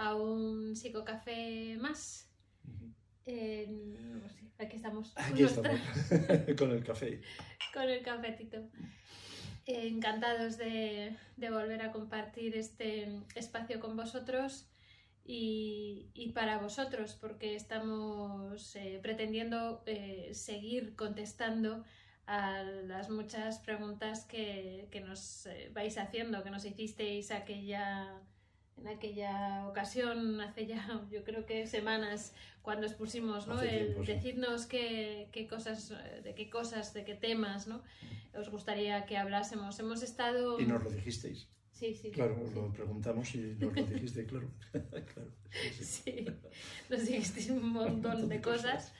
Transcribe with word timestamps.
a 0.00 0.14
un 0.14 0.74
psicocafé 0.74 1.76
más. 1.78 2.26
Eh, 3.26 3.66
no 3.68 4.28
sé, 4.30 4.40
aquí 4.58 4.76
estamos. 4.76 5.12
Aquí 5.14 5.42
estamos, 5.42 5.78
con 6.58 6.70
el 6.70 6.82
café. 6.82 7.20
Con 7.74 7.82
el 7.82 8.02
cafetito. 8.02 8.58
Eh, 9.66 9.88
encantados 9.88 10.56
de, 10.56 11.14
de 11.36 11.50
volver 11.50 11.82
a 11.82 11.92
compartir 11.92 12.56
este 12.56 13.20
espacio 13.34 13.78
con 13.78 13.94
vosotros 13.94 14.70
y, 15.24 16.10
y 16.14 16.32
para 16.32 16.58
vosotros, 16.58 17.16
porque 17.20 17.54
estamos 17.54 18.74
eh, 18.76 19.00
pretendiendo 19.02 19.82
eh, 19.84 20.30
seguir 20.32 20.96
contestando 20.96 21.84
a 22.26 22.62
las 22.62 23.10
muchas 23.10 23.58
preguntas 23.58 24.24
que, 24.24 24.88
que 24.90 25.00
nos 25.00 25.44
eh, 25.44 25.70
vais 25.74 25.98
haciendo, 25.98 26.42
que 26.42 26.50
nos 26.50 26.64
hicisteis 26.64 27.30
aquella, 27.32 28.22
en 28.80 28.88
aquella 28.88 29.66
ocasión, 29.68 30.40
hace 30.40 30.66
ya 30.66 31.02
yo 31.10 31.24
creo 31.24 31.46
que 31.46 31.66
semanas, 31.66 32.34
cuando 32.62 32.86
expusimos, 32.86 33.46
¿no? 33.46 33.54
Hace 33.54 33.80
El 33.80 33.86
tiempo, 33.86 34.04
sí. 34.04 34.12
decirnos 34.12 34.66
qué, 34.66 35.28
qué 35.32 35.46
cosas, 35.46 35.92
de 36.24 36.34
qué 36.34 36.50
cosas, 36.50 36.94
de 36.94 37.04
qué 37.04 37.14
temas, 37.14 37.66
¿no? 37.66 37.82
Os 38.34 38.48
gustaría 38.50 39.06
que 39.06 39.16
hablásemos. 39.16 39.78
Hemos 39.80 40.02
estado... 40.02 40.60
Y 40.60 40.66
nos 40.66 40.82
lo 40.82 40.90
dijisteis. 40.90 41.48
Sí, 41.72 41.94
sí. 41.94 42.10
Claro, 42.10 42.38
os 42.42 42.50
sí. 42.50 42.54
lo 42.54 42.72
preguntamos 42.72 43.34
y 43.34 43.56
nos 43.58 43.74
lo 43.74 43.82
dijiste, 43.84 44.26
claro. 44.26 44.50
claro 44.72 45.32
sí, 45.50 45.84
sí. 45.84 46.26
Nos 46.90 47.06
dijisteis 47.06 47.50
un 47.50 47.72
montón 47.72 48.28
de 48.28 48.40
cosas. 48.42 48.92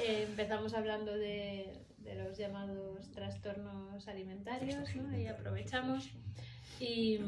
Eh, 0.00 0.26
empezamos 0.28 0.74
hablando 0.74 1.16
de, 1.16 1.86
de 1.98 2.14
los 2.16 2.36
llamados 2.36 3.10
trastornos 3.12 4.08
alimentarios, 4.08 4.94
¿no? 4.96 5.16
Y 5.16 5.26
aprovechamos. 5.28 6.10
Y, 6.80 7.20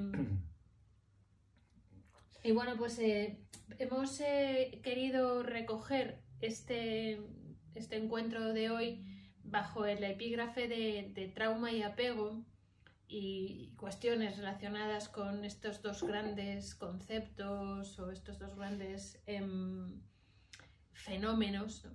y 2.42 2.52
bueno, 2.52 2.76
pues 2.76 2.98
eh, 2.98 3.38
hemos 3.78 4.20
eh, 4.20 4.80
querido 4.82 5.42
recoger 5.42 6.22
este, 6.40 7.20
este 7.74 7.96
encuentro 7.96 8.52
de 8.52 8.70
hoy 8.70 9.06
bajo 9.44 9.84
el 9.84 10.02
epígrafe 10.04 10.68
de, 10.68 11.32
trauma 11.34 11.72
y 11.72 11.82
apego 11.82 12.44
y 13.08 13.74
cuestiones 13.76 14.36
relacionadas 14.36 15.08
con 15.08 15.44
estos 15.44 15.82
dos 15.82 16.02
grandes 16.02 16.74
conceptos 16.74 17.98
o 17.98 18.10
estos 18.10 18.38
dos 18.38 18.54
grandes 18.54 19.20
em, 19.26 20.00
fenómenos, 20.92 21.84
¿no? 21.84 21.90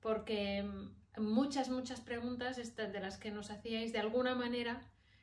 porque 0.00 0.58
em, 0.58 0.90
muchas, 1.18 1.68
muchas 1.68 2.00
preguntas 2.00 2.58
estas 2.58 2.92
de 2.92 3.00
las 3.00 3.18
que 3.18 3.32
nos 3.32 3.50
hacíais 3.50 3.92
de 3.92 3.98
alguna 3.98 4.34
manera 4.34 4.80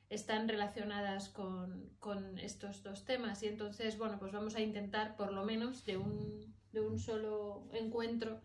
están 0.10 0.48
relacionadas 0.48 1.30
con, 1.30 1.92
con 2.00 2.40
estos 2.40 2.84
dos 2.84 3.04
temas 3.06 3.44
y 3.44 3.48
entonces, 3.48 3.98
bueno, 3.98 4.18
pues 4.20 4.32
vamos 4.32 4.56
a 4.56 4.62
intentar 4.62 5.16
por 5.16 5.34
lo 5.34 5.44
menos 5.44 5.86
de 5.86 5.98
un, 5.98 6.56
de 6.72 6.82
un 6.82 6.98
solo 6.98 7.68
encuentro 7.74 8.40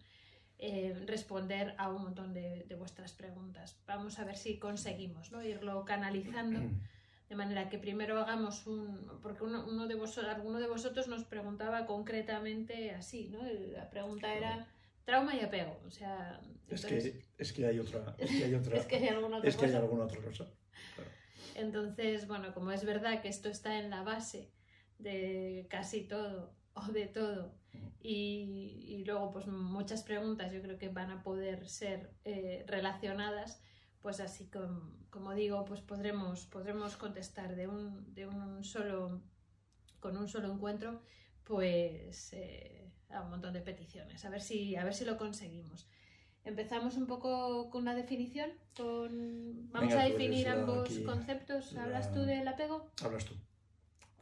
eh, 0.59 0.95
responder 1.07 1.75
a 1.79 1.91
un 1.91 2.03
montón 2.03 2.35
de, 2.35 2.65
de 2.69 2.75
vuestras 2.75 3.13
preguntas. 3.13 3.81
Vamos 3.87 4.19
a 4.19 4.25
ver 4.25 4.37
si 4.37 4.59
conseguimos 4.59 5.31
¿no? 5.31 5.43
irlo 5.43 5.85
canalizando 5.85 6.61
de 7.29 7.37
manera 7.37 7.69
que 7.69 7.79
primero 7.79 8.19
hagamos 8.19 8.67
un... 8.67 9.21
Porque 9.23 9.45
uno, 9.45 9.65
uno 9.67 9.87
de 9.87 9.95
vosotros, 9.95 10.35
alguno 10.35 10.59
de 10.59 10.69
vosotros 10.69 11.09
nos 11.09 11.25
preguntaba 11.25 11.87
concretamente 11.87 12.91
así, 12.91 13.29
¿no? 13.29 13.43
La 13.73 13.89
pregunta 13.89 14.35
era 14.35 14.69
trauma 15.05 15.35
y 15.35 15.41
apego. 15.41 15.81
O 15.87 15.91
sea, 15.91 16.41
Es 16.69 16.85
que, 16.85 17.25
es 17.39 17.53
que 17.53 17.67
hay 17.67 17.79
otra. 17.79 18.15
Es 18.19 18.31
que 18.31 18.45
hay 18.45 18.55
otra. 18.55 18.77
es 18.77 18.87
que 18.87 18.97
hay 18.97 19.09
alguna 19.09 19.39
otra 19.39 19.49
es 19.49 19.57
que 19.57 19.67
hay 19.67 19.75
alguna 19.75 20.05
otra 20.05 20.21
cosa. 20.23 20.49
Entonces, 21.57 22.27
bueno, 22.29 22.53
como 22.55 22.71
es 22.73 22.85
verdad 22.85 23.21
que 23.23 23.29
esto 23.29 23.49
está 23.49 23.79
en 23.79 23.91
la 23.91 24.03
base 24.03 24.51
de 24.99 25.67
casi 25.71 26.03
todo 26.07 26.55
o 26.75 26.83
de 26.93 27.07
todo 27.07 27.55
y, 28.01 28.85
y 28.89 29.05
luego 29.05 29.31
pues 29.31 29.47
muchas 29.47 30.03
preguntas 30.03 30.53
yo 30.53 30.63
creo 30.63 30.79
que 30.79 30.89
van 30.89 31.11
a 31.11 31.23
poder 31.23 31.69
ser 31.69 32.15
eh, 32.25 32.65
relacionadas, 32.67 33.63
pues 34.01 34.21
así 34.21 34.49
com- 34.51 35.07
como 35.11 35.35
digo, 35.35 35.65
pues 35.65 35.81
podremos, 35.81 36.47
podremos 36.47 36.97
contestar 36.97 37.55
de 37.57 37.69
un, 37.69 38.13
de 38.15 38.27
un 38.27 38.65
solo, 38.65 39.23
con 40.01 40.17
un 40.17 40.29
solo 40.29 40.53
encuentro, 40.53 41.03
pues 41.45 42.33
eh, 42.35 42.93
a 43.11 43.23
un 43.23 43.31
montón 43.31 43.53
de 43.55 43.61
peticiones, 43.63 44.25
a 44.25 44.31
ver 44.31 44.41
si, 44.43 44.77
a 44.77 44.85
ver 44.85 44.95
si 44.95 45.05
lo 45.05 45.17
conseguimos. 45.19 45.89
Empezamos 46.45 46.97
un 46.97 47.07
poco 47.07 47.71
con 47.71 47.83
una 47.83 47.95
definición, 47.95 48.51
con... 48.77 49.71
vamos 49.71 49.91
Venga, 49.91 50.03
a 50.03 50.07
eres 50.07 50.19
definir 50.19 50.49
ambos 50.49 50.91
aquí 50.91 51.05
conceptos. 51.05 51.73
la- 51.73 51.85
¿Hablas 51.85 52.13
tú 52.13 52.21
del 52.21 52.47
apego? 52.49 52.91
Hablas 53.03 53.25
tú. 53.25 53.35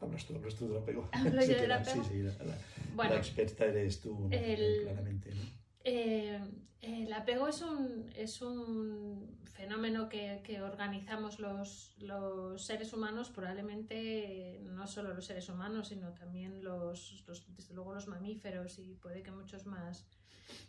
Hablas 0.03 0.27
tú, 0.27 0.35
hablas 0.37 0.55
tú 0.55 0.69
del 0.69 0.79
apego. 0.83 1.09
¿Hablo 1.13 1.41
Sí 1.43 1.49
yo 1.49 1.57
del 1.61 1.69
la- 1.71 1.77
apego? 1.77 2.05
Sí, 2.05 2.11
sí, 2.11 2.23
la, 2.23 2.33
la- 2.45 2.59
Bueno, 2.95 3.15
la 3.15 3.19
experta 3.21 3.65
eres 3.65 4.01
tú, 4.01 4.29
claramente. 4.29 5.35
¿no? 5.35 5.41
Eh, 5.85 6.39
el 6.83 7.13
apego 7.13 7.49
es 7.49 7.63
un, 7.63 8.11
es 8.15 8.43
un 8.43 9.39
fenómeno 9.45 10.09
que, 10.11 10.41
que 10.45 10.61
organizamos 10.61 11.39
los, 11.39 11.95
los 12.01 12.63
seres 12.65 12.93
humanos, 12.93 13.31
probablemente 13.31 14.61
no 14.65 14.87
solo 14.87 15.15
los 15.15 15.25
seres 15.25 15.49
humanos, 15.49 15.89
sino 15.89 16.13
también 16.13 16.63
los, 16.63 17.25
los- 17.27 17.45
desde 17.57 17.75
luego 17.75 17.95
los 17.95 18.09
mamíferos 18.09 18.79
y 18.79 18.95
puede 18.97 19.23
que 19.23 19.31
muchos 19.31 19.65
más 19.67 20.07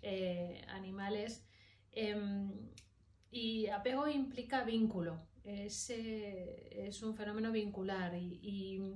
eh, 0.02 0.62
animales. 0.70 1.46
Em, 1.92 2.52
y 3.32 3.68
apego 3.68 4.08
implica 4.08 4.64
vínculo, 4.64 5.22
es, 5.44 5.90
es 5.90 7.02
un 7.04 7.16
fenómeno 7.16 7.52
vincular 7.52 8.16
y, 8.16 8.40
y- 8.42 8.94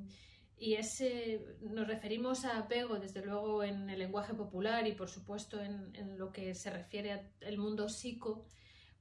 y 0.57 0.75
ese, 0.75 1.45
nos 1.61 1.85
referimos 1.87 2.45
a 2.45 2.57
apego, 2.59 2.97
desde 2.97 3.25
luego, 3.25 3.61
en 3.63 3.89
el 3.89 3.99
lenguaje 3.99 4.33
popular 4.33 4.87
y, 4.87 4.93
por 4.93 5.09
supuesto, 5.09 5.61
en, 5.61 5.93
en 5.95 6.17
lo 6.17 6.31
que 6.31 6.55
se 6.55 6.69
refiere 6.69 7.11
al 7.45 7.57
mundo 7.57 7.89
psico, 7.89 8.47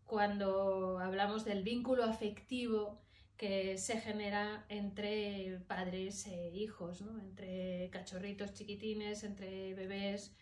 cuando 0.04 0.98
hablamos 0.98 1.44
del 1.44 1.62
vínculo 1.62 2.04
afectivo 2.04 3.00
que 3.36 3.78
se 3.78 4.00
genera 4.00 4.64
entre 4.68 5.60
padres 5.66 6.26
e 6.26 6.50
hijos, 6.50 7.02
¿no? 7.02 7.18
entre 7.20 7.88
cachorritos 7.90 8.52
chiquitines, 8.54 9.24
entre 9.24 9.74
bebés 9.74 10.36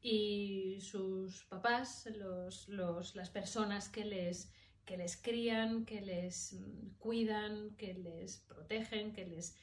y 0.00 0.78
sus 0.80 1.44
papás, 1.44 2.06
los, 2.16 2.68
los- 2.68 3.14
las 3.16 3.30
personas 3.30 3.88
que 3.88 4.04
les, 4.04 4.52
que 4.84 4.96
les 4.96 5.16
crían, 5.16 5.84
que 5.84 6.00
les 6.00 6.52
mm, 6.54 6.90
cuidan, 6.98 7.74
que 7.76 7.94
les 7.94 8.38
protegen, 8.38 9.12
que 9.12 9.26
les 9.26 9.56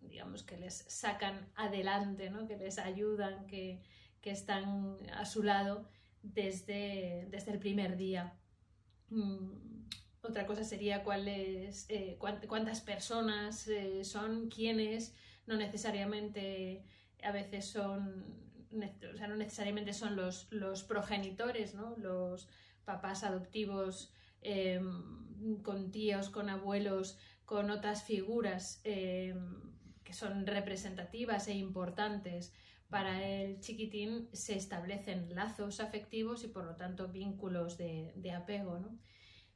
digamos 0.00 0.44
que 0.44 0.56
les 0.56 0.84
sacan 0.88 1.50
adelante, 1.56 2.30
¿no? 2.30 2.46
que 2.46 2.56
les 2.56 2.78
ayudan, 2.78 3.46
que, 3.46 3.80
que 4.20 4.30
están 4.30 4.96
a 5.12 5.24
su 5.26 5.42
lado 5.42 5.88
desde, 6.22 7.26
desde 7.30 7.52
el 7.52 7.58
primer 7.58 7.96
día. 7.96 8.38
Mm, 9.10 9.52
Otra 10.22 10.46
cosa 10.46 10.64
sería 10.64 11.04
cuáles, 11.04 11.86
eh, 11.88 12.16
cuán- 12.18 12.40
cuántas 12.48 12.80
personas 12.80 13.66
eh, 13.68 14.04
son, 14.04 14.48
quiénes, 14.50 15.14
no 15.46 15.56
necesariamente 15.56 16.84
a 17.22 17.32
veces 17.32 17.66
son, 17.66 18.24
no 18.70 19.36
necesariamente 19.36 19.92
son 19.92 20.16
los, 20.16 20.48
los 20.50 20.82
progenitores, 20.84 21.74
¿no? 21.74 21.96
los 21.96 22.48
papás 22.84 23.24
adoptivos 23.24 24.12
eh, 24.42 24.80
con 25.62 25.90
tíos, 25.90 26.30
con 26.30 26.48
abuelos, 26.48 27.18
con 27.44 27.70
otras 27.70 28.02
figuras 28.02 28.80
eh, 28.84 29.34
que 30.04 30.12
son 30.12 30.46
representativas 30.46 31.48
e 31.48 31.54
importantes 31.54 32.52
para 32.88 33.26
el 33.26 33.60
chiquitín, 33.60 34.28
se 34.32 34.56
establecen 34.56 35.34
lazos 35.34 35.80
afectivos 35.80 36.44
y 36.44 36.48
por 36.48 36.64
lo 36.64 36.76
tanto 36.76 37.08
vínculos 37.08 37.76
de, 37.76 38.12
de 38.16 38.32
apego. 38.32 38.78
¿no? 38.78 38.98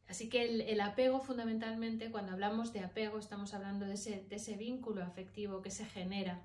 Así 0.07 0.29
que 0.29 0.45
el, 0.45 0.61
el 0.61 0.81
apego 0.81 1.21
fundamentalmente, 1.21 2.11
cuando 2.11 2.33
hablamos 2.33 2.73
de 2.75 2.81
apego, 2.81 3.19
estamos 3.19 3.55
hablando 3.55 3.87
de 3.87 3.95
ese, 3.95 4.27
de 4.29 4.37
ese 4.37 4.57
vínculo 4.57 5.03
afectivo 5.03 5.63
que 5.63 5.71
se 5.71 5.87
genera 5.87 6.43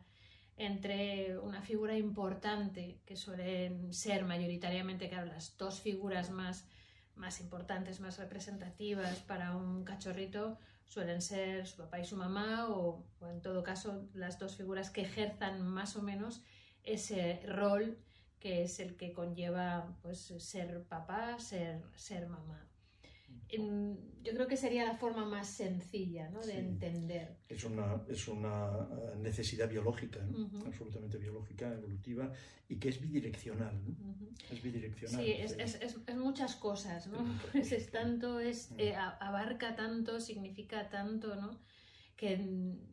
entre 0.57 1.37
una 1.37 1.61
figura 1.61 1.95
importante, 1.95 2.99
que 3.05 3.15
suelen 3.15 3.93
ser 3.93 4.25
mayoritariamente, 4.25 5.07
claro, 5.07 5.27
las 5.27 5.55
dos 5.57 5.79
figuras 5.81 6.31
más, 6.31 6.65
más 7.15 7.39
importantes, 7.39 7.99
más 7.99 8.17
representativas 8.17 9.19
para 9.19 9.55
un 9.55 9.83
cachorrito, 9.83 10.57
suelen 10.85 11.21
ser 11.21 11.67
su 11.67 11.77
papá 11.77 11.99
y 11.99 12.05
su 12.05 12.15
mamá, 12.15 12.69
o, 12.69 13.05
en 13.21 13.41
todo 13.41 13.63
caso 13.63 14.09
las 14.13 14.39
dos 14.39 14.55
figuras 14.55 14.89
que 14.89 15.01
ejerzan 15.01 15.61
más 15.61 15.95
o 15.95 16.01
menos 16.01 16.41
ese 16.83 17.41
rol 17.45 17.99
que 18.39 18.63
es 18.63 18.79
el 18.79 18.95
que 18.95 19.13
conlleva 19.13 19.97
pues 20.01 20.19
ser 20.37 20.83
papá, 20.83 21.39
ser, 21.39 21.83
ser 21.95 22.27
mamá. 22.27 22.66
Yo 23.49 24.33
creo 24.33 24.47
que 24.47 24.57
sería 24.57 24.83
la 24.85 24.95
forma 24.95 25.25
más 25.25 25.47
sencilla 25.47 26.29
¿no? 26.29 26.39
de 26.41 26.51
Sí. 26.53 26.57
entender. 26.57 27.37
Es 27.47 27.63
una, 27.63 28.01
es 28.09 28.27
una 28.27 28.87
eh, 28.91 29.15
necesidad 29.19 29.69
biológica, 29.69 30.19
absolutamente 30.65 31.17
biológica, 31.17 31.71
evolutiva, 31.73 32.31
y 32.67 32.75
que 32.77 32.89
es 32.89 32.99
bidireccional. 32.99 33.79
Es 34.51 34.61
bidireccional. 34.61 35.23
Sí, 35.23 35.31
es, 35.31 35.53
es, 35.53 35.75
es, 35.81 35.97
es 36.05 36.15
muchas 36.17 36.55
cosas, 36.57 37.07
¿no? 37.07 37.19
Es, 37.53 37.71
es 37.71 37.89
tanto, 37.89 38.39
es, 38.39 38.71
eh, 38.77 38.95
a- 38.95 39.11
abarca 39.17 39.75
tanto, 39.75 40.19
significa 40.19 40.89
tanto, 40.89 41.35
¿no? 41.35 41.57
que 42.17 42.35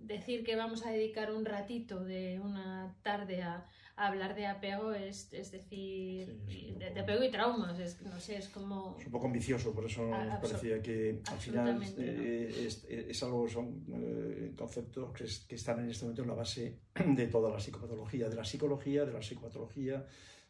decir 0.02 0.44
que 0.44 0.54
vamos 0.54 0.84
a 0.84 0.90
dedicar 0.90 1.32
un 1.32 1.46
ratito 1.46 2.04
de 2.04 2.38
una 2.40 2.94
tarde 3.02 3.40
a, 3.42 3.66
hablar 3.96 4.34
de 4.34 4.46
apego 4.46 4.92
es, 4.92 5.32
es 5.32 5.52
decir, 5.52 6.36
de, 6.78 7.00
apego 7.00 7.22
y 7.22 7.30
traumas, 7.30 7.78
es, 7.78 8.02
no 8.02 8.18
sé, 8.18 8.36
es 8.36 8.48
como... 8.48 8.96
Es 8.98 9.06
un 9.06 9.12
poco 9.12 9.26
ambicioso, 9.26 9.72
por 9.72 9.86
eso 9.86 10.04
nos 10.06 10.40
parecía 10.40 10.82
que 10.82 11.20
al 11.26 11.38
final 11.38 11.80
eh, 11.98 12.68
es, 13.08 13.22
algo, 13.22 13.48
son 13.48 13.84
eh, 13.92 14.52
conceptos 14.56 15.12
que, 15.12 15.24
que, 15.46 15.54
están 15.54 15.80
en 15.80 15.90
este 15.90 16.04
momento 16.04 16.22
en 16.22 16.28
la 16.28 16.34
base 16.34 16.80
de 17.06 17.26
toda 17.28 17.50
la 17.50 17.60
psicopatología, 17.60 18.28
de 18.28 18.36
la 18.36 18.44
psicología, 18.44 19.04
de 19.04 19.12
la 19.12 19.22
psicopatología, 19.22 20.04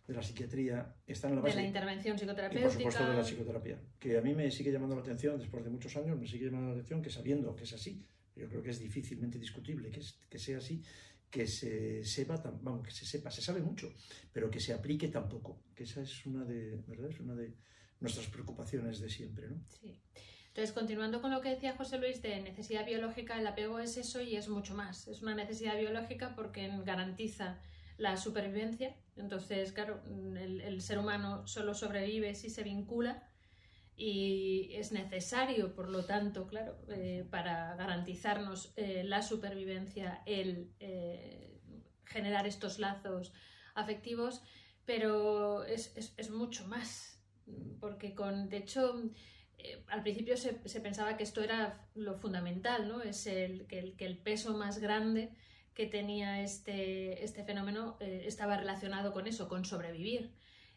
de 0.07 0.15
la 0.15 0.23
psiquiatría, 0.23 0.97
están 1.07 1.31
en 1.31 1.37
la 1.37 1.43
base... 1.43 1.57
De 1.57 1.63
la 1.63 1.69
intervención 1.69 2.19
psicoterapéutica. 2.19 2.61
Y 2.61 2.85
por 2.85 2.93
supuesto 2.93 3.11
de 3.11 3.17
la 3.17 3.25
psicoterapia, 3.25 3.81
que 3.99 4.19
a 4.19 4.23
mí 4.23 4.35
me 4.35 4.51
sigue 4.51 4.73
llamando 4.73 4.95
la 4.97 5.03
atención, 5.03 5.39
después 5.39 5.65
de 5.65 5.71
muchos 5.71 5.95
años, 5.97 6.19
me 6.19 6.27
sigue 6.27 6.47
llamando 6.47 6.69
la 6.69 6.75
atención 6.75 7.03
que 7.03 7.11
sabiendo 7.11 7.55
que 7.55 7.65
es 7.65 7.73
así, 7.75 8.07
yo 8.37 8.49
creo 8.49 8.63
que 8.63 8.71
es 8.71 8.81
difícilmente 8.81 9.39
discutible 9.39 9.91
que, 9.91 10.01
que 10.29 10.39
sea 10.39 10.59
así, 10.59 10.83
que 11.35 11.49
se 11.49 12.05
sepa, 12.05 12.37
vamos, 12.63 12.87
que 12.87 12.93
se 12.93 13.05
sepa, 13.05 13.29
se 13.29 13.43
sabe 13.43 13.61
mucho, 13.61 13.93
pero 14.33 14.49
que 14.49 14.61
se 14.61 14.73
aplique 14.73 15.09
tampoco, 15.09 15.65
que 15.75 15.83
esa 15.83 16.01
es 16.03 16.25
una 16.27 16.45
de, 16.45 16.77
¿verdad? 16.87 17.11
Es 17.11 17.19
una 17.19 17.35
de 17.35 17.57
nuestras 17.99 18.29
preocupaciones 18.29 19.01
de 19.01 19.11
siempre, 19.11 19.49
¿no? 19.49 19.57
Sí. 19.69 20.01
Entonces, 20.47 20.73
continuando 20.73 21.21
con 21.21 21.33
lo 21.33 21.41
que 21.41 21.49
decía 21.49 21.77
José 21.77 21.99
Luis 21.99 22.23
de 22.23 22.41
necesidad 22.41 22.87
biológica, 22.87 23.37
el 23.37 23.49
apego 23.49 23.81
es 23.81 23.97
eso 23.97 24.23
y 24.23 24.37
es 24.37 24.49
mucho 24.49 24.77
más. 24.77 25.09
Es 25.09 25.23
una 25.23 25.35
necesidad 25.35 25.77
biológica 25.77 26.37
porque 26.37 26.71
garantiza 26.85 27.61
la 27.97 28.17
supervivencia. 28.17 28.95
Entonces, 29.17 29.73
claro, 29.73 30.05
el, 30.39 30.61
el 30.61 30.83
ser 30.83 31.01
humano 31.01 31.49
solo 31.49 31.75
sobrevive 31.75 32.37
si 32.37 32.49
se 32.49 32.63
vincula 32.63 33.29
y 33.97 34.71
es 34.75 34.91
necesario, 34.93 35.75
por 35.75 35.89
lo 35.89 36.05
tanto, 36.05 36.47
claro, 36.47 36.77
eh, 36.89 37.25
para 37.31 37.77
garantizarnos 37.77 38.73
eh, 38.77 39.05
la 39.05 39.23
supervivencia, 39.23 40.23
el 40.27 40.73
eh, 40.81 41.61
generar 42.05 42.47
estos 42.47 42.79
lazos 42.79 43.33
afectivos, 43.75 44.43
pero 44.85 45.65
es, 45.65 46.31
mucho 46.31 46.67
más, 46.67 47.23
porque 47.81 48.15
con, 48.15 48.49
de 48.49 48.59
hecho, 48.59 49.01
al 49.89 50.03
principio 50.03 50.37
se, 50.37 50.55
pensaba 50.81 51.17
que 51.17 51.23
esto 51.23 51.43
era 51.43 51.87
lo 51.95 52.17
fundamental, 52.17 52.89
¿no? 52.89 53.01
Es 53.01 53.25
que 53.25 53.45
el, 53.79 53.97
que 53.97 54.07
el 54.07 54.19
peso 54.19 54.57
más 54.57 54.79
grande 54.79 55.31
que 55.73 55.87
tenía 55.87 56.43
este, 56.43 57.25
este 57.25 57.45
fenómeno 57.45 57.97
estaba 58.01 58.57
relacionado 58.57 59.13
con 59.13 59.27
eso, 59.27 59.49
con 59.49 59.65
sobrevivir 59.65 60.33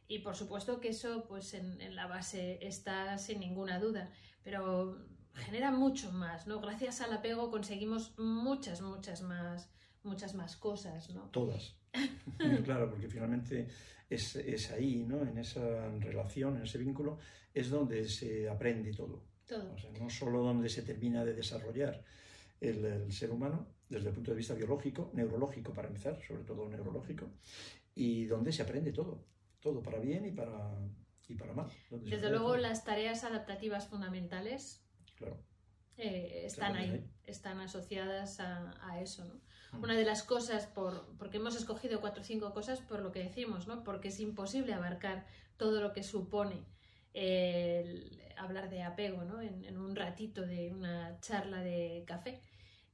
y 0.08 0.20
por 0.20 0.36
supuesto 0.36 0.80
que 0.80 0.90
eso, 0.90 1.26
pues 1.28 1.54
en, 1.54 1.96
la 1.96 2.08
base 2.08 2.60
está 2.66 3.18
sin 3.18 3.40
ninguna 3.40 3.80
duda, 3.80 4.12
pero 4.44 5.06
genera 5.34 5.72
mucho 5.72 6.12
más, 6.12 6.48
¿no? 6.48 6.62
Gracias 6.62 7.02
al 7.02 7.12
apego 7.14 7.52
conseguimos 7.52 8.18
muchas, 8.18 8.82
muchas 8.82 9.22
más, 9.22 9.70
muchas 10.04 10.34
más 10.34 10.56
cosas, 10.56 11.10
¿no? 11.10 11.30
Todas. 11.32 11.76
claro, 12.64 12.90
porque 12.90 13.10
finalmente 13.10 13.68
es, 14.10 14.72
ahí, 14.72 15.04
¿no? 15.04 15.22
En 15.24 15.38
esa 15.38 15.90
relación, 16.00 16.56
en 16.56 16.64
ese 16.64 16.78
vínculo, 16.78 17.18
es 17.54 17.70
donde 17.70 18.08
se 18.08 18.50
aprende 18.50 18.94
todo. 18.94 19.26
Todo. 19.46 19.74
O 19.74 19.78
sea, 19.78 19.92
no 19.92 20.10
solo 20.10 20.42
donde 20.42 20.70
se 20.70 20.84
termina 20.84 21.26
de 21.26 21.34
desarrollar 21.34 22.04
el, 22.62 22.86
el, 22.86 23.12
ser 23.12 23.32
humano, 23.32 23.68
desde 23.90 24.10
el 24.10 24.16
punto 24.16 24.32
de 24.32 24.38
vista 24.38 24.54
biológico, 24.54 25.12
neurológico 25.14 25.74
para 25.74 25.90
empezar, 25.90 26.22
sobre 26.26 26.44
todo 26.44 26.68
neurológico, 26.70 27.30
y 27.94 28.26
donde 28.26 28.52
se 28.54 28.62
aprende 28.62 28.94
todo 28.94 29.26
todo 29.60 29.82
para 29.82 30.00
bien 30.00 30.26
y 30.26 30.32
para, 30.32 30.76
y 31.28 31.36
para 31.36 31.54
mal. 31.54 31.68
Desde 31.90 32.30
luego 32.30 32.58
las 32.58 32.84
tareas 32.84 33.24
adaptativas 33.24 33.88
fundamentales 33.88 34.84
eh, 35.98 36.44
están 36.46 36.76
ahí, 36.76 37.06
están 37.26 37.60
asociadas 37.60 38.40
a, 38.40 39.00
eso. 39.02 39.26
¿no? 39.26 39.36
Mm. 39.78 39.84
Una 39.84 39.96
de 39.96 40.06
las 40.06 40.24
cosas, 40.24 40.68
por, 40.68 41.16
porque 41.18 41.38
hemos 41.38 41.56
escogido 41.56 42.02
cuatro 42.02 42.22
o 42.22 42.26
cinco 42.26 42.54
cosas 42.54 42.82
por 42.82 43.02
lo 43.02 43.12
que 43.12 43.24
decimos, 43.24 43.68
¿no? 43.68 43.84
porque 43.84 44.10
es 44.10 44.20
imposible 44.20 44.74
abarcar 44.74 45.26
todo 45.58 45.82
lo 45.82 45.94
que 45.94 46.04
supone 46.04 46.66
hablar 48.38 48.70
de 48.70 48.84
apego 48.84 49.24
¿no? 49.24 49.42
en, 49.42 49.78
un 49.78 49.96
ratito 49.96 50.46
de 50.46 50.72
una 50.72 51.20
charla 51.20 51.62
de 51.62 52.04
café. 52.06 52.40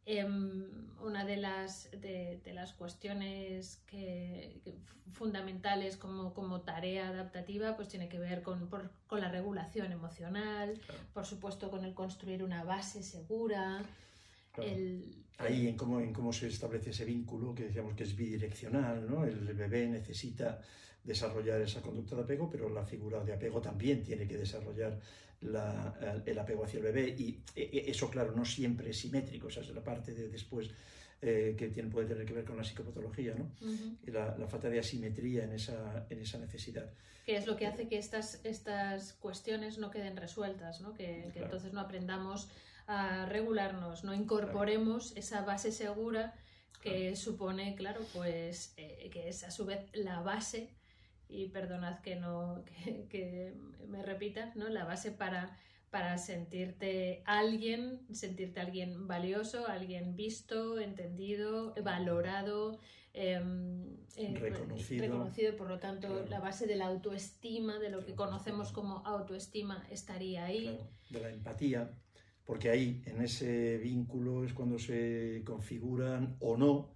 Em, 0.06 0.66
una 1.02 1.26
de 1.26 1.38
las, 1.38 1.90
de, 1.92 2.42
las 2.54 2.74
cuestiones 2.74 3.82
que, 3.88 4.62
fundamentales 5.14 5.96
como, 5.96 6.34
como, 6.34 6.62
tarea 6.62 7.08
adaptativa 7.10 7.76
pues 7.78 7.88
tiene 7.88 8.10
que 8.10 8.20
ver 8.20 8.42
con, 8.42 8.70
con 8.70 9.22
la 9.22 9.30
regulación 9.30 9.92
emocional, 9.94 10.80
por 11.14 11.26
supuesto 11.26 11.70
con 11.70 11.86
el 11.86 11.94
construir 11.94 12.44
una 12.44 12.64
base 12.64 13.02
segura. 13.02 13.82
Ahí 15.38 15.68
en 15.68 15.78
cómo, 15.78 16.00
en 16.00 16.14
cómo 16.14 16.34
se 16.34 16.48
establece 16.48 16.92
ese 16.92 17.06
vínculo 17.06 17.56
que 17.56 17.64
decíamos 17.64 17.96
que 17.96 18.04
es 18.04 18.16
bidireccional, 18.16 19.10
¿no? 19.10 19.24
El 19.26 19.54
bebé 19.54 19.88
necesita 19.88 20.62
desarrollar 21.04 21.62
esa 21.62 21.82
conducta 21.82 22.16
de 22.16 22.24
apego, 22.24 22.50
pero 22.50 22.70
la 22.70 22.86
figura 22.86 23.24
de 23.24 23.34
apego 23.34 23.62
también 23.62 24.04
tiene 24.04 24.28
que 24.28 24.38
desarrollar 24.38 25.00
el 26.26 26.40
apego 26.40 26.66
hacia 26.66 26.78
el 26.78 26.84
bebé 26.84 27.16
y 27.18 27.42
e, 27.56 27.62
e, 27.62 27.92
eso, 27.92 28.10
claro, 28.10 28.34
no 28.36 28.46
siempre 28.46 28.90
es 28.90 29.00
simétrico, 29.00 29.48
esa 29.48 29.62
es 29.62 29.70
la 29.70 29.84
parte 29.84 30.14
de 30.14 30.30
después 30.30 30.70
eh, 31.22 31.56
que 31.58 31.70
tiene, 31.70 31.90
puede 31.90 32.08
tener 32.08 32.26
que 32.26 32.34
ver 32.34 32.44
con 32.44 32.58
la 32.58 32.64
psicopatología, 32.64 33.34
¿no? 33.34 33.50
y 34.06 34.12
la, 34.12 34.36
falta 34.48 34.70
de 34.70 34.80
asimetría 34.80 35.46
en 35.46 35.54
esa, 35.54 36.06
en 36.10 36.20
esa 36.20 36.38
necesidad. 36.38 36.92
Que 37.26 37.38
es 37.38 37.48
lo 37.48 37.56
que 37.56 37.66
hace 37.66 37.88
que 37.88 37.98
estas, 37.98 38.42
estas 38.44 39.14
cuestiones 39.14 39.78
no 39.78 39.90
queden 39.90 40.18
resueltas, 40.18 40.82
¿no? 40.82 40.94
Que, 40.94 41.32
entonces 41.36 41.72
no 41.72 41.80
aprendamos 41.80 42.50
a 42.88 43.26
regularnos, 43.26 44.04
no 44.04 44.14
incorporemos 44.14 45.16
esa 45.16 45.42
base 45.46 45.72
segura 45.72 46.34
que 46.82 47.16
supone, 47.16 47.76
claro, 47.76 48.02
pues 48.14 48.74
eh, 48.76 49.10
que 49.10 49.30
es 49.30 49.46
a 49.46 49.52
su 49.52 49.66
vez 49.66 49.88
la 49.94 50.20
base 50.20 50.76
y 51.34 51.48
perdonad 51.48 52.00
que 52.02 52.16
no 52.16 52.64
que, 53.10 53.54
me 53.88 54.02
repita, 54.02 54.52
¿no? 54.56 54.70
La 54.70 54.86
base 54.86 55.12
para, 55.12 55.58
para 55.90 56.18
sentirte 56.18 57.22
alguien, 57.26 58.02
sentirte 58.12 58.60
alguien 58.60 59.08
valioso, 59.08 59.68
alguien 59.68 60.16
visto, 60.16 60.80
entendido, 60.80 61.74
valorado, 61.84 62.80
em, 63.14 63.98
eh, 64.16 64.34
reconocido. 64.40 65.04
reconocido. 65.04 65.56
por 65.58 65.68
lo 65.68 65.80
tanto, 65.80 66.26
la 66.30 66.40
base 66.40 66.66
de 66.66 66.76
la 66.76 66.88
autoestima, 66.88 67.78
de 67.80 67.90
lo 67.90 68.06
que 68.06 68.16
conocemos 68.16 68.72
como 68.72 69.06
autoestima, 69.06 69.86
estaría 69.90 70.46
ahí. 70.46 70.80
de 71.10 71.20
la 71.20 71.30
empatía, 71.30 71.92
porque 72.46 72.70
ahí, 72.70 73.04
en 73.06 73.22
ese 73.22 73.78
vínculo, 73.78 74.44
es 74.44 74.54
cuando 74.54 74.80
se 74.80 75.44
configuran 75.46 76.38
o 76.40 76.58
no 76.58 76.90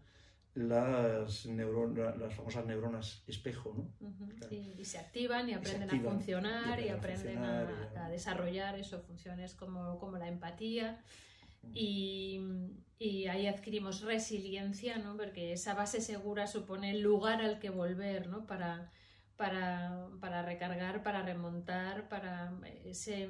las, 0.57 1.45
neuronas, 1.45 2.17
las 2.17 2.33
famosas 2.33 2.65
neuronas 2.65 3.23
espejo, 3.27 3.73
¿no? 3.77 4.09
y, 4.49 4.83
se 4.83 4.97
activan 4.97 5.47
y 5.49 5.53
aprenden 5.53 5.89
a 5.89 5.99
funcionar 6.09 6.79
y 6.79 6.89
aprenden, 6.89 7.37
a, 7.37 8.09
desarrollar 8.09 8.77
eso, 8.77 8.99
funciones 9.01 9.53
como, 9.53 9.99
como 9.99 10.17
la 10.17 10.27
empatía. 10.27 10.99
Y, 11.73 12.41
y, 12.97 13.27
ahí 13.27 13.45
adquirimos 13.45 14.01
resiliencia, 14.01 14.97
¿no? 14.97 15.15
Porque 15.15 15.53
esa 15.53 15.75
base 15.75 16.01
segura 16.01 16.47
supone 16.47 16.91
el 16.91 17.01
lugar 17.01 17.41
al 17.41 17.59
que 17.59 17.69
volver, 17.69 18.27
¿no? 18.27 18.47
Para, 18.47 18.91
para, 19.35 20.07
para 20.19 20.41
recargar, 20.41 21.03
para 21.03 21.21
remontar, 21.21 22.09
para 22.09 22.53
ese, 22.85 23.29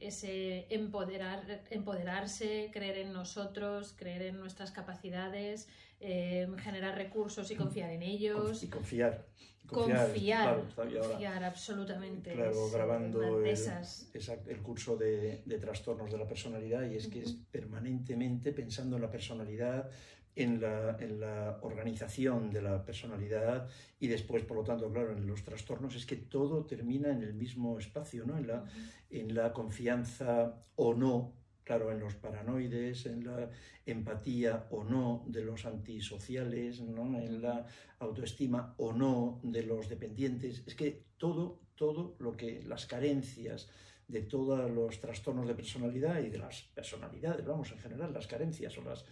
ese 0.00 0.66
empoderar, 0.70 1.62
empoderarse, 1.70 2.70
creer 2.72 2.98
en 2.98 3.12
nosotros, 3.12 3.94
creer 3.96 4.22
en 4.22 4.38
nuestras 4.38 4.70
capacidades, 4.70 5.68
eh, 6.00 6.48
generar 6.58 6.96
recursos 6.96 7.50
y 7.50 7.56
confiar 7.56 7.90
en 7.90 8.02
ellos. 8.02 8.62
Y 8.62 8.68
confiar. 8.68 9.26
Confiar, 9.66 10.64
confiar, 10.74 11.44
absolutamente. 11.44 12.32
Claro, 12.32 12.70
grabando 12.70 13.22
el, 13.22 13.46
el, 13.46 14.62
curso 14.62 14.96
de, 14.96 15.42
de, 15.44 15.58
trastornos 15.58 16.10
de 16.10 16.18
la 16.18 16.26
personalidad 16.26 16.90
y 16.90 16.96
es 16.96 17.06
que 17.06 17.22
es 17.22 17.36
permanentemente 17.52 18.52
pensando 18.52 18.96
en 18.96 19.02
la 19.02 19.10
personalidad, 19.10 19.88
en 20.36 20.60
la, 20.60 20.96
en 21.00 21.20
la, 21.20 21.58
organización 21.62 22.50
de 22.50 22.62
la 22.62 22.84
personalidad 22.84 23.68
y 23.98 24.06
después, 24.06 24.44
por 24.44 24.56
lo 24.56 24.64
tanto, 24.64 24.90
claro, 24.92 25.12
en 25.12 25.26
los 25.26 25.42
trastornos 25.42 25.96
es 25.96 26.06
que 26.06 26.16
todo 26.16 26.64
termina 26.64 27.10
en 27.10 27.22
el 27.22 27.34
mismo 27.34 27.78
espacio, 27.78 28.24
¿no? 28.26 28.38
En 28.38 28.46
la, 28.46 28.64
en 29.10 29.34
la 29.34 29.52
confianza 29.52 30.54
o 30.76 30.94
no 30.94 31.40
claro, 31.70 31.92
en 31.92 32.00
los 32.00 32.16
paranoides, 32.16 33.06
en 33.06 33.24
la 33.24 33.48
empatía 33.86 34.66
o 34.70 34.82
no 34.82 35.22
de 35.28 35.42
los 35.42 35.66
antisociales, 35.66 36.80
en 36.80 37.42
la 37.42 37.64
autoestima 38.00 38.74
o 38.78 38.92
no 38.92 39.38
de 39.44 39.62
los 39.62 39.88
dependientes. 39.88 40.64
Es 40.66 40.74
que 40.74 41.04
todo, 41.16 41.60
todo 41.76 42.16
lo 42.18 42.36
que 42.36 42.64
las 42.64 42.86
carencias 42.86 43.68
de 44.08 44.22
todos 44.22 44.68
los 44.68 44.98
trastornos 44.98 45.46
de 45.46 45.54
personalidad 45.54 46.20
y 46.20 46.30
de 46.30 46.38
las 46.38 46.62
personalidades, 46.74 47.46
vamos, 47.46 47.70
en 47.70 47.78
general, 47.78 48.12
las 48.12 48.26
carencias 48.26 48.76
o 48.76 48.82
las 48.82 49.04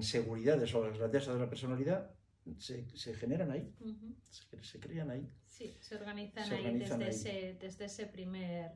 seguridades 0.00 0.74
o 0.74 0.84
las 0.84 0.98
grandezas 0.98 1.34
de 1.34 1.40
la 1.40 1.48
personalidad 1.48 2.10
se, 2.58 3.14
generan 3.14 3.50
ahí, 3.50 3.72
se, 4.62 4.80
crean 4.80 5.10
ahí. 5.10 5.28
Sí, 5.46 5.76
se 5.80 5.94
organizan, 5.94 6.52
ahí, 6.52 6.78
desde, 6.78 7.08
Ese, 7.08 7.56
desde 7.60 7.84
ese 7.84 8.06
primer 8.06 8.72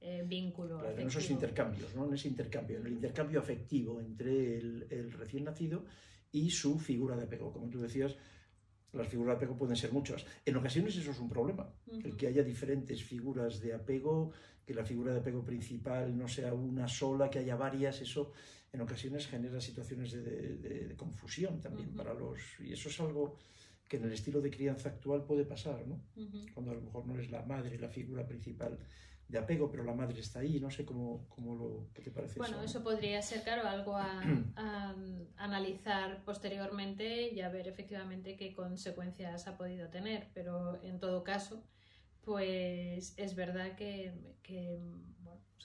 eh, 0.00 0.22
vínculo. 0.26 0.86
en 0.90 1.06
esos 1.06 1.30
intercambios, 1.30 1.94
¿no? 1.94 2.06
en 2.06 2.14
ese 2.14 2.28
intercambio, 2.28 2.78
en 2.78 2.86
el 2.86 2.92
intercambio 2.92 3.40
afectivo 3.40 4.00
entre 4.00 4.58
el, 4.58 5.12
recién 5.12 5.44
nacido 5.44 5.84
y 6.30 6.50
su 6.50 6.78
figura 6.78 7.16
de 7.16 7.24
apego. 7.24 7.52
Como 7.52 7.70
tú 7.70 7.80
decías, 7.80 8.14
las 8.92 9.08
figuras 9.08 9.34
de 9.34 9.36
apego 9.36 9.56
pueden 9.56 9.76
ser 9.76 9.92
muchas. 9.92 10.26
En 10.44 10.56
ocasiones 10.56 10.96
eso 10.96 11.12
es 11.12 11.18
un 11.18 11.30
problema, 11.30 11.72
el 11.90 12.16
que 12.16 12.26
haya 12.26 12.42
diferentes 12.42 13.02
figuras 13.02 13.60
de 13.60 13.72
apego, 13.72 14.32
que 14.66 14.74
la 14.74 14.84
figura 14.84 15.14
de 15.14 15.20
apego 15.20 15.42
principal 15.42 16.16
no 16.16 16.28
sea 16.28 16.52
una 16.52 16.88
sola, 16.88 17.30
que 17.30 17.38
haya 17.38 17.56
varias, 17.56 18.02
eso 18.02 18.32
en 18.72 18.80
ocasiones 18.80 19.26
genera 19.26 19.60
situaciones 19.60 20.12
de, 20.12 20.94
confusión 20.96 21.60
también 21.60 21.94
para 21.94 22.14
los... 22.14 22.38
Y 22.60 22.72
eso 22.72 22.88
es 22.88 23.00
algo 23.00 23.36
que 23.88 23.96
en 23.96 24.04
el 24.04 24.12
estilo 24.12 24.40
de 24.40 24.50
crianza 24.50 24.88
actual 24.88 25.24
puede 25.24 25.44
pasar, 25.44 25.86
¿no? 25.86 26.02
Cuando 26.52 26.72
a 26.72 26.74
lo 26.74 26.82
mejor 26.82 27.06
no 27.06 27.18
es 27.18 27.30
la 27.30 27.42
madre 27.42 27.78
la 27.78 27.88
figura 27.88 28.26
principal 28.26 28.78
de 29.28 29.38
apego, 29.38 29.68
pero 29.68 29.82
la 29.82 29.92
madre 29.92 30.20
está 30.20 30.40
ahí, 30.40 30.60
no 30.60 30.70
sé 30.70 30.84
cómo, 30.84 31.26
cómo 31.28 31.56
lo 31.56 31.88
¿qué 31.92 32.02
te 32.02 32.10
parece. 32.10 32.38
Bueno, 32.38 32.62
eso, 32.62 32.82
podría 32.82 33.20
ser, 33.22 33.42
claro, 33.42 33.68
algo 33.68 33.96
a, 33.96 34.94
analizar 35.36 36.22
posteriormente 36.24 37.32
y 37.32 37.40
a 37.40 37.48
ver 37.48 37.66
efectivamente 37.66 38.36
qué 38.36 38.54
consecuencias 38.54 39.48
ha 39.48 39.56
podido 39.56 39.88
tener, 39.88 40.28
pero 40.32 40.80
en 40.82 41.00
todo 41.00 41.24
caso, 41.24 41.62
pues 42.22 43.14
es 43.16 43.34
verdad 43.34 43.74
que, 43.74 44.12
que, 44.42 44.78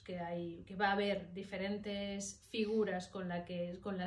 que, 0.02 0.18
va 0.80 0.88
a 0.88 0.92
haber 0.92 1.32
diferentes 1.32 2.40
figuras 2.50 3.08
con 3.08 3.28
las 3.28 3.44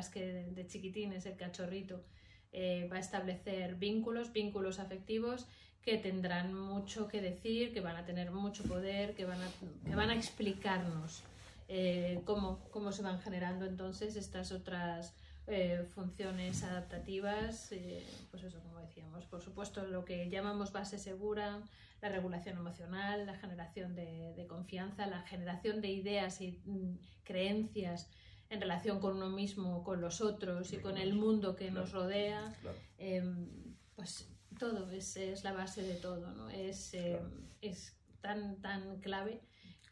que 0.08 0.22
de 0.54 0.66
chiquitines 0.66 1.26
el 1.26 1.36
cachorrito 1.36 2.04
eh, 2.52 2.88
va 2.90 2.96
a 2.96 3.00
establecer 3.00 3.74
vínculos, 3.74 4.32
vínculos 4.32 4.78
afectivos 4.78 5.46
que 5.82 5.98
tendrán 5.98 6.54
mucho 6.54 7.06
que 7.06 7.20
decir, 7.20 7.72
que 7.72 7.80
van 7.80 7.96
a 7.96 8.04
tener 8.04 8.30
mucho 8.30 8.64
poder, 8.64 9.14
que 9.14 9.24
van 9.24 9.40
a, 9.40 9.48
que 9.86 9.94
van 9.94 10.10
a 10.10 10.14
explicarnos 10.14 11.22
eh, 11.68 12.20
cómo, 12.24 12.60
cómo, 12.70 12.92
se 12.92 13.02
van 13.02 13.20
generando 13.20 13.66
entonces 13.66 14.16
estas 14.16 14.52
otras 14.52 15.14
eh, 15.46 15.86
funciones 15.94 16.62
adaptativas, 16.62 17.70
eh, 17.72 18.04
pues 18.30 18.42
eso, 18.42 18.60
como 18.60 18.80
decíamos, 18.80 19.24
por 19.26 19.40
supuesto 19.40 19.86
lo 19.86 20.04
que 20.04 20.28
llamamos 20.28 20.72
base 20.72 20.98
segura, 20.98 21.62
la 22.02 22.08
regulación 22.08 22.58
emocional, 22.58 23.26
la 23.26 23.36
generación 23.38 23.94
de, 23.94 24.34
de 24.34 24.46
confianza, 24.46 25.06
la 25.06 25.22
generación 25.22 25.80
de 25.80 25.88
ideas 25.88 26.40
y 26.40 26.60
mm, 26.64 26.98
creencias 27.24 28.10
en 28.48 28.60
relación 28.60 29.00
con 29.00 29.16
uno 29.16 29.30
mismo, 29.30 29.82
con 29.82 30.00
los 30.00 30.20
otros 30.20 30.72
y 30.72 30.78
con 30.78 30.98
el 30.98 31.14
mundo 31.14 31.56
que 31.56 31.70
nos 31.70 31.92
rodea, 31.92 32.54
em, 32.98 33.48
pues 33.94 34.28
todo, 34.58 34.90
es, 34.90 35.16
es, 35.16 35.42
la 35.44 35.52
base 35.52 35.82
de 35.82 35.94
todo, 35.94 36.32
¿no? 36.32 36.48
Es, 36.50 36.94
eh, 36.94 37.20
es 37.60 37.96
tan, 38.20 38.60
tan 38.60 39.00
clave 39.00 39.42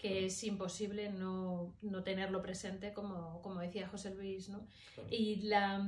que 0.04 0.26
es 0.26 0.44
imposible 0.44 1.08
no, 1.08 1.75
no, 1.80 2.02
tenerlo 2.02 2.42
presente, 2.42 2.92
como, 2.92 3.40
como 3.40 3.61
decía 3.61 3.88
José 3.88 4.14
Luis, 4.14 4.50
¿no? 4.50 4.66
Y 5.11 5.37
la, 5.37 5.82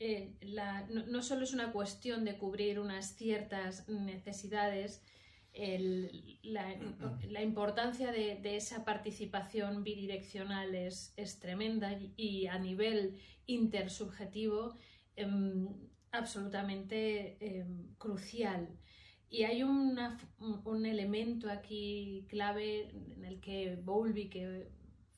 eh, 0.00 0.34
la, 0.40 0.88
no, 0.88 1.22
solo 1.22 1.44
es 1.44 1.52
una 1.52 1.70
cuestión 1.70 2.24
de 2.24 2.36
cubrir 2.36 2.80
unas 2.80 3.14
ciertas 3.14 3.88
necesidades, 3.88 5.04
el, 5.52 6.40
la, 6.42 6.74
la, 7.28 7.42
importancia 7.42 8.10
de, 8.10 8.34
de, 8.34 8.56
esa 8.56 8.84
participación 8.84 9.84
bidireccional 9.84 10.74
es, 10.74 11.14
es 11.16 11.38
tremenda 11.38 11.92
y, 11.92 12.12
y, 12.16 12.46
a 12.48 12.58
nivel 12.58 13.20
intersubjetivo 13.46 14.76
em, 15.14 15.68
absolutamente 16.10 17.36
em, 17.38 17.94
crucial. 17.98 18.68
Y 19.34 19.42
hay 19.42 19.64
un 19.64 20.86
elemento 20.86 21.50
aquí 21.50 22.24
clave 22.28 22.88
en 23.16 23.24
el 23.24 23.40
que 23.40 23.74
Bowlby, 23.74 24.30
que 24.30 24.68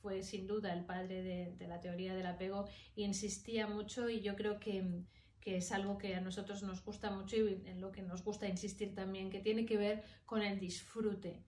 fue 0.00 0.22
sin 0.22 0.46
duda 0.46 0.72
el 0.72 0.86
padre 0.86 1.22
de, 1.58 1.66
la 1.68 1.82
teoría 1.82 2.14
del 2.14 2.24
apego, 2.24 2.64
insistía 2.94 3.66
mucho 3.66 4.08
y 4.08 4.22
yo 4.22 4.34
creo 4.34 4.58
que, 4.58 5.04
es 5.44 5.70
algo 5.70 5.98
que 5.98 6.14
a 6.14 6.22
nosotros 6.22 6.62
nos 6.62 6.82
gusta 6.82 7.10
mucho 7.10 7.36
y 7.36 7.62
en 7.66 7.82
lo 7.82 7.92
que 7.92 8.00
nos 8.00 8.24
gusta 8.24 8.48
insistir 8.48 8.94
también, 8.94 9.28
que 9.28 9.40
tiene 9.40 9.66
que 9.66 9.76
ver 9.76 10.02
con 10.24 10.40
el 10.40 10.58
disfrute. 10.58 11.44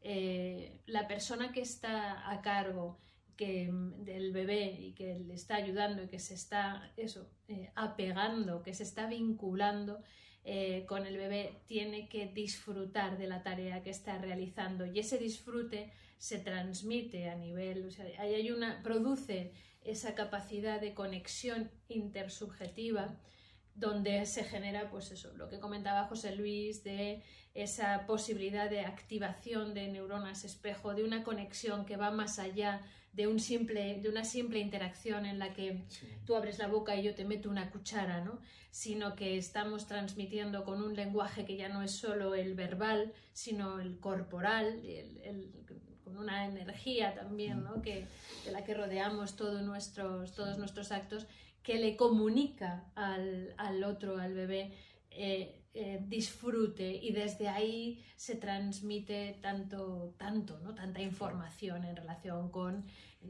Eh, 0.00 0.80
la 0.86 1.08
persona 1.08 1.50
que 1.50 1.62
está 1.62 2.30
a 2.30 2.40
cargo 2.40 2.98
que, 3.36 3.68
del 3.98 4.30
bebé 4.30 4.78
y 4.78 4.92
que 4.92 5.18
le 5.18 5.34
está 5.34 5.56
ayudando 5.56 6.04
y 6.04 6.08
que 6.08 6.20
se 6.20 6.34
está 6.34 6.92
eso, 6.96 7.28
eh, 7.48 7.72
apegando, 7.74 8.62
que 8.62 8.74
se 8.74 8.84
está 8.84 9.08
vinculando 9.08 10.04
eh, 10.44 10.84
con 10.86 11.06
el 11.06 11.16
bebé, 11.16 11.62
tiene 11.66 12.08
que 12.08 12.26
disfrutar 12.26 13.16
de 13.18 13.26
la 13.26 13.42
tarea 13.42 13.82
que 13.82 13.90
está 13.90 14.18
realizando. 14.18 14.86
Y 14.86 14.98
ese 14.98 15.18
disfrute 15.18 15.92
se 16.18 16.38
transmite 16.38 17.28
a 17.28 17.36
nivel, 17.36 17.86
o 17.86 17.90
sea, 17.90 18.06
hay 18.18 18.50
una, 18.50 18.82
produce 18.82 19.52
esa 19.84 20.14
capacidad 20.14 20.80
de 20.80 20.94
conexión 20.94 21.70
intersubjetiva 21.88 23.18
donde 23.74 24.26
se 24.26 24.44
genera, 24.44 24.90
pues 24.90 25.10
eso, 25.12 25.32
lo 25.34 25.48
que 25.48 25.58
comentaba 25.58 26.06
José 26.06 26.36
Luis, 26.36 26.84
de 26.84 27.22
esa 27.54 28.06
posibilidad 28.06 28.68
de 28.68 28.80
activación 28.80 29.74
de 29.74 29.88
neuronas 29.88 30.44
espejo, 30.44 30.94
de 30.94 31.04
una 31.04 31.22
conexión 31.24 31.84
que 31.86 31.96
va 31.96 32.10
más 32.10 32.38
allá 32.38 32.80
de, 33.12 33.26
un 33.26 33.40
simple, 33.40 34.00
de 34.00 34.08
una 34.08 34.24
simple 34.24 34.58
interacción 34.58 35.26
en 35.26 35.38
la 35.38 35.52
que 35.52 35.84
tú 36.24 36.34
abres 36.34 36.58
la 36.58 36.68
boca 36.68 36.96
y 36.96 37.02
yo 37.02 37.14
te 37.14 37.24
meto 37.24 37.50
una 37.50 37.70
cuchara, 37.70 38.22
¿no? 38.24 38.40
sino 38.70 39.14
que 39.14 39.36
estamos 39.36 39.86
transmitiendo 39.86 40.64
con 40.64 40.82
un 40.82 40.94
lenguaje 40.94 41.44
que 41.44 41.56
ya 41.56 41.68
no 41.68 41.82
es 41.82 41.90
solo 41.90 42.34
el 42.34 42.54
verbal, 42.54 43.12
sino 43.32 43.80
el 43.80 44.00
corporal, 44.00 44.80
con 46.04 46.16
una 46.16 46.46
energía 46.46 47.14
también, 47.14 47.62
¿no? 47.62 47.82
que, 47.82 48.06
de 48.44 48.52
la 48.52 48.64
que 48.64 48.74
rodeamos 48.74 49.36
todos 49.36 49.62
nuestros, 49.62 50.34
todos 50.34 50.58
nuestros 50.58 50.90
actos, 50.90 51.26
que 51.62 51.78
le 51.78 51.96
comunica 51.96 52.90
al, 52.94 53.54
al 53.58 53.84
otro, 53.84 54.18
al 54.18 54.34
bebé, 54.34 54.72
eh, 55.10 55.61
eh, 55.74 56.00
disfrute 56.06 56.92
y 56.92 57.12
desde 57.12 57.48
ahí 57.48 58.04
se 58.16 58.34
transmite 58.34 59.38
tanto, 59.40 60.14
tanto, 60.18 60.60
¿no? 60.60 60.74
tanta 60.74 61.00
información 61.00 61.86
en 61.86 61.96
relación 61.96 62.50
con, 62.50 62.84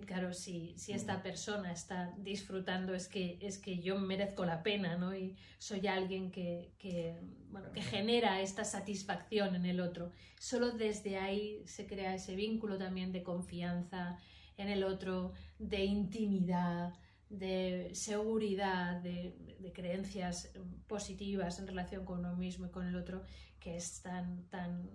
claro, 0.06 0.34
si, 0.34 0.74
si 0.76 0.92
esta 0.92 1.22
persona 1.22 1.70
está 1.70 2.12
disfrutando 2.18 2.94
es 2.94 3.06
que, 3.06 3.38
es 3.40 3.58
que 3.58 3.78
yo 3.78 3.96
merezco 3.96 4.44
la 4.44 4.64
pena 4.64 4.96
¿no? 4.96 5.14
y 5.14 5.36
soy 5.58 5.86
alguien 5.86 6.32
que, 6.32 6.72
que, 6.80 7.14
bueno, 7.50 7.70
que 7.70 7.80
genera 7.80 8.40
esta 8.40 8.64
satisfacción 8.64 9.54
en 9.54 9.64
el 9.64 9.80
otro. 9.80 10.10
Solo 10.40 10.72
desde 10.72 11.18
ahí 11.18 11.62
se 11.64 11.86
crea 11.86 12.12
ese 12.12 12.34
vínculo 12.34 12.76
también 12.76 13.12
de 13.12 13.22
confianza 13.22 14.18
en 14.56 14.68
el 14.68 14.82
otro, 14.82 15.32
de 15.60 15.84
intimidad, 15.84 16.92
de 17.32 17.90
seguridad, 17.94 19.00
de, 19.00 19.34
creencias 19.72 20.52
positivas 20.86 21.58
en 21.58 21.66
relación 21.66 22.04
con 22.04 22.18
uno 22.18 22.36
mismo 22.36 22.66
y 22.66 22.70
con 22.70 22.86
el 22.86 22.94
otro, 22.94 23.22
que 23.58 23.76
es 23.76 24.02
tan, 24.02 24.44
tan 24.50 24.90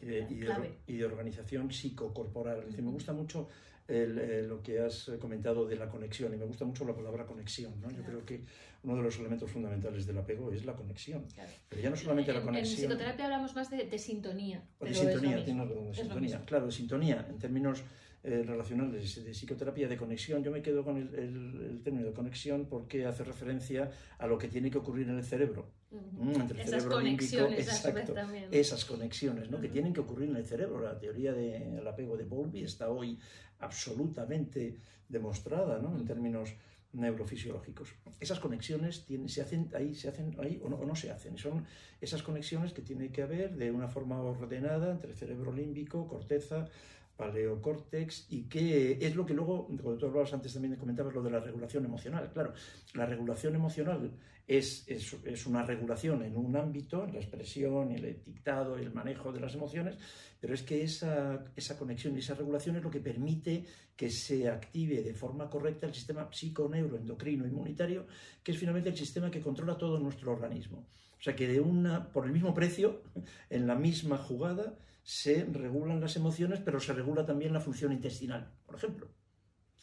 y, 0.00 0.06
de, 0.06 0.78
y, 0.86 0.96
de, 0.96 1.04
organización 1.04 1.70
psicocorporal. 1.70 2.66
me 2.68 2.90
gusta 2.90 3.12
mucho 3.12 3.48
lo 3.88 4.62
que 4.62 4.80
has 4.80 5.10
comentado 5.20 5.66
de 5.66 5.76
la 5.76 5.88
conexión 5.88 6.32
y 6.34 6.36
me 6.36 6.46
gusta 6.46 6.64
mucho 6.64 6.84
la 6.84 6.94
palabra 6.94 7.26
conexión. 7.26 7.80
¿no? 7.80 7.90
Yo 7.90 8.02
creo 8.02 8.24
que 8.24 8.44
uno 8.82 8.96
de 8.96 9.02
los 9.02 9.18
elementos 9.18 9.50
fundamentales 9.50 10.06
del 10.06 10.18
apego 10.18 10.50
es 10.50 10.64
la 10.64 10.74
conexión. 10.74 11.26
Pero 11.68 11.82
ya 11.82 11.90
no 11.90 11.96
solamente 11.96 12.32
la 12.32 12.42
conexión. 12.42 12.80
En 12.80 12.88
psicoterapia 12.88 13.24
hablamos 13.26 13.54
más 13.54 13.70
de, 13.70 13.98
sintonía. 13.98 14.64
de 14.80 14.94
sintonía, 14.94 15.36
de 15.36 15.94
sintonía. 15.94 16.44
Claro, 16.44 16.66
de 16.66 16.72
sintonía 16.72 17.26
en 17.28 17.38
términos 17.38 17.84
eh, 18.24 18.44
relacionales 18.46 19.24
de 19.24 19.32
psicoterapia 19.32 19.88
de 19.88 19.96
conexión. 19.96 20.44
Yo 20.44 20.52
me 20.52 20.62
quedo 20.62 20.84
con 20.84 20.96
el, 20.96 21.80
término 21.82 22.06
de 22.06 22.12
conexión 22.12 22.66
porque 22.66 23.04
hace 23.04 23.24
referencia 23.24 23.90
a 24.16 24.28
lo 24.28 24.38
que 24.38 24.46
tiene 24.46 24.70
que 24.70 24.78
ocurrir 24.78 25.08
en 25.08 25.18
el 25.18 25.24
cerebro. 25.24 25.72
Mm, 25.90 26.40
entre 26.40 26.62
el 26.62 26.68
esas 26.68 26.82
cerebro 26.82 26.98
conexiones 26.98 27.58
exacto, 27.58 28.14
esas 28.52 28.84
conexiones 28.84 29.50
¿no? 29.50 29.60
que 29.60 29.68
tienen 29.68 29.92
que 29.92 29.98
ocurrir 29.98 30.30
en 30.30 30.36
el 30.36 30.44
cerebro. 30.44 30.80
La 30.80 30.96
teoría 30.96 31.32
del 31.32 31.84
apego 31.86 32.16
de 32.16 32.22
Bowlby 32.22 32.62
está 32.62 32.90
hoy 32.90 33.18
absolutamente 33.58 34.78
demostrada 35.08 35.80
¿no? 35.80 35.96
en 35.98 36.04
términos 36.04 36.54
neurofisiológicos. 36.92 37.94
Esas 38.20 38.38
conexiones 38.38 39.04
se 39.26 39.42
hacen 39.42 39.68
ahí, 39.74 39.94
se 39.94 40.08
hacen 40.08 40.36
ahí 40.38 40.60
o 40.62 40.68
no, 40.68 40.76
o 40.76 40.86
no, 40.86 40.94
se 40.94 41.10
hacen. 41.10 41.38
Son 41.38 41.64
esas 42.00 42.22
conexiones 42.22 42.72
que 42.72 42.82
tiene 42.82 43.10
que 43.10 43.22
haber 43.22 43.56
de 43.56 43.72
una 43.72 43.88
forma 43.88 44.20
ordenada 44.22 44.92
entre 44.92 45.14
cerebro 45.14 45.52
límbico, 45.52 46.06
corteza, 46.06 46.68
paleocórtex 47.16 48.26
y 48.30 48.44
qué 48.44 48.98
es 49.00 49.14
lo 49.14 49.24
que 49.24 49.34
luego, 49.34 49.66
cuando 49.66 49.98
tú 49.98 50.06
hablabas 50.06 50.32
antes 50.32 50.52
también 50.52 50.76
comentabas 50.76 51.14
lo 51.14 51.22
de 51.22 51.30
la 51.30 51.40
regulación 51.40 51.84
emocional. 51.84 52.30
Claro, 52.32 52.52
la 52.94 53.06
regulación 53.06 53.54
emocional 53.54 54.10
es, 54.46 54.84
es, 54.88 55.46
una 55.46 55.64
regulación 55.64 56.22
en 56.24 56.36
un 56.36 56.56
ámbito, 56.56 57.04
en 57.04 57.14
la 57.14 57.20
expresión, 57.20 57.92
el 57.92 58.22
dictado, 58.24 58.76
el 58.76 58.92
manejo 58.92 59.32
de 59.32 59.40
las 59.40 59.54
emociones, 59.54 59.96
pero 60.40 60.54
es 60.54 60.62
que 60.62 60.82
esa, 60.82 61.44
esa 61.54 61.78
conexión 61.78 62.16
y 62.16 62.18
esa 62.18 62.34
regulación 62.34 62.76
es 62.76 62.82
lo 62.82 62.90
que 62.90 63.00
permite 63.00 63.64
que 63.96 64.10
se 64.10 64.48
active 64.48 65.02
de 65.02 65.14
forma 65.14 65.48
correcta 65.48 65.86
el 65.86 65.94
sistema 65.94 66.28
psiconeuroendocrino 66.32 67.46
inmunitario, 67.46 68.06
que 68.42 68.52
es 68.52 68.58
finalmente 68.58 68.90
el 68.90 68.96
sistema 68.96 69.30
que 69.30 69.40
controla 69.40 69.78
todo 69.78 69.98
nuestro 69.98 70.32
organismo. 70.32 70.86
O 71.22 71.24
sea 71.24 71.36
que 71.36 71.46
de 71.46 71.60
una, 71.60 72.10
por 72.10 72.26
el 72.26 72.32
mismo 72.32 72.52
precio, 72.52 73.00
en 73.48 73.68
la 73.68 73.76
misma 73.76 74.18
jugada, 74.18 74.76
se 75.04 75.44
regulan 75.44 76.00
las 76.00 76.16
emociones, 76.16 76.58
pero 76.58 76.80
se 76.80 76.92
regula 76.92 77.24
también 77.24 77.52
la 77.52 77.60
función 77.60 77.92
intestinal, 77.92 78.52
por 78.66 78.74
ejemplo. 78.74 79.08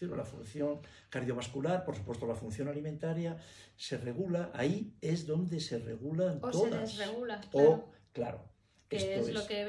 La 0.01 0.25
función 0.25 0.79
cardiovascular, 1.09 1.83
por 1.85 1.95
supuesto 1.95 2.25
la 2.25 2.35
función 2.35 2.67
alimentaria, 2.67 3.37
se 3.75 3.97
regula, 3.97 4.49
ahí 4.53 4.95
es 5.01 5.27
donde 5.27 5.61
se 5.61 5.79
regulan 5.79 6.39
o 6.41 6.51
todas. 6.51 6.91
Se 6.91 6.99
desregula, 6.99 7.41
claro. 7.51 7.69
O, 7.69 7.89
claro, 8.13 8.49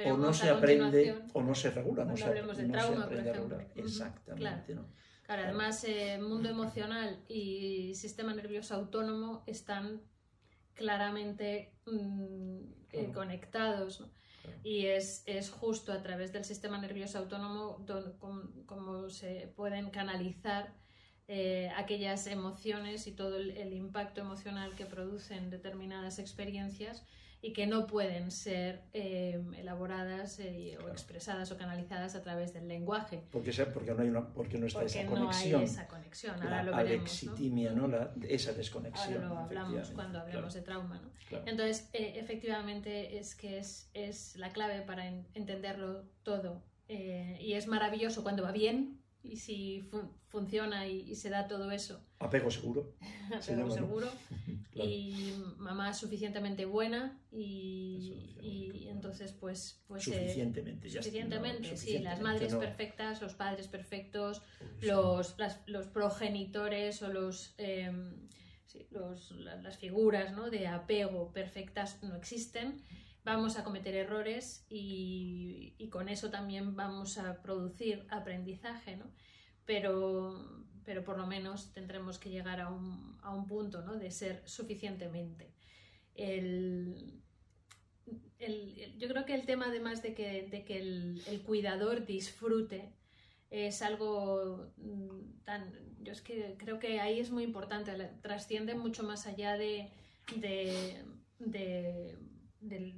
o 0.06 0.16
no 0.16 0.32
se 0.32 0.48
aprende 0.48 1.22
o 1.34 1.42
no 1.42 1.54
se 1.54 1.70
regula. 1.70 2.04
No, 2.04 2.16
se, 2.16 2.24
hablemos 2.24 2.56
de 2.56 2.68
trauma, 2.68 3.08
por 3.08 3.16
ejemplo. 3.16 3.58
Exactamente. 3.76 4.76
Claro. 5.24 5.42
además, 5.42 5.84
eh, 5.84 6.18
mundo 6.20 6.48
emocional 6.48 7.24
y 7.28 7.94
sistema 7.94 8.34
nervioso 8.34 8.74
autónomo 8.74 9.44
están 9.46 10.00
claramente 10.80 11.74
mm, 11.84 12.58
eh, 12.92 13.12
conectados. 13.12 14.02
Y 14.64 14.86
es, 14.86 15.22
es, 15.26 15.50
justo 15.50 15.92
a 15.92 16.02
través 16.02 16.32
del 16.32 16.44
sistema 16.44 16.78
nervioso 16.78 17.18
autónomo 17.18 17.84
como, 18.66 19.10
se 19.10 19.52
pueden 19.54 19.90
canalizar 19.90 20.74
eh, 21.28 21.70
aquellas 21.76 22.26
emociones 22.26 23.06
y 23.06 23.12
todo 23.12 23.36
el, 23.36 23.72
impacto 23.74 24.22
emocional 24.22 24.74
que 24.74 24.86
producen 24.86 25.50
determinadas 25.50 26.18
experiencias 26.18 27.04
y 27.42 27.52
que 27.52 27.66
no 27.66 27.86
pueden 27.86 28.30
ser 28.30 28.82
eh, 28.92 29.42
elaboradas 29.56 30.38
eh, 30.40 30.76
o 30.84 30.88
expresadas 30.88 31.50
o 31.52 31.56
canalizadas 31.56 32.14
a 32.14 32.22
través 32.22 32.52
del 32.52 32.68
lenguaje. 32.68 33.22
Porque, 33.30 33.52
porque, 33.72 33.94
no, 33.94 34.02
hay 34.02 34.08
una, 34.08 34.26
porque 34.32 34.58
no 34.58 34.66
está 34.66 34.84
esa 34.84 35.06
conexión. 35.06 35.52
No 35.52 35.58
hay 35.58 35.64
esa 35.64 35.88
conexión, 35.88 36.42
ahora 36.42 36.62
lo 36.62 36.76
veremos. 36.76 37.10
Alexitimia, 37.10 37.72
¿no? 37.72 37.88
La, 37.88 38.12
esa 38.28 38.52
desconexión. 38.52 39.24
Ahora 39.24 39.28
lo 39.28 39.38
hablamos 39.38 39.90
cuando 39.90 40.20
hablemos 40.20 40.52
de 40.52 40.60
trauma. 40.60 41.00
¿no? 41.00 41.38
Entonces, 41.46 41.88
eh, 41.92 42.14
efectivamente, 42.16 43.18
es 43.18 43.34
que 43.34 43.58
es, 43.58 43.90
es, 43.94 44.36
la 44.36 44.50
clave 44.50 44.82
para 44.82 45.08
entenderlo 45.08 46.04
todo. 46.22 46.62
y 46.88 47.54
es 47.54 47.66
maravilloso 47.68 48.22
cuando 48.22 48.42
va 48.42 48.52
bien, 48.52 49.00
y 49.22 49.36
si 49.36 49.88
funciona 50.28 50.86
y, 50.86 51.14
se 51.14 51.30
da 51.30 51.46
todo 51.46 51.70
eso. 51.70 52.04
Apego 52.18 52.50
seguro. 52.50 52.94
Apego 53.34 53.70
seguro. 53.70 54.08
Y 54.84 55.34
mamá 55.58 55.92
suficientemente 55.94 56.64
buena 56.64 57.20
y, 57.32 58.86
entonces 58.88 59.32
pues... 59.32 59.82
pues 59.86 60.06
eh, 60.08 60.14
suficientemente, 60.14 60.88
ya 60.88 61.02
Suficientemente, 61.02 61.76
sí. 61.76 61.98
Las 62.00 62.20
madres 62.20 62.54
perfectas, 62.54 63.22
los 63.22 63.34
padres 63.34 63.68
perfectos, 63.68 64.42
los, 64.80 65.36
los 65.66 65.86
progenitores 65.88 67.02
o 67.02 67.08
los... 67.12 67.54
Em, 67.58 68.28
los, 68.90 69.32
las 69.32 69.78
figuras 69.78 70.32
¿no? 70.32 70.48
de 70.48 70.68
apego 70.68 71.32
perfectas 71.32 72.00
no 72.04 72.14
existen 72.14 72.84
vamos 73.24 73.58
a 73.58 73.64
cometer 73.64 73.94
errores 73.94 74.66
y, 74.68 75.88
con 75.90 76.08
eso 76.08 76.30
también 76.30 76.76
vamos 76.76 77.18
a 77.18 77.42
producir 77.42 78.06
aprendizaje, 78.10 78.96
¿no? 78.96 79.06
Pero, 79.64 80.66
pero 80.84 81.04
por 81.04 81.18
lo 81.18 81.26
menos 81.26 81.72
tendremos 81.72 82.18
que 82.18 82.30
llegar 82.30 82.60
a 82.60 82.70
un, 82.70 83.18
a 83.22 83.34
un 83.34 83.46
punto 83.46 83.82
¿no? 83.82 83.96
de 83.96 84.10
ser 84.10 84.42
suficientemente. 84.46 85.52
El, 86.14 87.20
el, 88.38 88.98
yo 88.98 89.08
creo 89.08 89.24
que 89.24 89.34
el 89.34 89.46
tema 89.46 89.66
además 89.66 90.02
de 90.02 90.14
que, 90.14 90.48
de 90.50 90.64
que 90.64 90.78
el, 90.78 91.22
el, 91.26 91.42
cuidador 91.42 92.06
disfrute 92.06 92.92
es 93.50 93.82
algo 93.82 94.72
mm, 94.76 95.44
tan... 95.44 95.72
Yo 96.02 96.12
es 96.12 96.22
que 96.22 96.56
creo 96.58 96.78
que 96.78 96.98
ahí 97.00 97.20
es 97.20 97.30
muy 97.30 97.44
importante, 97.44 97.92
trasciende 98.22 98.74
mucho 98.74 99.02
más 99.02 99.26
allá 99.26 99.58
de, 99.58 99.90
de, 100.38 101.04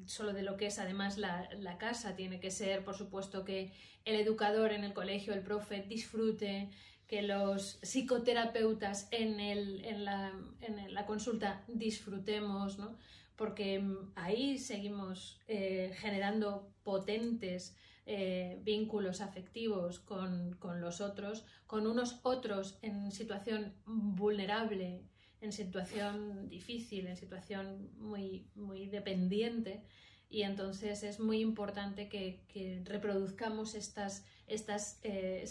solo 0.07 0.33
de 0.33 0.43
lo 0.43 0.57
que 0.57 0.67
es 0.67 0.79
además 0.79 1.19
la, 1.19 1.49
la, 1.59 1.79
casa. 1.79 2.15
Tiene 2.15 2.39
que 2.39 2.53
ser, 2.53 2.85
por 2.85 2.95
supuesto, 2.95 3.45
que 3.45 3.73
el 4.05 4.21
educador 4.21 4.73
en 4.73 4.85
el 4.85 4.93
colegio, 4.93 5.35
el 5.35 5.43
profe, 5.43 5.83
disfrute, 5.83 6.71
que 7.13 7.21
los 7.21 7.79
psicoterapeutas 7.83 9.07
en, 9.11 9.39
el, 9.39 9.85
en, 9.85 10.07
la, 10.07 10.33
en 10.63 10.95
la 10.95 11.05
consulta 11.05 11.63
disfrutemos, 11.69 12.79
¿no? 12.79 12.97
porque 13.37 13.85
ahí 14.15 14.57
seguimos 14.57 15.39
eh, 15.47 15.93
generando 15.97 16.73
potentes 16.83 17.77
eh, 18.07 18.63
vínculos 18.63 19.21
afectivos 19.21 20.01
con, 20.01 20.55
con 20.55 20.81
los 20.81 21.03
otros, 21.03 21.45
con 21.67 21.87
unos 21.87 22.19
otros 22.23 22.79
en 22.81 23.13
situación 23.13 23.75
vulnerable 23.85 25.03
en 25.43 25.53
situación 25.53 26.49
difícil, 26.49 27.09
en 27.09 27.19
situación 27.19 27.91
muy, 27.99 28.47
muy 28.55 28.87
dependiente. 28.87 29.83
Y 30.31 30.45
entonces 30.45 31.03
es 31.03 31.21
muy 31.21 31.41
importante 31.41 32.09
que, 32.09 32.81
reproduzcamos 32.87 33.75
estas, 33.75 34.25
estas, 34.47 34.99
eh, 35.03 35.45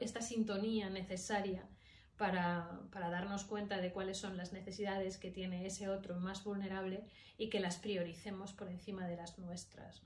esta 0.00 0.22
sintonía 0.22 0.90
necesaria 0.90 1.68
para, 2.16 2.80
para, 2.92 3.10
darnos 3.10 3.44
cuenta 3.44 3.80
de 3.80 3.92
cuáles 3.92 4.18
son 4.18 4.36
las 4.36 4.52
necesidades 4.52 5.18
que 5.18 5.30
tiene 5.30 5.66
ese 5.66 5.88
otro 5.88 6.20
más 6.20 6.44
vulnerable 6.44 7.04
y 7.38 7.50
que 7.50 7.60
las 7.60 7.76
prioricemos 7.76 8.52
por 8.52 8.68
encima 8.68 9.06
de 9.08 9.16
las 9.16 9.38
nuestras. 9.38 10.02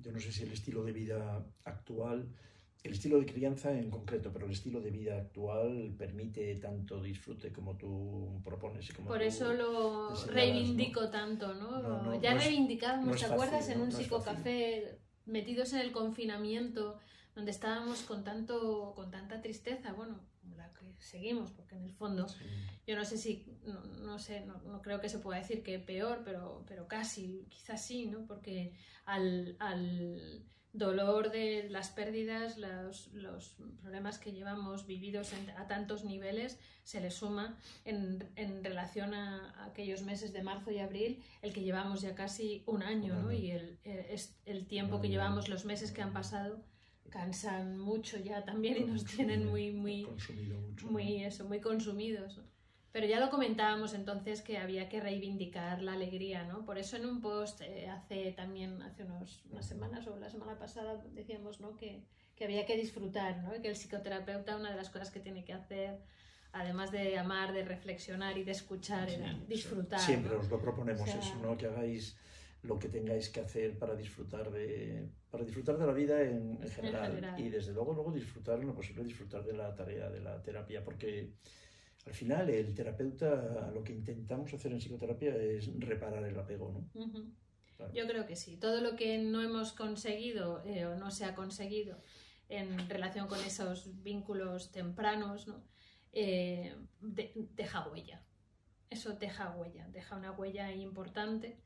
Yo 0.00 0.12
no 0.12 0.20
sé 0.20 0.32
si 0.32 0.42
el 0.42 0.52
estilo 0.52 0.84
de 0.84 0.92
vida 0.92 1.44
actual 1.64 2.28
el 2.84 2.92
estilo 2.92 3.18
de 3.18 3.24
crianza 3.24 3.72
en 3.72 3.90
concreto, 3.90 4.30
pero 4.30 4.44
el 4.44 4.52
estilo 4.52 4.78
de 4.78 4.90
vida 4.90 5.16
actual 5.16 5.94
permite 5.96 6.54
tanto 6.56 7.02
disfrute 7.02 7.50
como 7.50 7.76
tú 7.78 8.42
propones. 8.44 8.92
como 8.92 9.08
Por 9.08 9.22
eso 9.22 9.54
lo 9.54 10.14
reivindico 10.26 11.08
tanto, 11.08 11.54
¿no? 11.54 12.20
ya 12.20 12.34
reivindicamos, 12.34 13.18
¿te 13.18 13.24
acuerdas? 13.24 13.70
en 13.70 13.80
un 13.80 13.90
psicocafé 13.90 14.98
metidos 15.24 15.72
en 15.72 15.80
el 15.80 15.92
confinamiento, 15.92 16.98
donde 17.34 17.50
estábamos 17.50 18.02
con, 18.02 18.24
tanto, 18.24 18.92
con 18.94 19.10
tanta 19.10 19.40
tristeza, 19.40 19.92
bueno, 19.92 20.20
la 20.56 20.72
que 20.74 20.94
seguimos, 20.98 21.50
porque 21.50 21.74
en 21.74 21.84
el 21.84 21.92
fondo, 21.92 22.26
yo 22.86 22.96
no 22.96 23.04
sé 23.04 23.18
si, 23.18 23.46
no, 24.02 24.18
sé, 24.18 24.44
no, 24.46 24.82
creo 24.82 25.00
que 25.00 25.08
se 25.08 25.18
pueda 25.18 25.40
decir 25.40 25.62
que 25.62 25.78
peor, 25.78 26.22
pero, 26.24 26.64
pero 26.66 26.86
casi, 26.86 27.46
quizás 27.48 27.84
sí, 27.84 28.06
¿no? 28.06 28.26
Porque 28.26 28.72
al, 29.04 29.56
al 29.58 30.44
dolor 30.74 31.30
de 31.30 31.68
las 31.70 31.90
pérdidas, 31.90 32.58
los, 32.58 33.12
los 33.12 33.56
problemas 33.80 34.18
que 34.18 34.32
llevamos 34.32 34.86
vividos 34.86 35.32
a 35.56 35.66
tantos 35.68 36.04
niveles, 36.04 36.58
se 36.82 37.00
le 37.00 37.10
suma 37.10 37.56
en, 37.84 38.28
en 38.34 38.62
relación 38.62 39.14
a, 39.14 39.64
aquellos 39.64 40.02
meses 40.02 40.32
de 40.32 40.42
marzo 40.42 40.72
y 40.72 40.80
abril, 40.80 41.22
el 41.42 41.52
que 41.52 41.62
llevamos 41.62 42.02
ya 42.02 42.14
casi 42.14 42.64
un 42.66 42.82
año, 42.82 43.14
¿no? 43.14 43.32
Y 43.32 43.52
el, 43.52 43.78
es, 43.84 44.36
el 44.46 44.66
tiempo 44.66 45.00
que 45.00 45.08
llevamos, 45.08 45.48
los 45.48 45.64
meses 45.64 45.92
que 45.92 46.02
han 46.02 46.12
pasado, 46.12 46.60
cansan 47.10 47.78
mucho 47.78 48.18
ya 48.18 48.44
también 48.44 48.76
y 48.78 48.84
nos 48.84 49.04
tienen 49.04 49.46
muy, 49.46 49.72
muy, 49.72 50.06
muy, 50.82 51.24
eso, 51.24 51.44
muy 51.44 51.60
consumidos. 51.60 52.40
Pero 52.92 53.06
ya 53.06 53.18
lo 53.18 53.28
comentábamos 53.28 53.92
entonces 53.92 54.40
que 54.40 54.56
había 54.56 54.88
que 54.88 55.00
reivindicar 55.00 55.82
la 55.82 55.94
alegría, 55.94 56.44
¿no? 56.44 56.64
Por 56.64 56.78
eso 56.78 56.96
en 56.96 57.06
un 57.06 57.20
post 57.20 57.60
eh, 57.60 57.88
hace 57.88 58.30
también, 58.32 58.80
hace 58.82 59.02
unos, 59.02 59.44
unas 59.50 59.66
semanas 59.66 60.06
o 60.06 60.16
la 60.16 60.30
semana 60.30 60.56
pasada 60.58 61.02
decíamos, 61.12 61.60
¿no? 61.60 61.76
Que, 61.76 62.04
que 62.36 62.44
había 62.44 62.64
que 62.66 62.76
disfrutar, 62.76 63.42
¿no? 63.42 63.56
Y 63.56 63.60
que 63.60 63.68
el 63.68 63.74
psicoterapeuta 63.74 64.56
una 64.56 64.70
de 64.70 64.76
las 64.76 64.90
cosas 64.90 65.10
que 65.10 65.18
tiene 65.18 65.44
que 65.44 65.52
hacer, 65.52 65.98
además 66.52 66.92
de 66.92 67.18
amar, 67.18 67.52
de 67.52 67.64
reflexionar 67.64 68.38
y 68.38 68.44
de 68.44 68.52
escuchar, 68.52 69.10
era 69.10 69.34
disfrutar. 69.48 69.98
Siempre 69.98 70.36
os 70.36 70.48
lo 70.48 70.60
proponemos 70.60 71.08
eso, 71.08 71.34
¿no? 71.42 71.56
Que 71.56 71.66
hagáis 71.66 72.16
lo 72.64 72.78
que 72.78 72.88
tengáis 72.88 73.28
que 73.28 73.40
hacer 73.40 73.78
para 73.78 73.94
disfrutar 73.94 74.50
de, 74.50 75.08
para 75.30 75.44
disfrutar 75.44 75.78
de 75.78 75.86
la 75.86 75.92
vida 75.92 76.22
en, 76.22 76.58
general. 76.68 77.10
en 77.10 77.14
general. 77.16 77.40
Y 77.40 77.48
desde 77.50 77.72
luego, 77.72 77.92
luego 77.92 78.10
disfrutar 78.12 78.58
en 78.58 78.66
lo 78.66 78.74
posible, 78.74 79.04
disfrutar 79.04 79.44
de 79.44 79.52
la 79.52 79.74
tarea, 79.74 80.10
de 80.10 80.20
la 80.20 80.42
terapia, 80.42 80.82
porque 80.82 81.34
al 82.06 82.12
final, 82.12 82.50
el 82.50 82.74
terapeuta, 82.74 83.70
lo 83.72 83.82
que 83.82 83.92
intentamos 83.92 84.52
hacer 84.52 84.72
en 84.72 84.78
psicoterapia 84.78 85.34
es 85.36 85.70
reparar 85.78 86.24
el 86.24 86.38
apego, 86.38 86.70
¿no? 86.70 87.32
Yo 87.92 88.06
creo 88.06 88.26
que 88.26 88.36
sí. 88.36 88.56
Todo 88.56 88.80
lo 88.80 88.94
que 88.94 89.18
no 89.18 89.42
hemos 89.42 89.72
conseguido 89.72 90.62
eh, 90.64 90.86
o 90.86 90.96
no 90.96 91.10
se 91.10 91.24
ha 91.24 91.34
conseguido 91.34 92.00
en 92.48 92.88
relación 92.88 93.26
con 93.26 93.40
esos 93.40 94.02
vínculos 94.02 94.70
tempranos, 94.70 95.48
¿no? 95.48 95.64
Eh, 96.12 96.74
deja 97.00 97.88
huella. 97.88 98.22
Eso 98.90 99.14
deja 99.14 99.50
huella, 99.56 99.88
deja 99.88 100.16
una 100.16 100.32
huella 100.32 100.72
importante. 100.72 101.58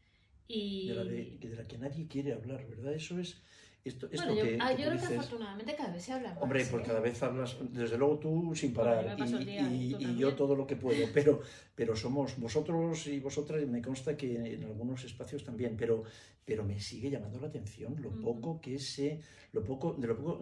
Y... 0.48 0.88
de 0.88 1.56
la 1.56 1.66
que 1.68 1.78
nadie 1.78 2.08
quiere 2.08 2.32
hablar, 2.32 2.66
¿verdad? 2.66 2.94
Eso 2.94 3.18
es 3.20 3.42
esto, 3.84 4.08
bueno, 4.14 4.34
yo, 4.34 4.44
ah, 4.60 4.72
yo 4.72 4.86
creo 4.88 4.98
que 4.98 5.16
afortunadamente 5.16 5.74
cada 5.74 5.92
vez 5.92 6.02
se 6.02 6.12
habla 6.12 6.34
más. 6.34 6.42
Hombre, 6.42 6.66
porque 6.70 6.88
cada 6.88 7.00
vez 7.00 7.22
hablas, 7.22 7.56
desde 7.70 7.96
luego 7.96 8.18
tú 8.18 8.54
sin 8.54 8.74
parar 8.74 9.16
y, 9.18 9.96
y, 9.98 10.16
yo 10.16 10.34
todo 10.34 10.54
lo 10.56 10.66
que 10.66 10.76
puedo, 10.76 11.06
pero, 11.14 11.40
pero 11.78 11.94
somos 11.94 12.36
vosotros 12.40 13.06
y 13.06 13.20
vosotras, 13.20 13.64
me 13.68 13.80
consta 13.80 14.16
que 14.16 14.54
en 14.54 14.64
algunos 14.64 15.04
espacios 15.04 15.44
también, 15.44 15.76
pero, 15.76 16.02
pero 16.44 16.64
me 16.64 16.80
sigue 16.80 17.08
llamando 17.08 17.38
la 17.38 17.46
atención 17.46 17.94
lo 18.02 18.10
poco 18.10 18.60
que 18.60 18.80
se, 18.80 19.20
lo 19.52 19.62
poco, 19.62 19.94
de 19.96 20.08
lo 20.08 20.16
poco 20.16 20.40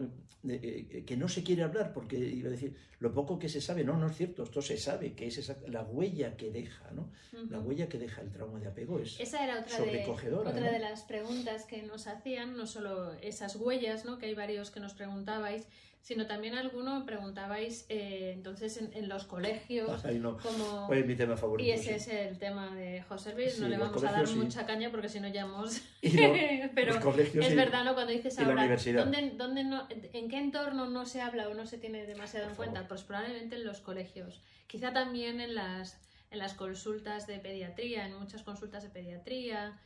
eh, 0.48 1.04
que 1.06 1.14
no 1.14 1.28
se 1.28 1.42
quiere 1.42 1.62
hablar, 1.62 1.92
porque 1.92 2.16
iba 2.16 2.48
a 2.48 2.52
decir, 2.52 2.74
lo 3.00 3.12
poco 3.12 3.38
que 3.38 3.50
se 3.50 3.60
sabe, 3.60 3.84
no, 3.84 3.98
no 3.98 4.06
es 4.06 4.16
cierto, 4.16 4.44
esto 4.44 4.62
se 4.62 4.78
sabe, 4.78 5.12
que 5.12 5.26
es 5.26 5.52
la 5.68 5.82
huella 5.82 6.38
que 6.38 6.50
deja, 6.50 6.90
¿no? 6.92 7.10
La 7.50 7.60
huella 7.60 7.86
que 7.86 7.98
deja 7.98 8.22
el 8.22 8.30
trauma 8.30 8.58
de 8.58 8.68
apego 8.68 8.98
es 8.98 9.20
Esa 9.20 9.44
era 9.44 9.60
otra, 9.60 9.78
de, 9.80 10.06
otra 10.06 10.72
de 10.72 10.78
las 10.78 11.02
preguntas 11.02 11.66
que 11.66 11.82
nos 11.82 12.06
hacían, 12.06 12.56
no 12.56 12.66
solo 12.66 13.12
esas 13.20 13.56
huellas, 13.56 14.06
¿no? 14.06 14.16
Que 14.16 14.24
hay 14.24 14.34
varios 14.34 14.70
que 14.70 14.80
nos 14.80 14.94
preguntabais 14.94 15.68
sino 16.06 16.28
también 16.28 16.54
alguno 16.54 17.04
preguntabais 17.04 17.84
eh, 17.88 18.30
entonces 18.32 18.80
en, 18.80 19.08
los 19.08 19.24
colegios 19.24 19.90
como... 20.42 20.88
mi 20.88 21.16
tema 21.26 21.36
favorito. 21.36 21.68
Y 21.68 21.72
ese 21.72 21.96
es 21.96 22.08
el 22.08 22.38
tema 22.38 22.74
de 22.74 23.02
José 23.02 23.34
Luis, 23.34 23.58
no 23.58 23.68
le 23.68 23.76
vamos 23.76 24.02
a 24.02 24.12
dar 24.12 24.28
mucha 24.30 24.66
caña 24.66 24.90
porque 24.90 25.08
si 25.08 25.20
no 25.20 25.28
ya 25.28 25.42
hemos... 25.42 25.80
Pero 26.74 27.12
es 27.14 27.56
verdad, 27.56 27.84
¿no? 27.84 27.94
Cuando 27.94 28.12
dices 28.12 28.38
ahora, 28.38 28.66
¿dónde, 28.66 29.32
dónde 29.36 29.64
no, 29.64 29.86
¿en 29.90 30.28
qué 30.28 30.38
entorno 30.38 30.88
no 30.88 31.06
se 31.06 31.20
habla 31.20 31.48
o 31.48 31.54
no 31.54 31.66
se 31.66 31.78
tiene 31.78 32.06
demasiado 32.06 32.48
en 32.48 32.54
cuenta? 32.54 32.88
Pues 32.88 33.02
probablemente 33.02 33.56
en 33.56 33.64
los 33.64 33.80
colegios. 33.80 34.42
Quizá 34.66 34.92
también 34.92 35.40
en 35.40 35.54
las, 35.54 36.00
en 36.30 36.38
las 36.38 36.54
consultas 36.54 37.26
de 37.26 37.38
pediatría, 37.38 38.06
en 38.06 38.18
muchas 38.18 38.42
consultas 38.42 38.82
de 38.82 38.90
pediatría 38.90 39.78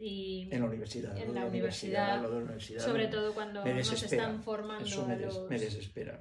en 0.00 0.60
la 0.60 0.66
universidad. 0.66 1.18
En 1.18 1.34
la, 1.34 1.46
universidad, 1.46 2.24
sobre 2.78 3.08
todo 3.08 3.34
cuando 3.34 3.64
nos 3.64 4.02
están 4.02 4.42
formando 4.42 4.84
a, 5.04 5.16
los, 5.16 5.40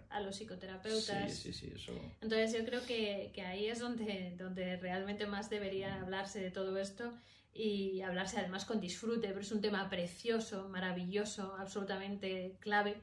a 0.09 0.19
los 0.21 0.35
psicoterapeutas. 0.35 1.33
Sí, 1.33 1.53
sí, 1.53 1.71
eso... 1.75 1.93
Entonces 2.21 2.53
yo 2.53 2.65
creo 2.65 2.83
que, 2.85 3.31
que, 3.33 3.41
ahí 3.43 3.67
es 3.67 3.79
donde, 3.79 4.35
donde 4.37 4.77
realmente 4.77 5.27
más 5.27 5.49
debería 5.49 6.01
hablarse 6.01 6.41
de 6.41 6.49
todo 6.49 6.77
esto 6.77 7.13
y 7.53 8.01
hablarse 8.01 8.39
además 8.39 8.65
con 8.65 8.79
disfrute, 8.79 9.27
pero 9.27 9.41
es 9.41 9.51
un 9.51 9.61
tema 9.61 9.89
precioso, 9.89 10.69
maravilloso, 10.69 11.55
absolutamente 11.57 12.57
clave 12.59 13.01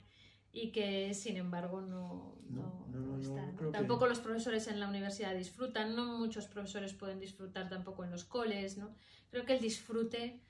y 0.52 0.70
que 0.72 1.14
sin 1.14 1.36
embargo 1.36 1.80
no, 1.82 2.38
no, 2.48 2.86
no, 2.88 3.20
está. 3.20 3.52
Tampoco 3.72 4.06
los 4.06 4.18
profesores 4.18 4.66
en 4.66 4.80
la 4.80 4.88
universidad 4.88 5.34
disfrutan, 5.34 5.94
no 5.94 6.18
muchos 6.18 6.46
profesores 6.46 6.94
pueden 6.94 7.20
disfrutar 7.20 7.68
tampoco 7.68 8.04
en 8.04 8.10
los 8.10 8.24
coles, 8.24 8.76
¿no? 8.76 8.94
Creo 9.30 9.44
que 9.44 9.54
el 9.54 9.60
disfrute 9.60 10.40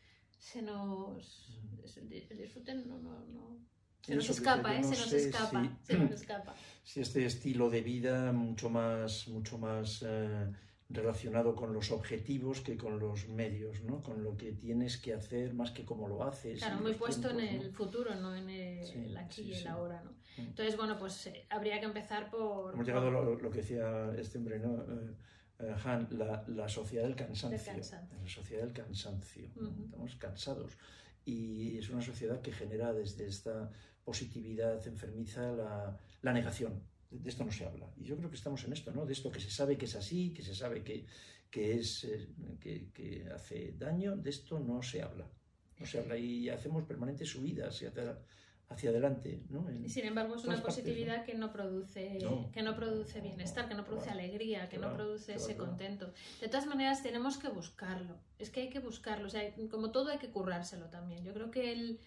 se 0.45 0.61
nos. 0.61 1.49
El 1.97 2.39
disfrute 2.39 2.75
no, 2.75 2.99
no, 2.99 3.25
no. 3.27 3.59
Se 4.03 4.15
nos 4.15 4.29
escapa, 4.29 4.77
¿eh? 4.77 4.85
Se 4.85 4.91
nos 4.91 5.13
escapa, 5.13 5.79
se 5.83 5.99
nos 5.99 6.11
escapa. 6.21 6.55
Si 6.83 7.01
este 7.01 7.25
estilo 7.25 7.71
de 7.71 7.81
vida 7.81 8.33
mucho 8.33 8.69
más, 8.69 9.27
mucho 9.29 9.57
más 9.57 10.05
eh, 10.07 10.53
relacionado 10.91 11.55
con 11.55 11.73
los 11.73 11.91
objetivos 11.91 12.61
que 12.61 12.77
con 12.77 12.99
los 12.99 13.27
medios, 13.29 13.83
¿no? 13.85 14.03
Con 14.03 14.23
lo 14.23 14.37
que 14.37 14.53
tienes 14.53 14.99
que 14.99 15.15
hacer 15.15 15.55
más 15.55 15.71
que 15.71 15.87
cómo 15.87 16.09
lo 16.09 16.23
haces. 16.25 16.59
Claro, 16.59 16.83
muy 16.83 16.93
puesto 16.93 17.31
en 17.31 17.41
el 17.41 17.73
futuro, 17.73 18.15
no 18.15 18.37
en 18.37 18.51
el, 18.51 19.17
aquí 19.17 19.43
y 19.43 19.55
el 19.55 19.67
ahora, 19.67 20.03
¿no? 20.03 20.11
Mm. 20.11 20.49
Entonces, 20.49 20.77
bueno, 20.77 20.99
pues 20.99 21.27
eh, 21.29 21.47
habría 21.49 21.81
que 21.81 21.87
empezar 21.87 22.31
por... 22.31 22.75
Hemos 22.75 22.87
llegado 22.87 23.09
a 23.09 23.11
lo, 23.11 23.51
que 23.51 23.63
decía 23.63 24.13
este 24.19 24.37
hombre, 24.37 24.59
¿no? 24.59 24.75
Eh, 24.83 25.15
eh, 25.61 25.75
Han, 25.85 26.09
la, 26.11 26.69
sociedad 26.69 27.05
del 27.05 27.17
cansancio. 27.17 27.59
La 28.23 28.29
sociedad 28.29 28.63
del 28.63 28.73
cansancio. 28.73 29.49
Estamos 29.85 30.17
cansados. 30.17 30.73
Y 31.25 31.79
es 31.79 31.89
una 31.91 32.03
sociedad 32.03 32.41
que 32.43 32.53
genera 32.53 32.93
desde 32.93 33.27
esta 33.27 33.71
positividad 34.05 34.87
enfermiza 34.87 35.53
la, 36.23 36.33
negación. 36.33 36.83
De 37.11 37.31
esto 37.31 37.45
no 37.45 37.53
se 37.53 37.65
habla. 37.65 37.89
Y 37.97 38.05
yo 38.05 38.17
creo 38.17 38.29
que 38.29 38.37
estamos 38.37 38.65
en 38.65 38.73
esto, 38.73 38.91
¿no? 38.93 39.07
De 39.07 39.13
esto 39.13 39.31
que 39.31 39.41
se 39.41 39.51
sabe 39.51 39.79
que 39.79 39.87
es 39.87 39.95
así, 39.95 40.35
que 40.35 40.43
se 40.43 40.55
sabe 40.55 40.83
que, 40.83 41.07
que 41.51 41.79
es, 41.79 42.05
eh, 42.05 42.29
que, 42.61 42.91
que, 42.93 43.29
hace 43.33 43.73
daño, 43.79 44.17
de 44.17 44.31
esto 44.31 44.59
no 44.59 44.83
se 44.83 45.03
habla. 45.03 45.27
No 45.79 45.87
se 45.87 45.99
habla 45.99 46.17
y 46.17 46.49
hacemos 46.49 46.85
permanentes 46.85 47.29
subidas 47.29 47.81
y 47.83 47.87
hacia 47.87 48.19
adelante. 48.69 49.41
¿no? 49.51 49.67
y 49.85 49.89
sin 49.89 50.05
embargo 50.07 50.35
es 50.35 50.45
una 50.45 50.63
positividad 50.63 51.25
que 51.25 51.35
no 51.35 51.53
produce 51.53 52.19
que 52.53 52.63
no 52.63 52.75
produce 52.75 53.21
bienestar, 53.21 53.69
que 53.69 53.75
no 53.75 53.85
produce 53.85 54.11
alegría, 54.11 54.69
que 54.69 54.79
no 54.79 54.93
produce 54.93 55.35
ese 55.35 55.57
contento. 55.57 56.13
De 56.41 56.49
todas 56.49 56.67
maneras 56.67 57.03
tenemos 57.03 57.39
que 57.39 57.49
buscarlo, 57.49 58.17
es 58.39 58.51
que 58.51 58.63
hay 58.63 58.71
que 58.71 58.81
buscarlo, 58.81 59.27
o 59.27 59.31
sea, 59.31 59.43
como 59.71 59.91
todo 59.91 60.11
hay 60.11 60.19
que 60.19 60.31
currárselo 60.31 60.87
también. 60.87 61.25
Yo 61.25 61.33
creo 61.33 61.51
que 61.51 61.73
el 61.73 62.01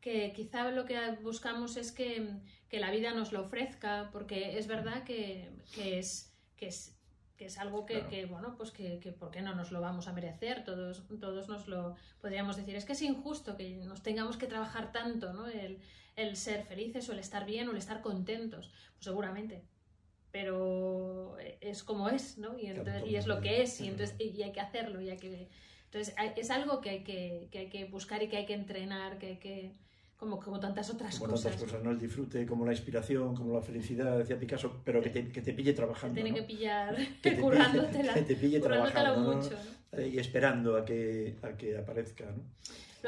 que 0.00 0.32
quizá 0.32 0.70
lo 0.70 0.86
que 0.86 0.98
buscamos 1.22 1.76
es 1.76 1.92
que, 1.92 2.26
que 2.68 2.80
la 2.80 2.90
vida 2.90 3.12
nos 3.12 3.32
lo 3.32 3.42
ofrezca, 3.42 4.08
porque 4.12 4.58
es 4.58 4.66
verdad 4.66 5.04
que, 5.04 5.50
que 5.74 5.98
es, 5.98 6.32
que 6.56 6.68
es 6.68 6.99
que 7.40 7.46
es 7.46 7.56
algo 7.56 7.86
que, 7.86 8.06
que 8.06 8.26
bueno, 8.26 8.54
pues 8.54 8.70
que, 8.70 8.98
que, 8.98 9.12
¿por 9.12 9.30
qué 9.30 9.40
no 9.40 9.54
nos 9.54 9.72
lo 9.72 9.80
vamos 9.80 10.08
a 10.08 10.12
merecer? 10.12 10.62
Todos, 10.62 11.02
todos 11.18 11.48
nos 11.48 11.68
lo 11.68 11.96
podríamos 12.20 12.58
decir. 12.58 12.76
Es 12.76 12.84
que 12.84 12.92
es 12.92 13.00
injusto 13.00 13.56
que 13.56 13.76
nos 13.76 14.02
tengamos 14.02 14.36
que 14.36 14.46
trabajar 14.46 14.92
tanto, 14.92 15.32
¿no? 15.32 15.48
El, 15.48 15.78
el 16.16 16.36
ser 16.36 16.66
felices 16.66 17.08
o 17.08 17.14
el 17.14 17.18
estar 17.18 17.46
bien 17.46 17.66
o 17.68 17.70
el 17.70 17.78
estar 17.78 18.02
contentos. 18.02 18.70
Pues 18.92 19.06
seguramente. 19.06 19.64
Pero 20.32 21.38
es 21.62 21.82
como 21.82 22.10
es, 22.10 22.36
¿no? 22.36 22.58
Y, 22.58 22.66
entonces, 22.66 23.04
y 23.06 23.16
es 23.16 23.26
lo 23.26 23.40
que 23.40 23.62
es, 23.62 23.80
y, 23.80 23.88
entonces, 23.88 24.14
y 24.20 24.42
hay 24.42 24.52
que 24.52 24.60
hacerlo, 24.60 25.00
y 25.00 25.08
hay 25.08 25.16
que... 25.16 25.48
Entonces 25.86 26.14
es 26.36 26.50
algo 26.50 26.82
que 26.82 26.90
hay 26.90 27.04
que, 27.04 27.48
que 27.50 27.58
hay 27.60 27.68
que 27.70 27.86
buscar 27.86 28.22
y 28.22 28.28
que 28.28 28.36
hay 28.36 28.44
que 28.44 28.52
entrenar, 28.52 29.16
que 29.16 29.26
hay 29.28 29.38
que 29.38 29.72
como, 30.20 30.38
como 30.38 30.60
tantas 30.60 30.90
otras 30.90 31.18
como 31.18 31.32
cosas. 31.32 31.52
tantas 31.52 31.64
cosas, 31.64 31.82
¿no? 31.82 31.90
El 31.92 31.98
disfrute, 31.98 32.44
como 32.44 32.66
la 32.66 32.72
inspiración, 32.72 33.34
como 33.34 33.54
la 33.54 33.62
felicidad, 33.62 34.18
decía 34.18 34.38
Picasso, 34.38 34.82
pero 34.84 35.00
que 35.00 35.08
te, 35.08 35.32
que 35.32 35.40
te 35.40 35.54
pille 35.54 35.72
trabajando. 35.72 36.14
Te 36.14 36.22
tiene 36.22 36.38
que 36.38 36.44
pillar 36.44 36.94
que 37.22 37.30
te 37.30 37.36
currándotela. 37.40 38.12
que 38.14 38.22
te 38.22 38.36
pille 38.36 38.60
trabajando. 38.60 39.32
Mucho, 39.32 39.56
¿no? 39.92 40.02
Y 40.02 40.18
esperando 40.18 40.76
a 40.76 40.84
que, 40.84 41.38
a 41.42 41.56
que 41.56 41.78
aparezca, 41.78 42.26
¿no? 42.26 42.42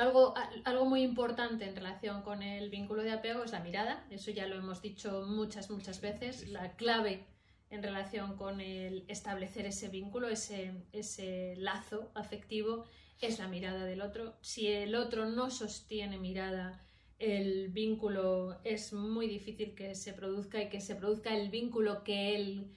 algo, 0.01 0.33
algo 0.65 0.87
muy 0.87 1.03
importante 1.03 1.67
en 1.67 1.77
relación 1.77 2.23
con 2.23 2.43
el 2.43 2.71
vínculo 2.71 3.03
de 3.03 3.13
apego 3.13 3.45
es 3.45 3.53
la 3.53 3.61
mirada, 3.61 4.07
eso 4.11 4.31
ya 4.31 4.47
lo 4.47 4.57
hemos 4.57 4.81
dicho 4.81 5.27
muchas, 5.27 5.71
muchas 5.71 6.01
veces, 6.01 6.49
la 6.49 6.73
clave 6.77 7.27
en 7.69 7.83
relación 7.83 8.37
con 8.39 8.63
el 8.63 9.05
establecer 9.09 9.67
ese 9.67 9.89
vínculo, 9.89 10.29
ese, 10.29 10.73
ese 10.93 11.57
lazo 11.59 12.11
afectivo, 12.15 12.87
es 13.21 13.39
la 13.39 13.49
mirada 13.49 13.85
del 13.85 14.01
otro. 14.01 14.35
Si 14.41 14.67
el 14.67 14.95
otro 14.95 15.27
no 15.27 15.51
sostiene 15.51 16.19
mirada, 16.19 16.81
el 17.23 17.69
vínculo 17.69 18.59
es 18.65 18.93
muy 18.93 19.29
difícil 19.29 19.75
que 19.75 19.95
se 19.95 20.13
produzca 20.13 20.61
y 20.61 20.69
que 20.69 20.81
se 20.81 20.97
produzca 20.97 21.35
el 21.37 21.51
vínculo 21.51 22.03
que 22.03 22.35
el 22.35 22.73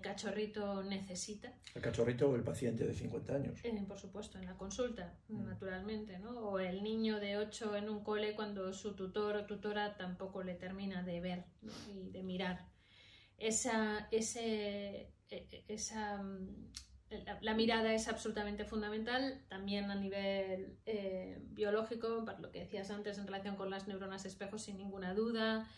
cachorrito 0.00 0.82
necesita. 0.82 1.52
¿El 1.74 1.82
cachorrito 1.82 2.28
o 2.28 2.36
el 2.36 2.42
paciente 2.42 2.84
de 2.86 2.94
50 2.94 3.34
años? 3.34 3.60
Eh, 3.64 3.84
por 3.86 3.98
supuesto, 3.98 4.38
en 4.38 4.46
la 4.46 4.56
consulta, 4.56 5.16
mm. 5.28 5.44
naturalmente, 5.44 6.18
¿no? 6.18 6.38
O 6.38 6.58
el 6.58 6.82
niño 6.82 7.20
de 7.20 7.36
8 7.36 7.76
en 7.76 7.88
un 7.88 8.02
cole 8.02 8.34
cuando 8.34 8.72
su 8.72 8.94
tutor 8.94 9.36
o 9.36 9.46
tutora 9.46 9.96
tampoco 9.96 10.42
le 10.42 10.54
termina 10.54 11.02
de 11.02 11.20
ver 11.20 11.44
y 11.88 12.10
de 12.10 12.22
mirar. 12.22 12.66
Esa, 13.36 14.08
ese, 14.10 15.12
e, 15.30 15.46
e, 15.50 15.64
esa, 15.68 16.24
la, 17.40 17.54
mirada 17.54 17.94
es 17.94 18.08
absolutamente 18.08 18.64
fundamental, 18.64 19.40
también 19.48 19.90
a 19.90 19.94
nivel 19.94 20.76
eh, 20.86 21.38
biológico, 21.50 22.24
para 22.24 22.38
lo 22.38 22.50
que 22.50 22.60
decías 22.60 22.90
antes 22.90 23.18
en 23.18 23.26
relación 23.26 23.56
con 23.56 23.70
las 23.70 23.88
neuronas 23.88 24.24
espejos, 24.24 24.62
sin 24.62 24.76
ninguna 24.76 25.14
duda. 25.14 25.68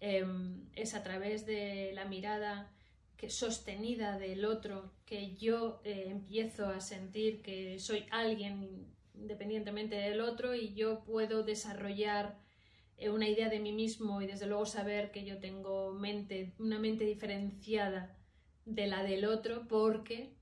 Em, 0.00 0.68
es 0.74 0.94
a 0.94 1.02
través 1.02 1.46
de 1.46 1.92
la 1.94 2.04
mirada 2.04 2.70
que 3.16 3.30
sostenida 3.30 4.18
del 4.18 4.44
otro, 4.44 4.92
que 5.06 5.34
yo 5.36 5.80
eh, 5.84 6.06
empiezo 6.08 6.68
a 6.68 6.80
sentir 6.80 7.42
que 7.42 7.78
soy 7.78 8.04
alguien 8.10 8.86
independientemente 9.14 9.96
del 9.96 10.20
otro 10.20 10.54
y 10.54 10.74
yo 10.74 11.02
puedo 11.04 11.42
desarrollar 11.42 12.38
eh, 12.98 13.10
una 13.10 13.28
idea 13.28 13.48
de 13.48 13.60
mí 13.60 13.72
mismo 13.72 14.20
y 14.20 14.26
desde 14.26 14.46
luego 14.46 14.66
saber 14.66 15.10
que 15.10 15.24
yo 15.24 15.38
tengo 15.38 15.92
mente, 15.92 16.54
una 16.58 16.78
mente 16.78 17.04
diferenciada 17.04 18.14
de 18.66 18.86
la 18.86 19.02
del 19.02 19.24
otro 19.24 19.66
porque 19.68 20.35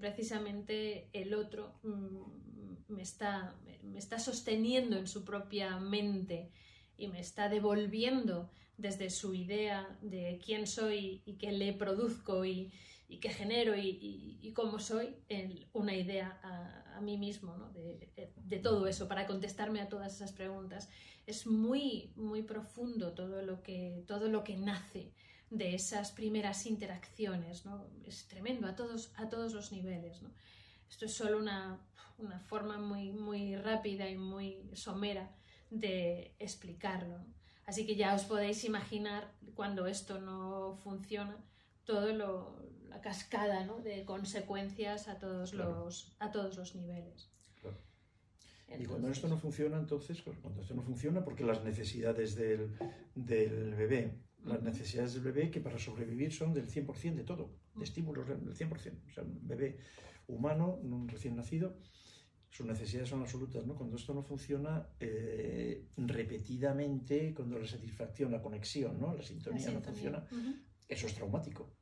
precisamente 0.00 1.08
el 1.12 1.34
otro 1.34 1.74
mm, 1.82 2.94
me, 2.94 3.02
está, 3.02 3.54
me 3.82 3.98
está 3.98 4.18
sosteniendo 4.18 4.96
en 4.96 5.06
su 5.06 5.24
propia 5.24 5.78
mente 5.78 6.50
y 6.96 7.08
me 7.08 7.20
está 7.20 7.48
devolviendo 7.48 8.50
desde 8.76 9.10
su 9.10 9.34
idea 9.34 9.98
de 10.02 10.40
quién 10.44 10.66
soy 10.66 11.22
y 11.24 11.34
qué 11.34 11.52
le 11.52 11.72
produzco 11.72 12.44
y, 12.44 12.72
qué 13.20 13.30
genero 13.30 13.74
y, 13.76 14.52
cómo 14.54 14.78
soy, 14.78 15.16
una 15.72 15.94
idea 15.94 16.38
a, 16.42 17.00
mí 17.00 17.18
mismo 17.18 17.70
de, 17.74 18.32
de, 18.34 18.58
todo 18.58 18.86
eso, 18.86 19.06
para 19.06 19.26
contestarme 19.26 19.80
a 19.80 19.88
todas 19.88 20.14
esas 20.14 20.32
preguntas. 20.32 20.88
Es 21.26 21.46
muy, 21.46 22.12
muy 22.16 22.42
profundo 22.42 23.12
todo 23.12 23.42
lo 23.42 23.62
que, 23.62 24.02
todo 24.06 24.28
lo 24.28 24.44
que 24.44 24.56
nace 24.56 25.12
de 25.50 25.74
esas 25.74 26.12
primeras 26.12 26.66
interacciones, 26.66 27.64
¿no? 27.64 27.86
Es 28.04 28.26
tremendo 28.26 28.66
a 28.66 28.74
todos, 28.74 29.12
a 29.16 29.28
todos 29.28 29.52
los 29.52 29.72
niveles, 29.72 30.22
¿no? 30.22 30.30
Esto 30.88 31.06
es 31.06 31.14
solo 31.14 31.38
una, 31.38 31.78
una 32.18 32.38
forma 32.40 32.78
muy, 32.78 33.12
muy 33.12 33.56
rápida 33.56 34.08
y 34.08 34.16
muy 34.16 34.58
somera 34.74 35.30
de 35.70 36.34
explicarlo. 36.38 37.18
Así 37.66 37.84
que 37.86 37.96
ya 37.96 38.14
os 38.14 38.24
podéis 38.24 38.64
imaginar 38.64 39.32
cuando 39.54 39.86
esto 39.86 40.20
no 40.20 40.78
funciona, 40.84 41.36
todo 41.84 42.12
lo, 42.12 42.62
la 42.88 43.00
cascada 43.00 43.64
¿no? 43.64 43.80
de 43.80 44.04
consecuencias 44.04 45.08
a 45.08 45.18
todos, 45.18 45.52
los, 45.52 46.14
a 46.18 46.30
todos 46.30 46.56
los 46.56 46.74
niveles. 46.76 47.30
y 48.78 48.84
cuando 48.84 49.08
esto 49.08 49.28
no 49.28 49.36
funciona, 49.36 49.78
entonces, 49.78 50.22
cuando 50.22 50.62
esto 50.62 50.74
no 50.74 50.82
funciona, 50.82 51.24
porque 51.24 51.44
las 51.44 51.64
necesidades 51.64 52.36
del, 52.36 52.76
del 53.14 53.74
bebé, 53.74 54.14
las 54.46 54.62
necesidades 54.62 55.14
del 55.14 55.22
bebé 55.22 55.50
que 55.50 55.60
para 55.60 55.78
sobrevivir 55.78 56.32
son 56.32 56.54
del 56.54 56.68
100% 56.68 57.14
de 57.14 57.24
todo, 57.24 57.50
de 57.74 57.84
estímulos 57.84 58.28
del 58.28 58.54
100%. 58.54 58.70
O 59.06 59.10
sea, 59.12 59.24
un 59.24 59.46
bebé 59.46 59.78
humano, 60.26 60.76
un 60.82 61.08
recién 61.08 61.36
nacido, 61.36 61.76
sus 62.50 62.66
necesidades 62.66 63.10
son 63.10 63.20
absolutas, 63.20 63.66
¿no? 63.66 63.74
Cuando 63.74 63.96
esto 63.96 64.14
no 64.14 64.22
funciona 64.22 64.88
eh, 64.98 65.88
repetidamente, 65.96 67.34
cuando 67.34 67.58
la 67.58 67.66
satisfacción, 67.66 68.32
la 68.32 68.40
conexión, 68.40 68.98
¿no? 68.98 69.14
La 69.14 69.22
sintonía, 69.22 69.70
no 69.70 69.82
funciona, 69.82 70.26
eso 70.88 71.06
es 71.06 71.14
traumático. 71.14 71.74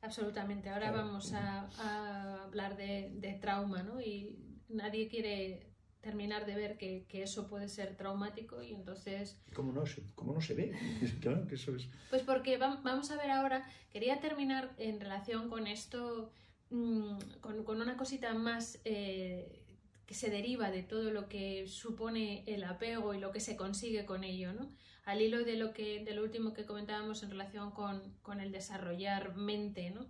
Absolutamente. 0.00 0.70
Ahora 0.70 0.90
vamos 0.90 1.32
a, 1.32 2.44
hablar 2.44 2.76
de, 2.76 3.38
trauma, 3.40 3.82
¿no? 3.82 4.00
Y 4.00 4.38
nadie 4.68 5.08
quiere 5.08 5.71
terminar 6.02 6.44
de 6.46 6.56
ver 6.56 6.76
que, 6.76 7.06
eso 7.12 7.48
puede 7.48 7.68
ser 7.68 7.96
traumático 7.96 8.62
y 8.62 8.74
entonces... 8.74 9.40
¿Cómo 9.54 9.72
no, 9.72 9.84
cómo 10.14 10.34
no 10.34 10.40
se 10.40 10.54
ve? 10.54 10.72
claro 11.22 11.46
que 11.46 11.54
eso 11.54 11.74
es... 11.74 11.88
Pues 12.10 12.22
porque 12.22 12.58
vamos 12.58 13.10
a 13.10 13.16
ver 13.16 13.30
ahora, 13.30 13.64
quería 13.90 14.20
terminar 14.20 14.74
en 14.76 15.00
relación 15.00 15.48
con 15.48 15.66
esto, 15.66 16.32
mm, 16.70 17.16
con, 17.40 17.80
una 17.80 17.96
cosita 17.96 18.34
más 18.34 18.80
eh, 18.84 19.62
que 20.04 20.14
se 20.14 20.28
deriva 20.28 20.70
de 20.72 20.82
todo 20.82 21.12
lo 21.12 21.28
que 21.28 21.68
supone 21.68 22.42
el 22.46 22.64
apego 22.64 23.14
y 23.14 23.20
lo 23.20 23.30
que 23.30 23.40
se 23.40 23.56
consigue 23.56 24.04
con 24.04 24.24
ello, 24.24 24.52
¿no? 24.52 24.72
Al 25.04 25.22
hilo 25.22 25.44
de 25.44 25.56
lo, 25.56 25.72
que, 25.72 26.04
de 26.04 26.14
lo 26.14 26.22
último 26.22 26.52
que 26.52 26.66
comentábamos 26.66 27.22
en 27.22 27.30
relación 27.30 27.70
con, 27.70 28.40
el 28.40 28.50
desarrollar 28.50 29.36
mente, 29.36 29.90
¿no? 29.90 30.08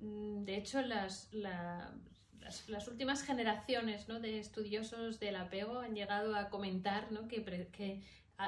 Mm, 0.00 0.44
de 0.44 0.56
hecho, 0.56 0.82
las, 0.82 1.28
las, 2.68 2.88
últimas 2.88 3.22
generaciones 3.22 4.06
de 4.06 4.38
estudiosos 4.38 5.20
del 5.20 5.36
apego 5.36 5.80
han 5.80 5.94
llegado 5.94 6.34
a 6.36 6.48
comentar 6.50 7.08
que, 7.28 7.68
que 7.72 8.02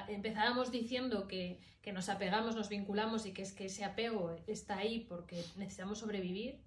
empezábamos 0.09 0.71
diciendo 0.71 1.27
que, 1.27 1.61
que, 1.83 1.93
nos 1.93 2.09
apegamos, 2.09 2.55
nos 2.55 2.69
vinculamos 2.69 3.27
y 3.27 3.33
que 3.33 3.43
es 3.43 3.53
que 3.53 3.67
ese 3.67 3.85
apego 3.85 4.37
está 4.47 4.79
ahí 4.79 5.01
porque 5.09 5.45
necesitamos 5.57 5.99
sobrevivir. 5.99 6.61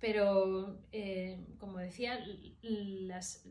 Pero, 0.00 0.80
eh, 0.92 1.38
como 1.58 1.78
decía, 1.78 2.24
los, 2.62 3.42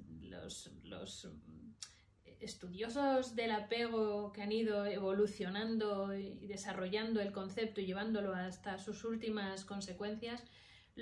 estudiosos 2.39 3.35
del 3.35 3.51
apego 3.51 4.31
que 4.31 4.41
han 4.41 4.51
ido 4.51 4.85
evolucionando 4.85 6.15
y 6.15 6.47
desarrollando 6.47 7.21
el 7.21 7.31
concepto 7.33 7.81
y 7.81 7.85
llevándolo 7.85 8.33
hasta 8.33 8.79
sus 8.79 9.03
últimas 9.03 9.63
consecuencias, 9.65 10.43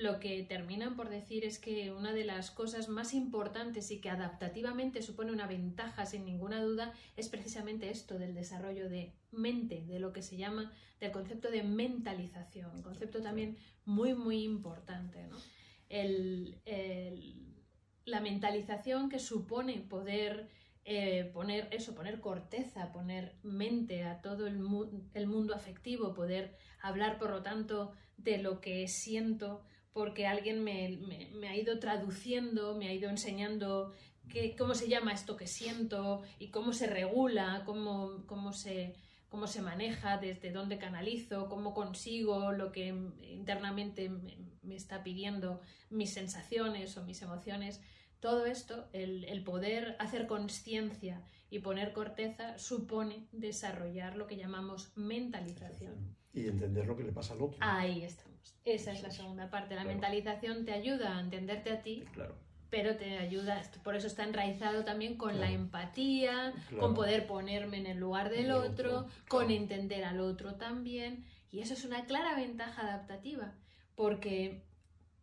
lo 0.02 0.20
que 0.20 0.44
terminan 0.44 0.96
por 0.96 1.10
decir 1.10 1.44
es 1.44 1.60
que 1.60 1.92
una 1.92 2.14
de 2.14 2.24
las 2.24 2.52
cosas 2.52 2.88
más 2.88 3.14
importantes 3.14 3.92
y 3.92 4.00
que 4.00 4.10
adaptativamente 4.10 5.02
supone 5.02 5.32
una 5.32 5.48
ventaja 5.48 6.06
sin 6.06 6.26
ninguna 6.26 6.62
duda 6.62 6.94
es 7.16 7.30
precisamente 7.30 7.90
esto 7.90 8.20
del 8.20 8.36
desarrollo 8.36 8.90
de 8.90 9.14
mente, 9.32 9.84
de 9.86 10.00
lo 10.00 10.14
que 10.14 10.22
se 10.22 10.38
llama 10.38 10.72
del 11.00 11.12
concepto 11.12 11.50
de 11.50 11.64
mentalización, 11.64 12.82
concepto 12.82 13.22
también 13.22 13.58
muy 13.86 14.14
muy 14.14 14.44
importante. 14.44 15.28
la 18.06 18.22
mentalización 18.22 19.10
que 19.10 19.20
supone 19.20 19.80
poder 19.80 20.50
eh, 20.86 21.30
poner 21.34 21.68
eso, 21.72 21.94
poner 21.94 22.22
corteza, 22.22 22.94
poner 22.94 23.36
mente 23.44 24.06
a 24.06 24.22
todo 24.22 24.48
el, 24.48 24.62
el 25.14 25.28
mundo 25.28 25.54
afectivo, 25.54 26.14
poder 26.14 26.56
hablar 26.82 27.18
por 27.20 27.32
lo 27.32 27.44
tanto 27.44 27.92
de 28.16 28.38
lo 28.38 28.62
que 28.62 28.88
siento, 28.88 29.66
porque 29.98 30.28
alguien 30.28 30.64
me, 30.64 31.48
ha 31.50 31.56
ido 31.56 31.80
traduciendo, 31.80 32.76
me 32.76 32.88
ha 32.88 32.94
ido 32.94 33.10
enseñando 33.10 33.96
cómo 34.56 34.76
se 34.76 34.88
llama 34.88 35.12
esto 35.12 35.36
que 35.36 35.48
siento 35.48 36.22
y 36.38 36.50
cómo 36.50 36.72
se 36.72 36.86
regula, 36.86 37.64
cómo, 37.66 38.24
cómo, 38.28 38.54
se, 38.54 38.94
cómo 39.28 39.48
se 39.48 39.64
maneja, 39.64 40.20
desde 40.20 40.52
dónde 40.52 40.78
canalizo, 40.78 41.50
cómo 41.50 41.74
consigo 41.74 42.52
lo 42.52 42.72
que 42.72 42.90
internamente 43.24 44.10
me, 44.62 44.76
está 44.76 45.02
pidiendo 45.02 45.62
mis 45.90 46.14
sensaciones 46.14 46.96
o 46.96 47.04
mis 47.04 47.24
emociones. 47.24 47.82
Todo 48.20 48.46
esto, 48.46 48.90
el, 48.94 49.24
el 49.24 49.44
poder 49.44 49.96
hacer 49.98 50.28
conciencia 50.28 51.24
y 51.50 51.58
poner 51.58 51.92
corteza, 51.92 52.60
supone 52.60 53.26
desarrollar 53.32 54.16
lo 54.16 54.28
que 54.28 54.38
llamamos 54.38 54.92
mentalización. 54.96 56.16
Y 56.36 56.46
entender 56.46 56.86
lo 56.86 56.96
que 56.96 57.04
le 57.04 57.12
pasa 57.12 57.34
al 57.34 57.42
otro. 57.42 57.58
Ahí 57.62 58.04
estamos. 58.04 58.37
Esa 58.66 58.92
es 58.92 59.02
la 59.02 59.12
segunda 59.12 59.50
parte. 59.50 59.76
La 59.76 59.84
mentalización 59.84 60.66
te 60.66 60.74
ayuda 60.74 61.18
a 61.18 61.20
entenderte 61.20 61.72
a 61.72 61.82
ti. 61.82 62.04
Pero 62.70 62.98
te 62.98 63.18
ayuda, 63.18 63.62
por 63.82 63.96
eso 63.96 64.08
está 64.08 64.26
enraizado 64.26 64.84
también 64.84 65.16
con 65.16 65.40
la 65.40 65.50
empatía, 65.50 66.54
con 66.78 66.94
poder 66.94 67.26
ponerme 67.26 67.78
en 67.78 67.86
el 67.86 67.98
lugar 67.98 68.30
del 68.30 68.52
otro, 68.52 69.08
con 69.30 69.52
entender 69.52 70.04
al 70.04 70.20
otro 70.20 70.56
también. 70.56 71.24
Y 71.50 71.62
eso 71.62 71.74
es 71.74 71.86
una 71.86 72.06
clara 72.06 72.36
ventaja 72.36 72.82
adaptativa, 72.82 73.56
porque 73.96 74.66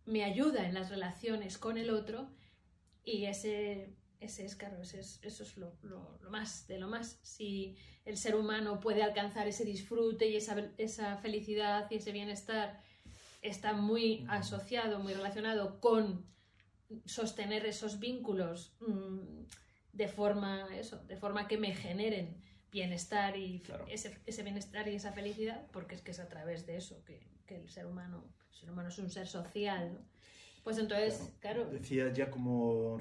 me 0.06 0.24
ayuda 0.24 0.66
en 0.66 0.72
las 0.72 0.88
relaciones 0.88 1.58
con 1.58 1.76
el 1.76 1.90
otro 1.90 2.30
y 3.04 3.26
ese, 3.26 3.94
ese 4.20 4.46
es, 4.46 4.56
claro, 4.56 4.80
eso 4.80 4.98
es 4.98 5.56
lo, 5.56 5.76
más 6.30 6.66
de 6.66 6.78
lo 6.78 6.88
más. 6.88 7.18
Si 7.22 7.76
el 8.04 8.16
ser 8.16 8.37
humano 8.37 8.80
puede 8.80 9.02
alcanzar 9.02 9.46
ese 9.46 9.64
disfrute 9.64 10.28
y 10.28 10.37
esa, 10.37 10.70
esa 10.78 11.16
felicidad 11.18 11.90
y 11.90 11.96
ese 11.96 12.12
bienestar 12.12 12.82
está 13.44 13.74
muy 13.74 14.24
asociado, 14.28 14.98
muy 14.98 15.12
relacionado 15.12 15.78
con 15.78 16.26
sostener 17.04 17.66
esos 17.66 18.00
vínculos 18.00 18.74
mm, 18.80 19.44
de 19.92 20.09
forma 20.09 20.74
eso, 20.76 21.04
de 21.04 21.16
forma 21.16 21.46
que 21.46 21.59
me 21.59 21.74
generen 21.74 22.42
bienestar 22.72 23.37
y 23.37 23.62
ese, 23.88 24.42
bienestar 24.42 24.88
y 24.88 24.96
esa 24.96 25.12
felicidad, 25.12 25.66
porque 25.72 25.94
es 25.94 26.00
que 26.00 26.11
es 26.11 26.18
a 26.18 26.28
través 26.28 26.66
de 26.66 26.76
eso 26.76 27.04
que, 27.04 27.22
el 27.46 27.68
ser 27.68 27.87
humano, 27.87 28.24
el 28.50 28.59
ser 28.59 28.70
humano 28.70 28.88
es 28.88 28.98
un 28.98 29.11
ser 29.11 29.28
social, 29.28 30.00
Pues 30.64 30.78
entonces, 30.78 31.30
claro. 31.40 31.66
Decía 31.66 32.12
ya 32.12 32.30
como 32.30 32.98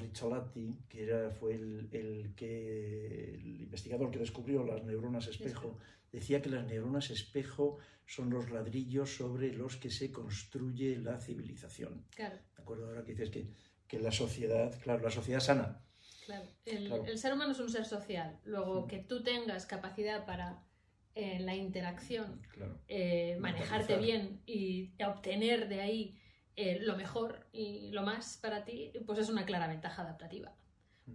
que 0.89 1.03
era, 1.03 1.31
fue 1.31 1.55
el, 1.55 2.33
que 2.35 3.33
el 3.33 3.61
investigador 3.61 4.11
que 4.11 4.19
descubrió 4.19 4.63
las 4.63 4.83
neuronas 4.83 5.27
espejo, 5.27 5.79
decía 6.13 6.41
que 6.41 6.49
las 6.49 6.65
neuronas 6.65 7.09
espejo 7.09 7.79
son 8.05 8.29
los 8.29 8.51
ladrillos 8.51 9.15
sobre 9.15 9.51
los 9.51 9.77
que 9.77 9.89
se 9.89 10.11
construye 10.11 10.97
la 10.97 11.19
civilización. 11.19 12.05
Claro. 12.15 12.37
¿De 12.55 12.61
acuerdo? 12.61 12.87
Ahora 12.87 13.03
que 13.03 13.11
dices 13.11 13.29
que, 13.29 13.49
que 13.87 13.99
la 13.99 14.11
sociedad, 14.11 14.79
claro, 14.81 15.03
la 15.03 15.11
sociedad 15.11 15.39
sana. 15.39 15.81
Claro. 16.25 16.45
El, 16.65 17.17
ser 17.17 17.33
humano 17.33 17.51
es 17.51 17.59
un 17.59 17.69
ser 17.69 17.85
social. 17.85 18.39
Luego, 18.45 18.87
que 18.87 18.99
tú 18.99 19.23
tengas 19.23 19.65
capacidad 19.65 20.25
para 20.25 20.63
eh, 21.15 21.39
la 21.39 21.55
interacción, 21.55 22.41
eh, 22.87 23.37
manejarte 23.39 23.97
bien 23.97 24.41
y 24.45 24.93
obtener 25.03 25.67
de 25.67 25.81
ahí 25.81 26.19
eh, 26.55 26.79
lo 26.79 26.95
mejor 26.95 27.47
y 27.51 27.89
lo 27.91 28.03
más 28.03 28.37
para 28.37 28.63
ti, 28.63 28.91
pues 29.05 29.19
es 29.19 29.29
una 29.29 29.45
clara 29.45 29.67
ventaja 29.67 30.03
adaptativa. 30.03 30.55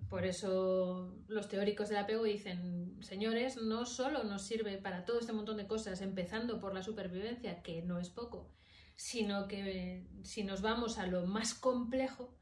Por 0.09 0.27
eso 0.27 1.17
los 1.29 1.49
teóricos 1.49 1.89
del 1.89 1.99
apego 1.99 2.25
dicen, 2.25 2.99
señores, 3.03 3.57
no 3.57 3.87
solo 3.87 4.25
nos 4.25 4.43
sirve 4.43 4.77
para 4.79 5.05
todo 5.05 5.19
este 5.19 5.33
montón 5.33 5.57
de 5.57 5.67
cosas, 5.67 6.03
empezando 6.03 6.61
por 6.61 6.75
la 6.75 6.83
supervivencia, 6.83 7.63
que 7.63 7.83
no 7.83 7.99
es 7.99 8.11
poco, 8.11 8.53
sino 8.95 9.49
que 9.49 10.07
si 10.25 10.45
nos 10.45 10.61
vamos 10.61 10.99
a 10.99 11.07
lo 11.07 11.27
más 11.27 11.55
complejo, 11.55 12.37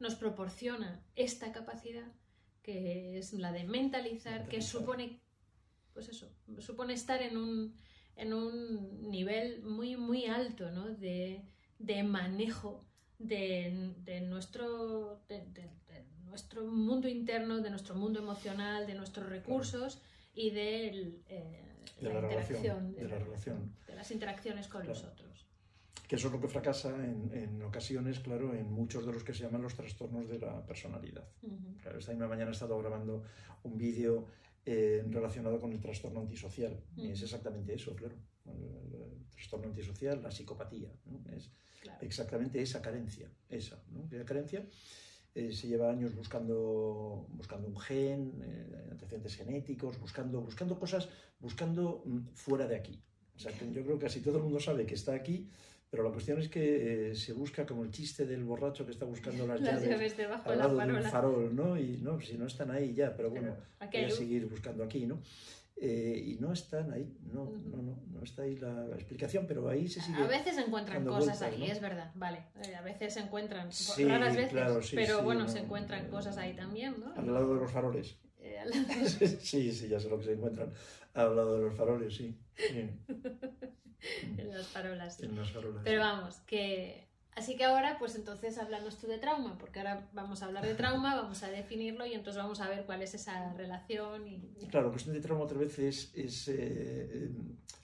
nos 0.00 0.14
proporciona 0.16 1.04
esta 1.14 1.52
capacidad, 1.52 2.12
que 2.62 3.18
es 3.18 3.32
la 3.32 3.52
de 3.52 3.64
mentalizar, 3.64 4.48
que 4.48 4.60
supone, 4.60 5.20
pues 5.92 6.08
eso, 6.08 6.32
supone 6.58 6.94
estar 6.94 7.22
en 7.22 7.36
un, 7.36 7.76
en 8.16 8.32
un 8.32 9.08
nivel 9.08 9.62
muy, 9.62 9.96
muy 9.96 10.26
alto 10.26 10.68
de, 10.96 11.44
manejo 12.04 12.86
de, 13.18 14.24
nuestro, 14.26 15.24
nuestro 16.28 16.64
mundo 16.64 17.08
interno, 17.08 17.60
de 17.60 17.70
nuestro 17.70 17.94
mundo 17.94 18.20
emocional, 18.20 18.86
de 18.86 18.94
nuestros 18.94 19.28
recursos 19.28 20.00
y 20.34 20.50
de, 20.50 21.20
eh, 21.28 21.64
la, 22.00 22.14
interacción, 22.14 22.94
de, 22.94 23.08
la, 23.08 23.18
relación. 23.18 23.74
De 23.86 23.94
las 23.94 24.10
interacciones 24.10 24.68
con 24.68 24.86
los 24.86 25.04
otros. 25.04 25.46
Que 26.06 26.16
eso 26.16 26.28
es 26.28 26.32
lo 26.32 26.40
que 26.40 26.48
fracasa 26.48 26.88
en, 27.04 27.62
ocasiones, 27.62 28.20
claro, 28.20 28.54
en 28.54 28.72
muchos 28.72 29.04
de 29.04 29.12
los 29.12 29.24
que 29.24 29.34
se 29.34 29.42
llaman 29.42 29.62
los 29.62 29.74
trastornos 29.74 30.28
de 30.28 30.38
la 30.38 30.64
personalidad. 30.64 31.28
esta 31.98 32.12
misma 32.12 32.28
mañana 32.28 32.50
he 32.50 32.54
estado 32.54 32.78
grabando 32.78 33.24
un 33.64 33.76
vídeo 33.76 34.26
eh, 34.64 35.04
relacionado 35.10 35.60
con 35.60 35.72
el 35.72 35.80
trastorno 35.80 36.20
antisocial. 36.20 36.80
Y 36.96 37.10
es 37.10 37.22
exactamente 37.22 37.74
eso, 37.74 37.94
claro. 37.94 38.14
El, 38.46 39.26
trastorno 39.30 39.68
antisocial, 39.68 40.22
la 40.22 40.30
psicopatía. 40.30 40.90
Es 41.36 41.50
exactamente 42.00 42.60
esa 42.60 42.82
carencia. 42.82 43.30
Esa, 43.48 43.80
¿no? 43.90 44.08
Esa 44.10 44.24
carencia 44.24 44.66
eh, 45.38 45.52
se 45.52 45.68
lleva 45.68 45.90
años 45.90 46.14
buscando, 46.14 47.26
buscando 47.30 47.68
un 47.68 47.78
gen, 47.78 48.32
eh, 48.42 48.88
antecedentes 48.90 49.36
genéticos, 49.36 49.98
buscando, 50.00 50.40
buscando 50.40 50.78
cosas, 50.78 51.08
buscando 51.38 52.02
mm, 52.04 52.34
fuera 52.34 52.66
de 52.66 52.76
aquí. 52.76 53.00
O 53.36 53.38
sea, 53.38 53.52
yo 53.52 53.82
creo 53.84 53.98
que 53.98 54.06
casi 54.06 54.20
todo 54.20 54.38
el 54.38 54.42
mundo 54.42 54.58
sabe 54.58 54.84
que 54.84 54.94
está 54.94 55.14
aquí, 55.14 55.48
pero 55.90 56.02
la 56.02 56.10
cuestión 56.10 56.40
es 56.40 56.48
que 56.48 57.10
eh, 57.10 57.14
se 57.14 57.32
busca 57.32 57.64
como 57.64 57.84
el 57.84 57.90
chiste 57.90 58.26
del 58.26 58.42
borracho 58.42 58.84
que 58.84 58.90
está 58.90 59.06
buscando 59.06 59.46
las, 59.46 59.60
llaves, 59.62 60.16
debajo 60.16 60.50
al 60.50 60.58
lado 60.58 60.76
de 60.76 60.92
un 60.92 61.02
farol, 61.04 61.54
¿no? 61.54 61.78
Y 61.78 61.98
no, 62.02 62.20
si 62.20 62.36
no 62.36 62.46
están 62.46 62.70
ahí 62.70 62.92
ya, 62.92 63.14
pero 63.16 63.30
bueno, 63.30 63.56
hay 63.78 63.88
que 63.88 64.10
seguir 64.10 64.46
buscando 64.46 64.82
aquí, 64.82 65.06
¿no? 65.06 65.20
Eh, 65.80 66.20
y 66.26 66.34
no 66.40 66.52
están 66.52 66.92
ahí, 66.92 67.16
no, 67.32 67.52
no, 67.66 67.76
no, 67.80 68.02
no 68.10 68.22
está 68.24 68.42
ahí 68.42 68.56
la, 68.56 68.86
explicación, 68.96 69.46
pero 69.46 69.68
ahí 69.68 69.86
se 69.86 70.00
sigue. 70.00 70.20
A 70.20 70.26
veces 70.26 70.56
se 70.56 70.62
encuentran 70.62 71.04
cosas 71.04 71.40
ahí, 71.40 71.70
es 71.70 71.80
verdad, 71.80 72.10
vale. 72.16 72.46
Eh, 72.64 72.74
a 72.74 72.82
veces 72.82 73.14
se 73.14 73.20
encuentran, 73.20 73.70
raras 74.08 74.36
veces, 74.36 74.90
pero 74.92 75.22
bueno, 75.22 75.46
se 75.46 75.60
encuentran 75.60 76.08
cosas 76.08 76.36
ahí 76.36 76.54
también, 76.54 76.98
¿no? 76.98 77.14
Al 77.14 77.32
lado 77.32 77.54
de 77.54 77.60
los 77.60 77.70
faroles. 77.70 78.18
Eh, 78.40 78.64
sí, 79.40 79.70
sí, 79.70 79.88
ya 79.88 80.00
sé 80.00 80.08
lo 80.08 80.18
que 80.18 80.24
se 80.24 80.32
encuentran 80.32 80.72
al 81.14 81.36
lado 81.36 81.58
de 81.58 81.62
los 81.66 81.76
faroles, 81.76 82.16
sí. 82.16 82.36
en 84.36 84.50
las 84.50 84.66
farolas. 84.66 85.22
En 85.22 85.36
las 85.36 85.50
farolas. 85.52 85.82
Pero 85.84 86.00
vamos, 86.00 86.38
que 86.40 87.07
Así 87.38 87.54
que 87.54 87.62
ahora, 87.62 87.96
pues 88.00 88.16
entonces 88.16 88.58
hablamos 88.58 88.98
tú 88.98 89.06
de 89.06 89.18
trauma, 89.18 89.56
porque 89.58 89.78
ahora 89.78 90.08
vamos 90.12 90.42
a 90.42 90.46
hablar 90.46 90.66
de 90.66 90.74
trauma, 90.74 91.14
vamos 91.14 91.40
a 91.44 91.48
definirlo 91.48 92.04
y 92.04 92.14
entonces 92.14 92.42
vamos 92.42 92.60
a 92.60 92.68
ver 92.68 92.84
cuál 92.84 93.00
es 93.00 93.14
esa 93.14 93.52
relación. 93.52 94.26
Y... 94.26 94.66
Claro, 94.66 94.86
la 94.86 94.90
cuestión 94.90 95.14
de 95.14 95.20
trauma 95.20 95.44
otra 95.44 95.56
vez 95.56 95.78
es, 95.78 96.48
eh, 96.48 96.56
eh, 96.58 97.30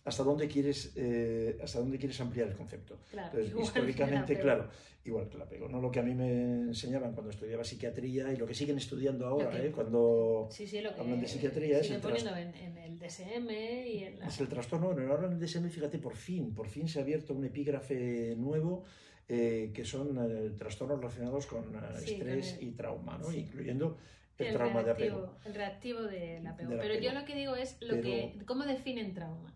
hasta 0.04 0.24
dónde 0.24 0.48
quieres 0.48 0.92
eh, 0.96 1.56
hasta 1.62 1.78
dónde 1.78 1.98
quieres 1.98 2.20
ampliar 2.20 2.48
el 2.48 2.56
concepto. 2.56 2.98
Claro, 3.12 3.40
históricamente, 3.40 4.36
claro, 4.40 4.68
igual 5.04 5.28
que 5.28 5.38
la 5.38 5.48
pego, 5.48 5.68
no 5.68 5.80
lo 5.80 5.88
que 5.88 6.00
a 6.00 6.02
mí 6.02 6.16
me 6.16 6.70
enseñaban 6.70 7.12
cuando 7.12 7.30
estudiaba 7.30 7.62
psiquiatría 7.62 8.32
y 8.32 8.36
lo 8.36 8.46
que 8.46 8.54
siguen 8.54 8.78
estudiando 8.78 9.24
ahora, 9.24 9.52
cuando 9.72 10.48
sí, 10.50 10.66
sí, 10.66 10.80
lo 10.80 10.92
que 10.92 11.00
hablan 11.00 11.20
de 11.20 11.28
psiquiatría 11.28 11.78
es 11.78 11.92
el 11.92 12.00
poniendo 12.00 12.34
en, 12.36 12.52
en, 12.56 12.76
el 12.76 12.98
DSM 12.98 13.48
y 13.50 14.02
en 14.02 14.20
Es 14.20 14.40
el 14.40 14.48
trastorno, 14.48 14.92
bueno, 14.92 15.08
ahora 15.12 15.28
en 15.28 15.34
el 15.34 15.38
DSM, 15.38 15.68
fíjate, 15.68 16.00
por 16.00 16.16
fin, 16.16 16.52
por 16.52 16.66
fin 16.66 16.88
se 16.88 16.98
ha 16.98 17.02
abierto 17.02 17.34
un 17.34 17.44
epígrafe 17.44 18.34
nuevo 18.36 18.84
eh, 19.26 19.70
que 19.74 19.84
son 19.86 20.18
eh, 20.18 20.50
trastornos 20.50 20.98
relacionados 20.98 21.46
con 21.46 21.74
eh, 21.74 21.78
estrés 22.04 22.58
y 22.60 22.72
trauma, 22.72 23.16
¿no? 23.16 23.32
incluyendo 23.32 23.96
el, 24.36 24.52
trauma 24.52 24.82
de 24.82 24.90
apego. 24.90 25.36
El 25.46 25.54
reactivo 25.54 26.02
del 26.02 26.46
apego. 26.46 26.72
Pero 26.78 27.00
yo 27.00 27.12
lo 27.12 27.24
que 27.24 27.34
digo 27.34 27.56
es 27.56 27.80
lo 27.80 28.00
que, 28.02 28.38
cómo 28.44 28.64
definen 28.64 29.14
trauma. 29.14 29.54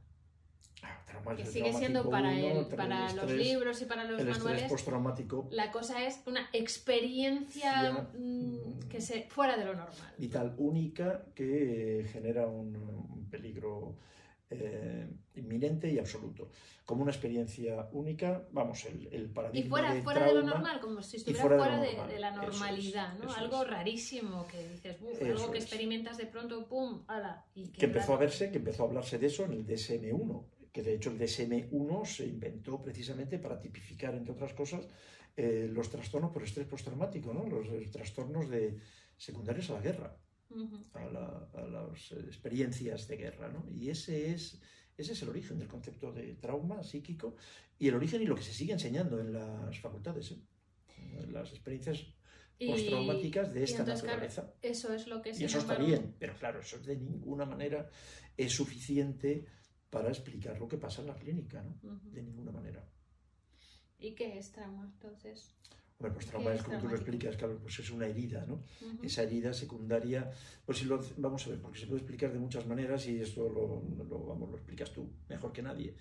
Ah, 0.82 1.02
trauma 1.06 1.36
que 1.36 1.44
sigue 1.44 1.72
siendo 1.74 2.08
para, 2.08 2.38
el, 2.38 2.66
para 2.68 3.12
los 3.12 3.30
libros 3.30 3.82
y 3.82 3.84
para 3.84 4.04
los 4.04 4.20
el 4.20 4.28
manuales. 4.28 4.70
postraumático. 4.70 5.48
La 5.50 5.70
cosa 5.70 6.06
es 6.06 6.22
una 6.24 6.48
experiencia 6.54 8.08
mm, 8.16 8.88
que 8.88 9.02
se 9.02 9.24
fuera 9.24 9.58
de 9.58 9.66
lo 9.66 9.74
normal. 9.74 10.14
Vital 10.16 10.54
única 10.56 11.26
que 11.34 12.06
genera 12.10 12.46
un 12.46 13.28
peligro 13.30 13.96
eh, 14.50 15.06
inminente 15.34 15.90
y 15.92 15.98
absoluto, 15.98 16.50
como 16.86 17.02
una 17.02 17.10
experiencia 17.10 17.88
única, 17.92 18.46
vamos, 18.50 18.84
el, 18.86 19.08
el 19.12 19.28
paradigma 19.28 19.66
Y 19.66 19.68
fuera, 19.68 19.94
de, 19.94 20.02
fuera 20.02 20.26
de 20.26 20.34
lo 20.34 20.42
normal, 20.42 20.80
como 20.80 21.02
si 21.02 21.18
estuviera 21.18 21.44
fuera, 21.46 21.80
de, 21.80 22.18
la 22.18 22.30
normalidad, 22.30 23.18
¿no? 23.18 23.30
Algo 23.30 23.64
rarísimo 23.64 24.46
que 24.48 24.66
dices, 24.68 24.96
algo 25.20 25.50
que 25.50 25.58
experimentas 25.58 26.16
de 26.16 26.26
pronto, 26.26 26.66
¡pum! 26.66 27.04
¡Hala! 27.08 27.44
Y 27.54 27.68
que 27.68 27.86
empezó 27.86 28.14
a 28.14 28.16
verse, 28.16 28.50
que 28.50 28.56
empezó 28.58 28.84
a 28.84 28.86
hablarse 28.86 29.18
de 29.18 29.26
eso 29.26 29.44
en 29.44 29.52
el 29.52 29.66
DSM-1, 29.66 30.44
que 30.72 30.82
de 30.82 30.94
hecho 30.94 31.10
el 31.10 31.18
DSM-1 31.18 32.06
se 32.06 32.26
inventó 32.26 32.82
precisamente 32.82 33.38
para 33.38 33.60
tipificar, 33.60 34.14
entre 34.14 34.32
otras 34.32 34.54
cosas, 34.54 34.86
eh, 35.36 35.68
los 35.70 35.90
trastornos 35.90 36.32
por 36.32 36.42
estrés 36.42 36.66
postraumático, 36.66 37.34
¿no? 37.34 37.46
los 37.46 37.90
trastornos 37.90 38.48
de 38.48 38.78
secundarios 39.16 39.68
a 39.70 39.74
la 39.74 39.80
guerra 39.80 40.16
a, 40.94 41.66
las 41.66 42.12
experiencias 42.12 43.08
de 43.08 43.16
guerra. 43.16 43.48
¿no? 43.48 43.64
Y 43.70 43.90
ese 43.90 44.32
es, 44.32 44.60
ese 44.96 45.12
es 45.12 45.22
el 45.22 45.28
origen 45.28 45.58
del 45.58 45.68
concepto 45.68 46.12
de 46.12 46.34
trauma 46.34 46.82
psíquico 46.82 47.36
y 47.78 47.88
el 47.88 47.94
origen 47.94 48.22
y 48.22 48.26
lo 48.26 48.34
que 48.34 48.42
se 48.42 48.52
sigue 48.52 48.72
enseñando 48.72 49.20
en 49.20 49.32
las 49.32 49.78
facultades, 49.80 50.32
¿eh? 50.32 51.26
las 51.30 51.50
experiencias 51.50 52.06
postraumáticas 52.58 53.52
de 53.52 53.64
esta 53.64 53.84
naturaleza. 53.84 54.52
eso 54.62 54.92
es 54.92 55.06
lo 55.06 55.22
que 55.22 55.30
Y 55.30 55.44
eso 55.44 55.58
está 55.58 55.76
bien, 55.76 56.16
pero 56.18 56.34
claro, 56.36 56.60
eso 56.60 56.78
de 56.78 56.96
ninguna 56.96 57.44
manera 57.44 57.88
es 58.36 58.52
suficiente 58.52 59.46
para 59.90 60.08
explicar 60.08 60.58
lo 60.58 60.68
que 60.68 60.76
pasa 60.76 61.00
en 61.02 61.08
la 61.08 61.14
clínica, 61.14 61.62
¿no? 61.62 62.00
De 62.04 62.22
ninguna 62.22 62.50
manera. 62.50 62.84
¿Y 63.98 64.14
qué 64.14 64.38
es 64.38 64.52
trauma 64.52 64.84
entonces? 64.84 65.54
Bueno, 65.98 66.14
pues 66.14 66.26
trauma 66.26 66.54
es 66.54 66.62
como 66.62 66.78
tú 66.78 66.88
lo 66.88 66.94
explicas, 66.94 67.36
claro, 67.36 67.58
pues 67.60 67.76
es 67.80 67.90
una 67.90 68.06
herida, 68.06 68.44
¿no? 68.46 68.62
Esa 69.02 69.24
herida 69.24 69.52
secundaria, 69.52 70.30
pues 70.64 70.78
si 70.78 70.84
lo 70.84 71.00
vamos 71.16 71.44
a 71.46 71.50
ver, 71.50 71.60
porque 71.60 71.80
se 71.80 71.86
puede 71.86 72.00
explicar 72.00 72.32
de 72.32 72.38
muchas 72.38 72.66
maneras 72.66 73.06
y 73.08 73.20
esto 73.20 73.48
lo, 73.48 73.82
lo, 74.04 74.26
vamos, 74.26 74.48
lo 74.48 74.56
explicas 74.56 74.92
tú 74.92 75.10
mejor 75.28 75.52
que 75.52 75.62
nadie. 75.62 75.94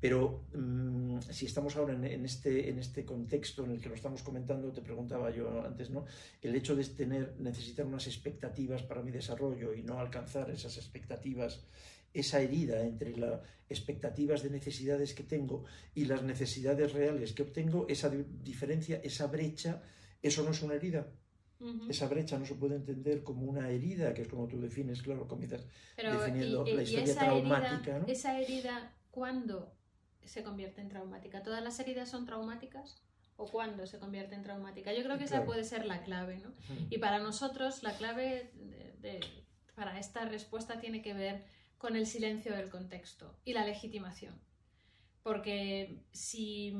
Pero 0.00 0.44
mm, 0.54 1.20
si 1.20 1.46
estamos 1.46 1.76
ahora 1.76 1.92
en, 1.94 2.24
este, 2.24 2.68
en 2.68 2.78
este 2.78 3.04
contexto 3.04 3.64
en 3.64 3.72
el 3.72 3.80
que 3.80 3.88
lo 3.88 3.94
estamos 3.94 4.22
comentando, 4.22 4.72
te 4.72 4.80
preguntaba 4.80 5.30
yo 5.30 5.64
antes, 5.64 5.90
¿no? 5.90 6.04
El 6.40 6.54
hecho 6.56 6.74
de 6.74 6.84
tener, 6.84 7.34
necesitar 7.38 7.86
unas 7.86 8.06
expectativas 8.06 8.82
para 8.82 9.02
mi 9.02 9.10
desarrollo 9.12 9.72
y 9.72 9.82
no 9.82 9.98
alcanzar 9.98 10.50
esas 10.50 10.76
expectativas 10.78 11.64
esa 12.12 12.40
herida 12.40 12.82
entre 12.82 13.16
las 13.16 13.40
expectativas 13.68 14.42
de 14.42 14.50
necesidades 14.50 15.14
que 15.14 15.24
tengo 15.24 15.64
y 15.94 16.06
las 16.06 16.22
necesidades 16.22 16.92
reales 16.92 17.32
que 17.32 17.42
obtengo, 17.42 17.86
esa 17.88 18.10
diferencia, 18.10 19.00
esa 19.02 19.26
brecha, 19.26 19.82
eso 20.22 20.42
no 20.42 20.50
es 20.50 20.62
una 20.62 20.74
herida. 20.74 21.06
Esa 21.88 22.06
brecha 22.06 22.38
no 22.38 22.46
se 22.46 22.54
puede 22.54 22.76
entender 22.76 23.24
como 23.24 23.42
una 23.42 23.68
herida, 23.68 24.14
que 24.14 24.22
es 24.22 24.28
como 24.28 24.46
tú 24.46 24.60
defines, 24.60 25.02
claro, 25.02 25.26
comienzas 25.26 25.66
definiendo 25.96 26.64
la 26.64 26.82
historia 26.82 27.14
traumática. 27.16 28.04
¿Esa 28.06 28.40
herida 28.40 28.96
cuándo 29.10 29.74
se 30.24 30.44
convierte 30.44 30.80
en 30.80 30.88
traumática? 30.88 31.42
¿Todas 31.42 31.62
las 31.62 31.80
heridas 31.80 32.10
son 32.10 32.26
traumáticas? 32.26 33.02
¿O 33.36 33.46
cuándo 33.46 33.86
se 33.86 33.98
convierte 33.98 34.36
en 34.36 34.42
traumática? 34.42 34.92
Yo 34.92 35.02
creo 35.02 35.18
que 35.18 35.24
esa 35.24 35.44
puede 35.44 35.64
ser 35.64 35.84
la 35.84 36.02
clave, 36.02 36.38
¿no? 36.38 36.54
Y 36.90 36.98
para 36.98 37.18
nosotros 37.18 37.82
la 37.82 37.96
clave 37.96 38.52
para 39.74 39.98
esta 39.98 40.24
respuesta 40.24 40.80
tiene 40.80 41.02
que 41.02 41.14
ver 41.14 41.44
con 41.78 41.96
el 41.96 42.06
silencio 42.06 42.54
del 42.54 42.68
contexto 42.68 43.38
y 43.44 43.52
la 43.52 43.64
legitimación. 43.64 44.34
Porque 45.22 46.02
si, 46.12 46.72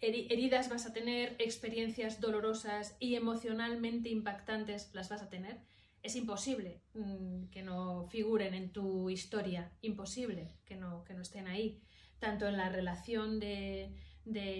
heridas 0.00 0.68
vas 0.68 0.86
a 0.86 0.92
tener, 0.92 1.36
experiencias 1.38 2.20
dolorosas 2.20 2.96
y 3.00 3.14
emocionalmente 3.14 4.08
impactantes 4.08 4.90
las 4.94 5.08
vas 5.08 5.22
a 5.22 5.28
tener, 5.28 5.60
es 6.02 6.14
imposible 6.14 6.80
mm, 6.94 7.46
que 7.46 7.62
no 7.62 8.06
figuren 8.08 8.54
en 8.54 8.70
tu 8.70 9.10
historia, 9.10 9.72
imposible 9.82 10.54
que 10.64 10.76
no, 10.76 11.04
que 11.04 11.14
no 11.14 11.22
estén 11.22 11.48
ahí, 11.48 11.80
tanto 12.18 12.46
en 12.46 12.56
la 12.56 12.68
relación 12.68 13.40
de, 13.40 13.94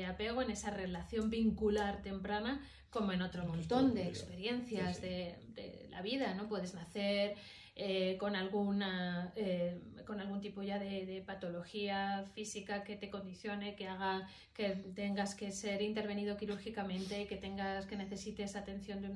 apego, 0.09 0.43
en 0.43 0.51
esa 0.51 0.71
relación 0.71 1.31
vincular 1.31 2.03
temprana, 2.03 2.61
como 2.91 3.13
en 3.13 3.23
otro 3.23 3.45
montón 3.47 3.95
de 3.95 4.09
experiencias 4.09 5.01
de, 5.03 5.37
de, 5.49 5.87
la 5.91 6.01
vida, 6.01 6.35
¿no? 6.35 6.49
Puedes 6.49 6.75
nacer 6.75 7.37
eh, 7.81 8.17
con, 8.19 8.35
alguna, 8.35 9.33
eh, 9.37 9.81
con 10.05 10.21
algún 10.21 10.41
tipo 10.41 10.65
ya 10.65 10.81
de, 10.81 11.23
patología 11.25 12.25
física 12.35 12.83
que 12.83 12.97
te 12.97 13.09
condicione, 13.09 13.77
que 13.77 13.87
haga 13.87 14.29
que 14.53 14.71
tengas 14.97 15.37
que 15.37 15.53
ser 15.53 15.81
intervenido 15.83 16.37
quirúrgicamente, 16.37 17.29
que 17.29 17.37
tengas 17.37 17.87
que 17.87 17.95
necesites 17.95 18.57
atención 18.57 19.01
de 19.01 19.11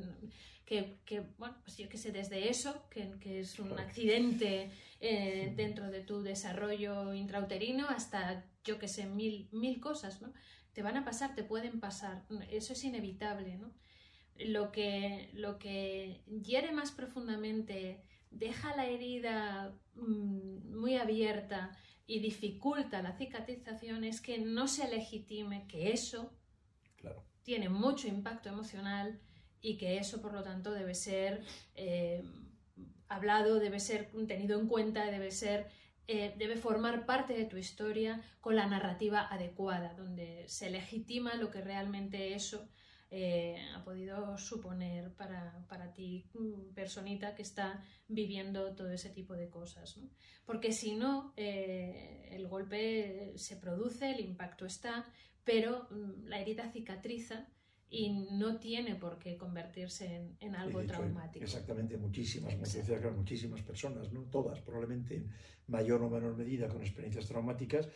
que, 0.65 0.99
que, 1.05 1.25
bueno, 1.39 1.57
pues 1.65 1.77
yo 1.77 1.89
que 1.89 1.99
sé, 1.99 2.13
desde 2.13 2.51
eso, 2.51 2.87
que, 2.89 3.11
que 3.19 3.41
es 3.41 3.59
un 3.59 3.77
accidente 3.81 4.71
eh, 5.01 5.53
dentro 5.57 5.91
de 5.91 6.01
tu 6.03 6.23
desarrollo 6.23 7.15
intrauterino, 7.15 7.89
hasta 7.89 8.45
yo 8.63 8.79
que 8.79 8.87
sé, 8.87 9.07
mil, 9.07 9.49
mil 9.51 9.81
cosas, 9.81 10.23
¿no? 10.23 10.33
Te 10.73 10.83
van 10.83 10.97
a 10.97 11.05
pasar, 11.05 11.35
te 11.35 11.43
pueden 11.43 11.81
pasar, 11.81 12.23
eso 12.49 12.75
es 12.75 12.85
inevitable, 12.85 13.57
¿no? 13.57 13.73
Lo 14.39 14.71
que, 14.71 15.31
lo 15.33 15.59
que 15.59 16.23
hiere 16.45 16.71
más 16.71 16.93
profundamente 16.93 18.05
deja 18.33 18.75
la 18.77 18.87
herida 18.87 19.75
mm, 19.95 20.79
muy 20.81 20.97
abierta 20.97 21.77
y 22.07 22.21
dificulta 22.21 23.03
la 23.03 23.17
cicatrización 23.17 24.05
es 24.05 24.21
que 24.21 24.39
no 24.39 24.69
se 24.69 24.89
legitime 24.89 25.67
que 25.69 25.93
eso 25.93 26.33
tiene 27.43 27.69
mucho 27.69 28.09
impacto 28.09 28.49
emocional 28.49 29.21
y 29.61 29.77
que 29.77 29.99
eso, 29.99 30.21
por 30.21 30.33
lo 30.33 30.43
tanto, 30.43 30.73
debe 30.73 30.95
ser 30.95 31.43
eh, 31.75 32.23
hablado, 33.09 33.59
debe 33.59 33.81
ser 33.81 34.11
tenido 34.27 34.61
en 34.61 34.69
cuenta, 34.69 35.07
debe 35.11 35.31
ser 35.31 35.69
eh, 36.09 36.35
debe 36.37 36.57
formar 36.57 37.07
parte 37.07 37.33
de 37.33 37.45
tu 37.45 37.57
historia 37.57 38.21
con 38.41 38.57
la 38.57 38.67
narrativa 38.67 39.29
adecuada, 39.31 39.95
donde 39.95 40.45
se 40.49 40.69
legitima 40.69 41.37
lo 41.37 41.51
que 41.51 41.61
realmente 41.61 42.35
eso 42.35 42.69
eh, 43.15 43.59
ha 43.75 43.85
podido 43.85 44.39
suponer 44.39 45.13
para, 45.13 45.67
para, 45.69 45.93
ti, 45.93 46.31
mm, 46.33 46.73
personita 46.73 47.35
que 47.35 47.43
está 47.43 47.85
viviendo 48.09 48.75
todo 48.75 48.91
ese 48.91 49.11
tipo 49.11 49.35
de 49.35 49.51
cosas. 49.51 50.01
Porque 50.47 50.73
si 50.73 50.95
no, 50.95 51.35
eh, 51.37 52.31
el 52.31 52.49
golpe 52.49 53.35
se 53.37 53.59
produce, 53.59 54.13
el 54.13 54.21
impacto 54.21 54.65
está, 54.65 55.05
pero 55.45 55.89
mm, 55.91 56.25
la 56.25 56.41
herida 56.41 56.73
cicatriza 56.73 57.49
y 57.91 58.09
no 58.31 58.59
tiene 58.59 58.95
por 58.95 59.19
qué 59.19 59.37
convertirse 59.37 60.33
en, 60.41 60.57
algo 60.57 60.83
traumático. 60.87 61.45
Exactamente, 61.45 61.99
muchísimas, 61.99 62.57
muchísimas 63.15 63.61
personas, 63.61 64.11
¿no? 64.11 64.23
todas 64.23 64.59
probablemente 64.63 65.17
en 65.17 65.31
mayor 65.67 66.03
o 66.03 66.09
menor 66.09 66.35
medida 66.35 66.67
con 66.67 66.81
experiencias 66.81 67.27
traumáticas 67.27 67.91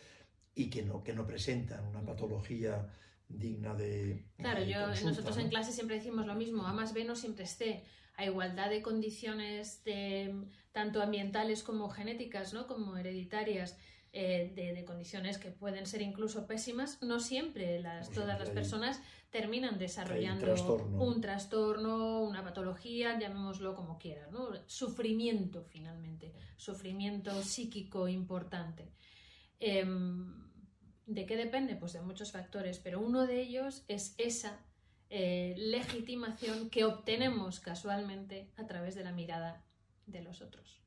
y 0.53 0.69
que 0.69 0.83
no, 0.83 1.03
que 1.03 1.13
no 1.13 1.25
presentan 1.25 1.87
una 1.87 2.05
patología 2.05 2.87
digna 3.29 3.73
de. 3.73 4.25
Claro, 4.37 4.63
yo, 4.63 4.87
nosotros 4.87 5.37
en 5.37 5.49
clase 5.49 5.71
siempre 5.71 5.97
decimos 5.97 6.25
lo 6.25 6.35
mismo: 6.35 6.65
A 6.65 6.73
más 6.73 6.93
B 6.93 7.03
no 7.03 7.15
siempre 7.15 7.43
esté. 7.43 7.83
A 8.15 8.25
igualdad 8.25 8.71
de 8.71 8.81
condiciones 8.81 9.83
de, 9.83 10.33
tanto 10.71 11.03
ambientales 11.03 11.61
como 11.61 11.87
genéticas, 11.89 12.51
¿no? 12.51 12.65
como 12.65 12.97
hereditarias, 12.97 13.77
eh, 14.11 14.51
de, 14.55 14.83
condiciones 14.85 15.37
que 15.37 15.51
pueden 15.51 15.85
ser 15.85 16.01
incluso 16.01 16.47
pésimas, 16.47 16.99
no 17.03 17.19
siempre 17.19 17.79
las, 17.79 18.09
todas 18.09 18.39
las 18.39 18.49
personas 18.49 19.01
terminan 19.29 19.77
desarrollando 19.77 20.55
un 20.97 21.21
trastorno, 21.21 22.23
una 22.23 22.43
patología, 22.43 23.19
llamémoslo 23.19 23.75
como 23.75 23.99
quieras, 23.99 24.31
¿no? 24.31 24.49
sufrimiento 24.65 25.65
finalmente, 25.65 26.33
sufrimiento 26.55 27.43
psíquico 27.43 28.07
importante. 28.07 28.89
Em, 29.59 30.46
¿De 31.07 31.25
qué 31.25 31.37
depende? 31.37 31.77
Pues 31.77 31.93
de 31.93 32.01
muchos 32.01 32.33
factores, 32.33 32.79
pero 32.79 32.99
uno 32.99 33.25
de 33.25 33.41
ellos 33.41 33.85
es 33.87 34.13
esa 34.17 34.59
eh, 35.09 35.55
legitimación 35.57 36.69
que 36.69 36.83
obtenemos 36.83 37.61
casualmente 37.61 38.51
a 38.57 38.67
través 38.67 38.93
de 38.93 39.05
la 39.05 39.13
mirada 39.13 39.65
de 40.05 40.21
los 40.21 40.41
otros. 40.41 40.81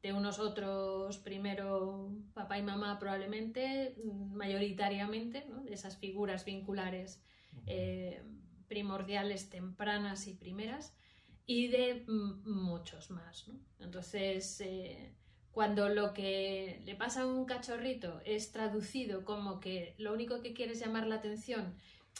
De 0.00 0.12
unos 0.12 0.38
otros, 0.38 1.18
primero 1.18 2.16
papá 2.34 2.56
y 2.58 2.62
mamá 2.62 3.00
probablemente, 3.00 3.96
mayoritariamente, 4.04 5.44
de 5.64 5.74
esas 5.74 5.96
figuras 5.96 6.44
vinculares 6.44 7.20
eh, 7.66 8.22
primordiales, 8.68 9.50
tempranas 9.50 10.28
y 10.28 10.34
primeras, 10.34 10.96
y 11.46 11.66
de 11.66 12.04
muchos 12.06 13.10
más. 13.10 13.50
Entonces, 13.80 14.60
eh, 14.60 15.16
cuando 15.56 15.88
lo 15.88 16.12
que 16.12 16.82
le 16.84 16.96
pasa 16.96 17.22
a 17.22 17.26
un 17.26 17.46
cachorrito 17.46 18.20
es 18.26 18.52
traducido 18.52 19.24
como 19.24 19.58
que 19.58 19.94
lo 19.96 20.12
único 20.12 20.42
que 20.42 20.52
quiere 20.52 20.72
es 20.72 20.80
llamar 20.80 21.06
la 21.06 21.14
atención 21.14 21.74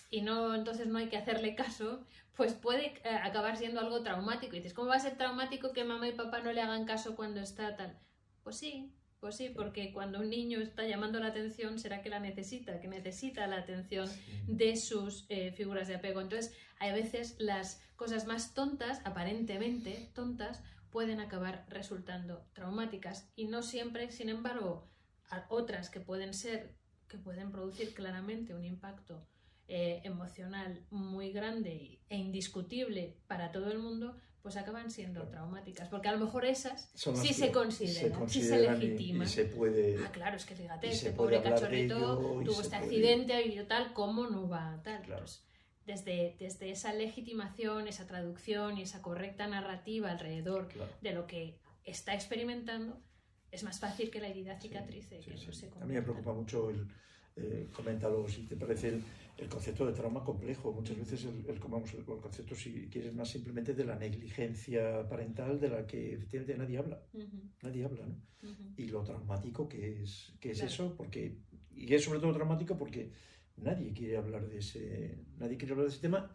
y 0.08 0.22
no 0.22 0.54
entonces 0.54 0.86
no 0.86 0.96
hay 0.96 1.10
que 1.10 1.18
hacerle 1.18 1.54
caso, 1.54 2.06
pues 2.34 2.54
puede 2.54 2.94
eh, 3.04 3.10
acabar 3.22 3.58
siendo 3.58 3.80
algo 3.80 4.02
traumático. 4.02 4.56
Y 4.56 4.60
dices, 4.60 4.72
¿cómo 4.72 4.88
va 4.88 4.96
a 4.96 5.00
ser 5.00 5.18
traumático 5.18 5.74
que 5.74 5.84
mamá 5.84 6.08
y 6.08 6.12
papá 6.12 6.40
no 6.40 6.50
le 6.50 6.62
hagan 6.62 6.86
caso 6.86 7.14
cuando 7.14 7.42
está 7.42 7.76
tal? 7.76 7.98
Pues 8.42 8.56
sí, 8.56 8.90
pues 9.20 9.36
sí, 9.36 9.50
porque 9.50 9.92
cuando 9.92 10.20
un 10.20 10.30
niño 10.30 10.58
está 10.58 10.86
llamando 10.86 11.20
la 11.20 11.26
atención, 11.26 11.78
será 11.78 12.00
que 12.00 12.08
la 12.08 12.20
necesita, 12.20 12.80
que 12.80 12.88
necesita 12.88 13.46
la 13.46 13.58
atención 13.58 14.08
de 14.46 14.76
sus 14.76 15.26
eh, 15.28 15.52
figuras 15.52 15.88
de 15.88 15.96
apego. 15.96 16.22
Entonces, 16.22 16.56
hay 16.78 16.94
veces 16.94 17.36
las 17.38 17.82
cosas 17.96 18.26
más 18.26 18.54
tontas, 18.54 19.02
aparentemente 19.04 20.10
tontas, 20.14 20.62
pueden 20.90 21.20
acabar 21.20 21.66
resultando 21.68 22.46
traumáticas 22.52 23.30
y 23.36 23.46
no 23.46 23.62
siempre, 23.62 24.10
sin 24.10 24.28
embargo, 24.28 24.88
otras 25.48 25.90
que 25.90 26.00
pueden 26.00 26.34
ser, 26.34 26.74
que 27.08 27.18
pueden 27.18 27.50
producir 27.50 27.94
claramente 27.94 28.54
un 28.54 28.64
impacto 28.64 29.26
eh, 29.68 30.00
emocional 30.04 30.84
muy 30.90 31.32
grande 31.32 32.00
e 32.08 32.16
indiscutible 32.16 33.16
para 33.26 33.50
todo 33.50 33.70
el 33.70 33.78
mundo, 33.78 34.16
pues 34.42 34.56
acaban 34.56 34.92
siendo 34.92 35.26
traumáticas, 35.26 35.88
porque 35.88 36.08
a 36.08 36.12
lo 36.12 36.24
mejor 36.24 36.44
esas 36.44 36.88
sí 36.94 37.34
se 37.34 37.50
consideran, 37.50 38.28
sí 38.28 38.42
se 38.42 38.58
legitiman. 38.60 39.26
se 39.26 39.46
puede, 39.46 39.98
ah, 40.04 40.12
claro, 40.12 40.36
es 40.36 40.44
que 40.44 40.54
fíjate, 40.54 40.88
este 40.88 41.10
pobre 41.10 41.42
cachorrito 41.42 42.18
tuvo 42.44 42.60
este 42.60 42.76
accidente, 42.76 43.44
y 43.44 43.60
tal, 43.64 43.92
¿cómo 43.92 44.28
no 44.28 44.48
va 44.48 44.80
tal? 44.84 45.02
Pues 45.02 45.45
desde, 45.86 46.36
desde 46.38 46.70
esa 46.70 46.92
legitimación, 46.92 47.86
esa 47.88 48.06
traducción 48.06 48.76
y 48.78 48.82
esa 48.82 49.00
correcta 49.02 49.46
narrativa 49.46 50.10
alrededor 50.10 50.68
de 51.00 51.12
lo 51.12 51.26
que 51.26 51.58
está 51.84 52.14
experimentando, 52.14 53.00
es 53.50 53.62
más 53.62 53.78
fácil 53.78 54.10
que 54.10 54.20
la 54.20 54.28
herida 54.28 54.58
cicatrice. 54.60 55.20
a 55.80 55.84
mí 55.86 55.94
me 55.94 56.02
preocupa 56.02 56.32
mucho 56.32 56.70
el, 56.70 56.86
eh, 57.36 57.68
coméntalo 57.72 58.26
si 58.28 58.42
te 58.46 58.56
parece 58.56 59.00
el, 59.36 59.48
concepto 59.48 59.86
de 59.86 59.92
trauma 59.92 60.24
complejo. 60.24 60.72
Muchas 60.72 60.96
veces 60.96 61.24
el, 61.24 61.44
el, 61.48 61.60
concepto, 61.60 62.56
si 62.56 62.88
quieres, 62.88 63.14
más 63.14 63.28
simplemente 63.28 63.74
de 63.74 63.84
la 63.84 63.94
negligencia 63.94 65.08
parental 65.08 65.60
de 65.60 65.68
la 65.68 65.86
que 65.86 66.14
efectivamente 66.14 66.56
nadie 66.56 66.78
habla. 66.78 67.02
Nadie 67.62 67.84
habla, 67.84 68.06
¿no? 68.06 68.16
Y 68.76 68.86
lo 68.86 69.02
traumático 69.02 69.68
que 69.68 70.02
es, 70.02 70.32
que 70.40 70.52
es 70.52 70.62
eso, 70.62 70.94
porque, 70.96 71.36
y 71.74 71.92
es 71.92 72.04
sobre 72.04 72.20
todo 72.20 72.32
traumático 72.32 72.78
porque 72.78 73.10
Nadie 73.56 73.92
quiere 73.92 74.16
hablar 74.16 74.48
de 74.48 74.58
ese, 74.58 75.18
nadie 75.38 75.56
quiere 75.56 75.72
hablar 75.72 75.88
de 75.88 75.92
ese 75.92 76.02
tema 76.02 76.30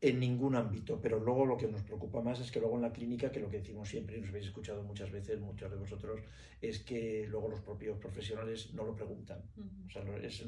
en 0.00 0.20
ningún 0.20 0.54
ámbito, 0.54 1.00
pero 1.00 1.18
luego 1.18 1.46
lo 1.46 1.56
que 1.56 1.68
nos 1.68 1.82
preocupa 1.82 2.20
más 2.20 2.38
es 2.40 2.50
que 2.50 2.60
luego 2.60 2.76
en 2.76 2.82
la 2.82 2.92
clínica, 2.92 3.30
que 3.30 3.40
lo 3.40 3.48
que 3.48 3.58
decimos 3.58 3.88
siempre, 3.88 4.18
y 4.18 4.20
nos 4.20 4.28
habéis 4.28 4.46
escuchado 4.46 4.82
muchas 4.82 5.10
veces, 5.10 5.40
muchos 5.40 5.70
de 5.70 5.76
vosotros, 5.76 6.20
es 6.60 6.80
que 6.80 7.26
luego 7.28 7.48
los 7.48 7.60
propios 7.60 7.98
profesionales 7.98 8.72
no 8.74 8.84
lo 8.84 8.94
preguntan. 8.94 9.42
O 9.86 9.90
sea, 9.90 10.02
es 10.22 10.44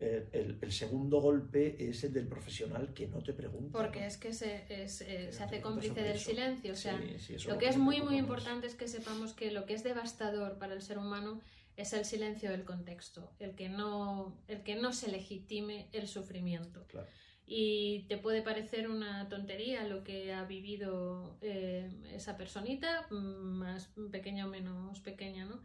el, 0.00 0.72
segundo 0.72 1.20
golpe 1.20 1.76
es 1.88 2.02
el 2.04 2.12
del 2.12 2.26
profesional 2.26 2.92
que 2.92 3.06
no 3.06 3.22
te 3.22 3.32
pregunta. 3.32 3.78
Porque 3.78 4.06
es 4.06 4.16
que 4.16 4.32
se, 4.32 4.64
eh, 4.68 4.88
se 4.88 5.42
hace 5.42 5.60
cómplice 5.60 6.02
del 6.02 6.18
silencio. 6.18 6.72
O 6.72 6.76
sea, 6.76 7.00
lo 7.46 7.58
que 7.58 7.68
es 7.68 7.76
muy, 7.76 8.00
muy 8.00 8.16
importante 8.16 8.66
es 8.66 8.74
que 8.74 8.88
sepamos 8.88 9.34
que 9.34 9.50
lo 9.50 9.66
que 9.66 9.74
es 9.74 9.84
devastador 9.84 10.58
para 10.58 10.74
el 10.74 10.82
ser 10.82 10.98
humano 10.98 11.40
es 11.80 11.92
el 11.92 12.04
silencio 12.04 12.50
del 12.50 12.64
contexto, 12.64 13.32
el 13.38 13.54
que 13.54 13.68
no, 13.68 14.42
el 14.48 14.62
que 14.62 14.76
no 14.76 14.92
se 14.92 15.10
legitime 15.10 15.88
el 15.92 16.08
sufrimiento. 16.08 16.86
Y 17.46 18.04
te 18.08 18.16
puede 18.16 18.42
parecer 18.42 18.88
una 18.88 19.28
tontería 19.28 19.84
lo 19.84 20.04
que 20.04 20.32
ha 20.32 20.44
vivido 20.44 21.36
eh, 21.40 21.90
esa 22.12 22.36
personita, 22.36 23.08
más 23.10 23.92
pequeña 24.12 24.46
o 24.46 24.50
menos 24.50 25.00
pequeña, 25.00 25.46
¿no? 25.46 25.60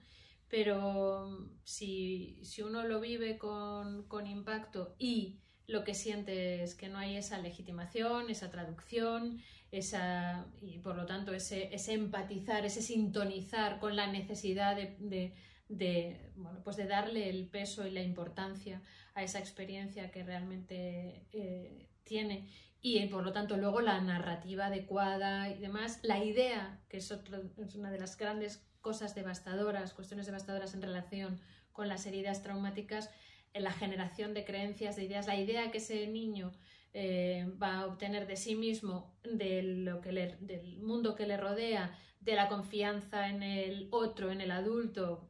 Pero 0.49 1.49
si, 1.63 2.41
uno 2.63 2.84
lo 2.84 2.99
vive 3.01 3.38
con, 3.38 4.05
impacto 4.26 4.95
y 4.97 5.39
lo 5.68 5.84
que 5.84 5.93
siente 5.93 6.63
es 6.63 6.76
que 6.76 6.88
no 6.88 6.97
hay 6.97 7.18
esa 7.18 7.39
legitimación, 7.39 8.30
esa 8.30 8.51
traducción, 8.51 9.41
esa, 9.72 10.47
y 10.61 10.78
por 10.80 10.95
lo 10.95 11.05
tanto 11.05 11.34
ese, 11.34 11.74
ese 11.74 11.93
empatizar, 11.93 12.66
ese 12.66 12.82
sintonizar 12.82 13.80
con 13.80 13.95
la 13.95 14.07
necesidad 14.07 14.76
de 14.76 14.95
de, 14.99 15.34
bueno, 15.68 16.61
pues 16.63 16.76
de 16.76 16.86
darle 16.86 17.30
el 17.30 17.47
peso 17.47 17.88
y 17.88 17.91
la 17.91 18.01
importancia 18.01 18.82
a 19.13 19.24
esa 19.24 19.39
experiencia 19.39 20.11
que 20.11 20.24
realmente 20.24 21.28
eh, 21.32 21.89
tiene. 22.03 22.49
Y 22.82 23.03
por 23.07 23.24
lo 23.24 23.32
tanto 23.32 23.57
luego 23.57 23.82
la 23.82 23.99
narrativa 24.01 24.68
adecuada 24.68 25.49
y 25.49 25.57
demás, 25.57 25.99
la 26.03 26.24
idea, 26.24 26.80
que 26.88 26.97
es, 26.97 27.11
es 27.11 27.76
una 27.76 27.89
de 27.89 27.99
las 27.99 28.16
grandes 28.18 28.68
cosas 28.82 29.16
devastadoras, 29.16 29.93
cuestiones 29.93 30.28
devastadoras 30.28 30.76
en 30.76 30.84
relación 30.84 31.41
con 31.72 31.88
las 31.88 32.05
heridas 32.05 32.43
traumáticas, 32.43 33.09
en 33.53 33.63
la 33.63 33.72
generación 33.72 34.34
de 34.34 34.45
creencias, 34.45 34.95
de 34.95 35.05
ideas, 35.05 35.28
la 35.28 35.39
idea 35.39 35.72
que 35.72 35.80
ese 35.80 36.05
niño 36.07 36.51
eh, 36.93 37.47
va 37.61 37.80
a 37.80 37.86
obtener 37.88 38.28
de 38.28 38.36
sí 38.36 38.55
mismo, 38.55 39.18
de 39.24 39.63
lo 39.63 40.01
que 40.01 40.11
del 40.11 40.78
mundo 40.82 41.16
que 41.16 41.26
le 41.26 41.38
rodea, 41.38 41.97
de 42.20 42.36
la 42.36 42.47
confianza 42.47 43.30
en 43.30 43.43
el 43.43 43.88
otro, 43.91 44.32
en 44.32 44.41
el 44.41 44.51
adulto, 44.51 45.30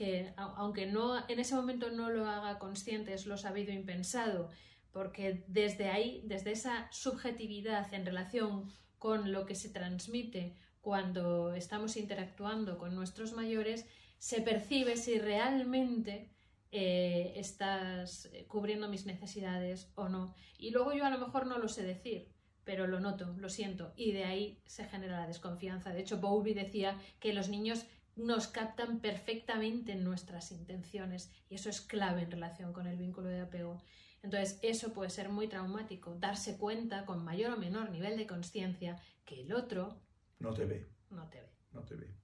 que 0.00 0.32
aunque 0.36 0.86
no 0.86 1.28
en 1.28 1.40
ese 1.40 1.54
momento 1.54 1.90
no 1.90 2.08
lo 2.08 2.24
haga 2.26 2.58
consciente, 2.58 3.12
es 3.12 3.26
lo 3.26 3.36
sabido 3.36 3.70
y 3.70 3.80
pensado, 3.80 4.48
porque 4.92 5.44
desde 5.46 5.90
ahí, 5.90 6.22
desde 6.24 6.52
esa 6.52 6.88
subjetividad 6.90 7.92
en 7.92 8.06
relación 8.06 8.72
con 8.98 9.30
lo 9.30 9.44
que 9.44 9.54
se 9.54 9.68
transmite 9.68 10.56
cuando 10.80 11.52
estamos 11.52 11.98
interactuando 11.98 12.78
con 12.78 12.94
nuestros 12.94 13.34
mayores, 13.34 13.84
se 14.16 14.40
percibe 14.40 14.96
si 14.96 15.18
realmente 15.18 16.30
eh, 16.72 17.34
estás 17.36 18.30
cubriendo 18.48 18.88
mis 18.88 19.04
necesidades 19.04 19.92
o 19.96 20.08
no. 20.08 20.34
Y 20.56 20.70
luego 20.70 20.94
yo 20.94 21.04
a 21.04 21.10
lo 21.10 21.18
mejor 21.18 21.46
no 21.46 21.58
lo 21.58 21.68
sé 21.68 21.82
decir, 21.82 22.32
pero 22.64 22.86
lo 22.86 23.00
noto, 23.00 23.34
lo 23.36 23.50
siento, 23.50 23.92
y 23.96 24.12
de 24.12 24.24
ahí 24.24 24.62
se 24.64 24.86
genera 24.86 25.20
la 25.20 25.26
desconfianza. 25.26 25.92
De 25.92 26.00
hecho, 26.00 26.22
Bowlby 26.22 26.54
decía 26.54 26.98
que 27.18 27.34
los 27.34 27.50
niños 27.50 27.84
nos 28.16 28.48
captan 28.48 29.00
perfectamente 29.00 29.92
en 29.92 30.04
nuestras 30.04 30.52
intenciones 30.52 31.30
y 31.48 31.54
eso 31.54 31.70
es 31.70 31.80
clave 31.80 32.22
en 32.22 32.30
relación 32.30 32.72
con 32.72 32.86
el 32.86 32.96
vínculo 32.96 33.28
de 33.28 33.40
apego. 33.40 33.82
Entonces, 34.22 34.58
eso 34.62 34.92
puede 34.92 35.10
ser 35.10 35.30
muy 35.30 35.48
traumático, 35.48 36.14
darse 36.16 36.58
cuenta 36.58 37.06
con 37.06 37.24
mayor 37.24 37.52
o 37.52 37.56
menor 37.56 37.90
nivel 37.90 38.18
de 38.18 38.26
conciencia 38.26 39.00
que 39.24 39.40
el 39.40 39.52
otro 39.52 40.00
no 40.40 40.54
te 40.54 40.64
ve. 40.64 40.86
No 41.10 41.28
te 41.28 41.40
ve. 41.40 41.48
No 41.72 41.82
te 41.82 41.94
ve. 41.94 42.14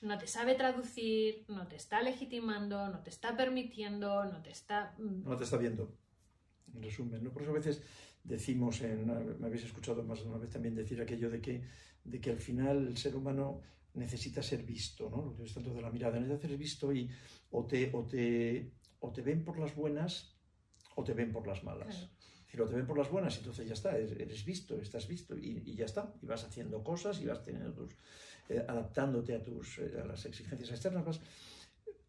No 0.00 0.18
te 0.18 0.26
sabe 0.26 0.54
traducir, 0.54 1.44
no 1.48 1.68
te 1.68 1.76
está 1.76 2.00
legitimando, 2.02 2.88
no 2.88 3.02
te 3.02 3.10
está 3.10 3.36
permitiendo, 3.36 4.24
no 4.24 4.42
te 4.42 4.50
está... 4.50 4.94
Mm, 4.98 5.24
no 5.28 5.36
te 5.36 5.44
está 5.44 5.58
viendo. 5.58 5.94
En 6.74 6.82
resumen, 6.82 7.22
¿no? 7.22 7.32
Por 7.32 7.42
eso 7.42 7.50
a 7.50 7.54
veces 7.54 7.82
decimos, 8.24 8.80
en, 8.80 9.06
me 9.38 9.46
habéis 9.46 9.64
escuchado 9.64 10.02
más 10.02 10.20
de 10.20 10.28
una 10.28 10.38
vez 10.38 10.48
también 10.48 10.74
decir 10.74 11.00
aquello 11.02 11.28
de 11.28 11.40
que, 11.42 11.62
de 12.04 12.20
que 12.20 12.30
al 12.30 12.38
final 12.38 12.86
el 12.86 12.96
ser 12.96 13.14
humano 13.14 13.60
necesita 13.94 14.42
ser 14.42 14.62
visto, 14.62 15.10
¿no? 15.10 15.24
Lo 15.24 15.36
que 15.36 15.44
es 15.44 15.54
tanto 15.54 15.74
de 15.74 15.82
la 15.82 15.90
mirada, 15.90 16.18
necesita 16.18 16.48
ser 16.48 16.56
visto 16.56 16.92
y 16.92 17.08
o 17.50 17.66
te, 17.66 17.90
o 17.92 18.04
te, 18.04 18.72
o 19.00 19.12
te 19.12 19.22
ven 19.22 19.44
por 19.44 19.58
las 19.58 19.74
buenas 19.74 20.36
o 20.94 21.04
te 21.04 21.14
ven 21.14 21.32
por 21.32 21.46
las 21.46 21.64
malas. 21.64 22.10
Si 22.46 22.56
lo 22.56 22.66
te 22.66 22.74
ven 22.74 22.86
por 22.86 22.98
las 22.98 23.10
buenas, 23.10 23.38
entonces 23.38 23.66
ya 23.66 23.74
está, 23.74 23.96
eres 23.96 24.44
visto, 24.44 24.74
estás 24.80 25.06
visto 25.06 25.36
y, 25.36 25.74
ya 25.74 25.84
está. 25.84 26.12
Y 26.20 26.26
vas 26.26 26.44
haciendo 26.44 26.82
cosas 26.82 27.20
y 27.20 27.26
vas 27.26 27.42
teniendo 27.44 27.72
tus, 27.72 27.94
eh, 28.48 28.64
adaptándote 28.66 29.36
a, 29.36 29.42
tus, 29.42 29.78
eh, 29.78 30.00
a 30.02 30.06
las 30.06 30.24
exigencias 30.26 30.70
externas. 30.70 31.20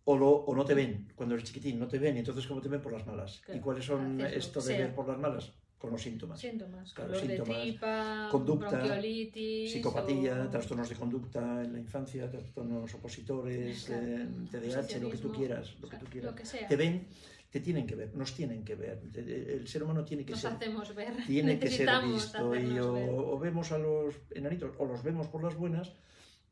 o, 0.04 0.16
o, 0.16 0.56
no 0.56 0.66
te 0.66 0.74
ven 0.74 1.12
cuando 1.16 1.36
eres 1.36 1.48
chiquitín, 1.48 1.78
no 1.80 1.88
te 1.88 2.00
ven, 2.00 2.16
y 2.16 2.20
entonces 2.20 2.48
¿cómo 2.48 2.60
te 2.60 2.70
ven 2.70 2.82
por 2.82 2.92
las 2.92 3.06
malas? 3.06 3.42
¿Y 3.54 3.60
cuáles 3.60 3.86
son 3.86 4.20
estos 4.22 4.66
de 4.66 4.78
ver 4.80 4.96
por 4.96 5.08
las 5.08 5.20
malas? 5.20 5.54
Con 5.82 5.90
los 5.90 6.02
síntomas. 6.04 6.40
Síntomas, 6.40 6.94
claro, 6.94 7.16
síntomas, 7.16 7.48
de 7.48 7.64
tripa, 7.64 8.28
conducta, 8.30 9.02
psicopatía, 9.02 10.48
trastornos 10.48 10.88
de 10.88 10.96
conducta 10.96 11.64
en 11.64 11.74
la 11.74 11.80
infancia, 11.80 12.30
trastornos 12.30 12.94
opositores, 12.94 13.90
eh, 13.90 14.28
TDAH, 14.52 15.00
lo 15.00 15.10
que 15.10 15.18
tú 15.18 15.32
quieras, 15.32 15.76
lo 15.82 15.90
que 15.90 15.98
tú 15.98 16.06
quieras. 16.06 16.36
Te 16.70 16.76
ven, 16.76 17.08
te 17.50 17.62
tienen 17.62 17.88
que 17.88 17.96
ver, 17.96 18.16
nos 18.16 18.32
tienen 18.36 18.64
que 18.64 18.76
ver. 18.76 19.02
El 19.16 19.68
ser 19.68 19.82
humano 19.82 20.06
tiene 20.06 20.24
que 20.24 20.34
nos 20.34 20.42
ser. 20.42 20.52
hacemos 20.52 20.94
ver. 20.94 21.16
Tiene 21.26 21.58
que 21.58 21.72
ser 21.72 21.90
visto. 22.04 22.56
Y 22.56 22.78
o, 22.78 23.40
vemos 23.40 23.72
a 23.72 23.80
los 23.80 24.14
enanitos, 24.30 24.76
o 24.78 24.86
los 24.86 25.02
vemos 25.02 25.30
por 25.30 25.44
las 25.44 25.56
buenas, 25.56 25.92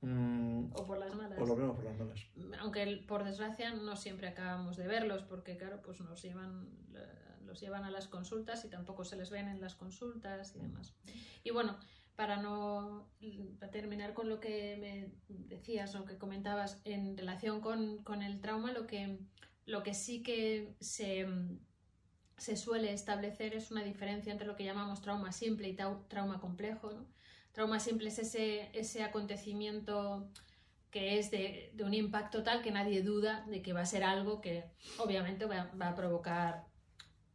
Mm, 0.02 0.72
o 0.74 0.86
por 0.86 0.98
las 0.98 1.14
malas. 1.14 1.38
O 1.38 1.46
lo 1.46 1.56
vemos 1.56 1.76
por 1.76 1.84
las 1.84 1.98
malas. 2.00 2.26
Aunque 2.62 3.04
por 3.06 3.26
desgracia 3.26 3.74
no 3.74 3.98
siempre 3.98 4.30
acabamos 4.30 4.78
de 4.78 4.88
verlos 4.88 5.24
porque 5.24 5.58
claro, 5.58 5.82
pues 5.84 6.00
nos 6.00 6.22
llevan 6.24 6.70
los 7.50 7.60
llevan 7.60 7.84
a 7.84 7.92
las 7.92 8.08
consultas 8.08 8.64
y 8.64 8.70
tampoco 8.70 9.04
se 9.04 9.18
les 9.18 9.30
ven 9.30 9.48
en 9.48 9.60
las 9.60 9.76
consultas 9.76 10.56
y 10.56 10.60
demás. 10.60 10.94
Y 11.44 11.50
bueno, 11.50 11.78
para 12.16 12.38
no 12.38 13.10
para 13.60 13.72
terminar 13.72 14.14
con 14.14 14.30
lo 14.30 14.40
que 14.40 14.78
me 14.80 15.12
decías 15.28 15.96
o 15.96 16.06
que 16.06 16.18
comentabas 16.18 16.80
en 16.86 17.18
relación 17.18 17.60
con, 17.60 18.04
con, 18.04 18.22
el 18.22 18.40
trauma, 18.40 18.72
lo 18.72 18.88
que, 18.88 19.18
lo 19.66 19.84
que 19.84 19.94
sí 19.94 20.22
que 20.22 20.76
se, 20.80 21.28
se 22.38 22.56
suele 22.56 22.94
establecer 22.94 23.54
es 23.56 23.72
una 23.72 23.84
diferencia 23.84 24.32
entre 24.32 24.48
lo 24.48 24.56
que 24.56 24.66
llamamos 24.66 25.02
trauma 25.02 25.32
simple 25.32 25.70
y 25.70 25.78
trauma 26.08 26.40
complejo. 26.40 27.06
Trauma 27.52 27.80
simple 27.80 28.10
es 28.10 28.20
ese, 28.20 28.70
ese 28.74 29.04
acontecimiento 29.04 30.30
que 30.92 31.20
es 31.20 31.30
de, 31.32 31.72
un 31.84 31.94
impacto 31.94 32.44
tal 32.44 32.62
que 32.62 32.72
nadie 32.72 33.02
duda 33.02 33.46
de 33.48 33.62
que 33.62 33.74
va 33.74 33.82
a 33.82 33.86
ser 33.86 34.04
algo 34.04 34.42
que 34.42 34.64
obviamente 34.98 35.46
va, 35.46 35.70
a 35.80 35.96
provocar 35.96 36.66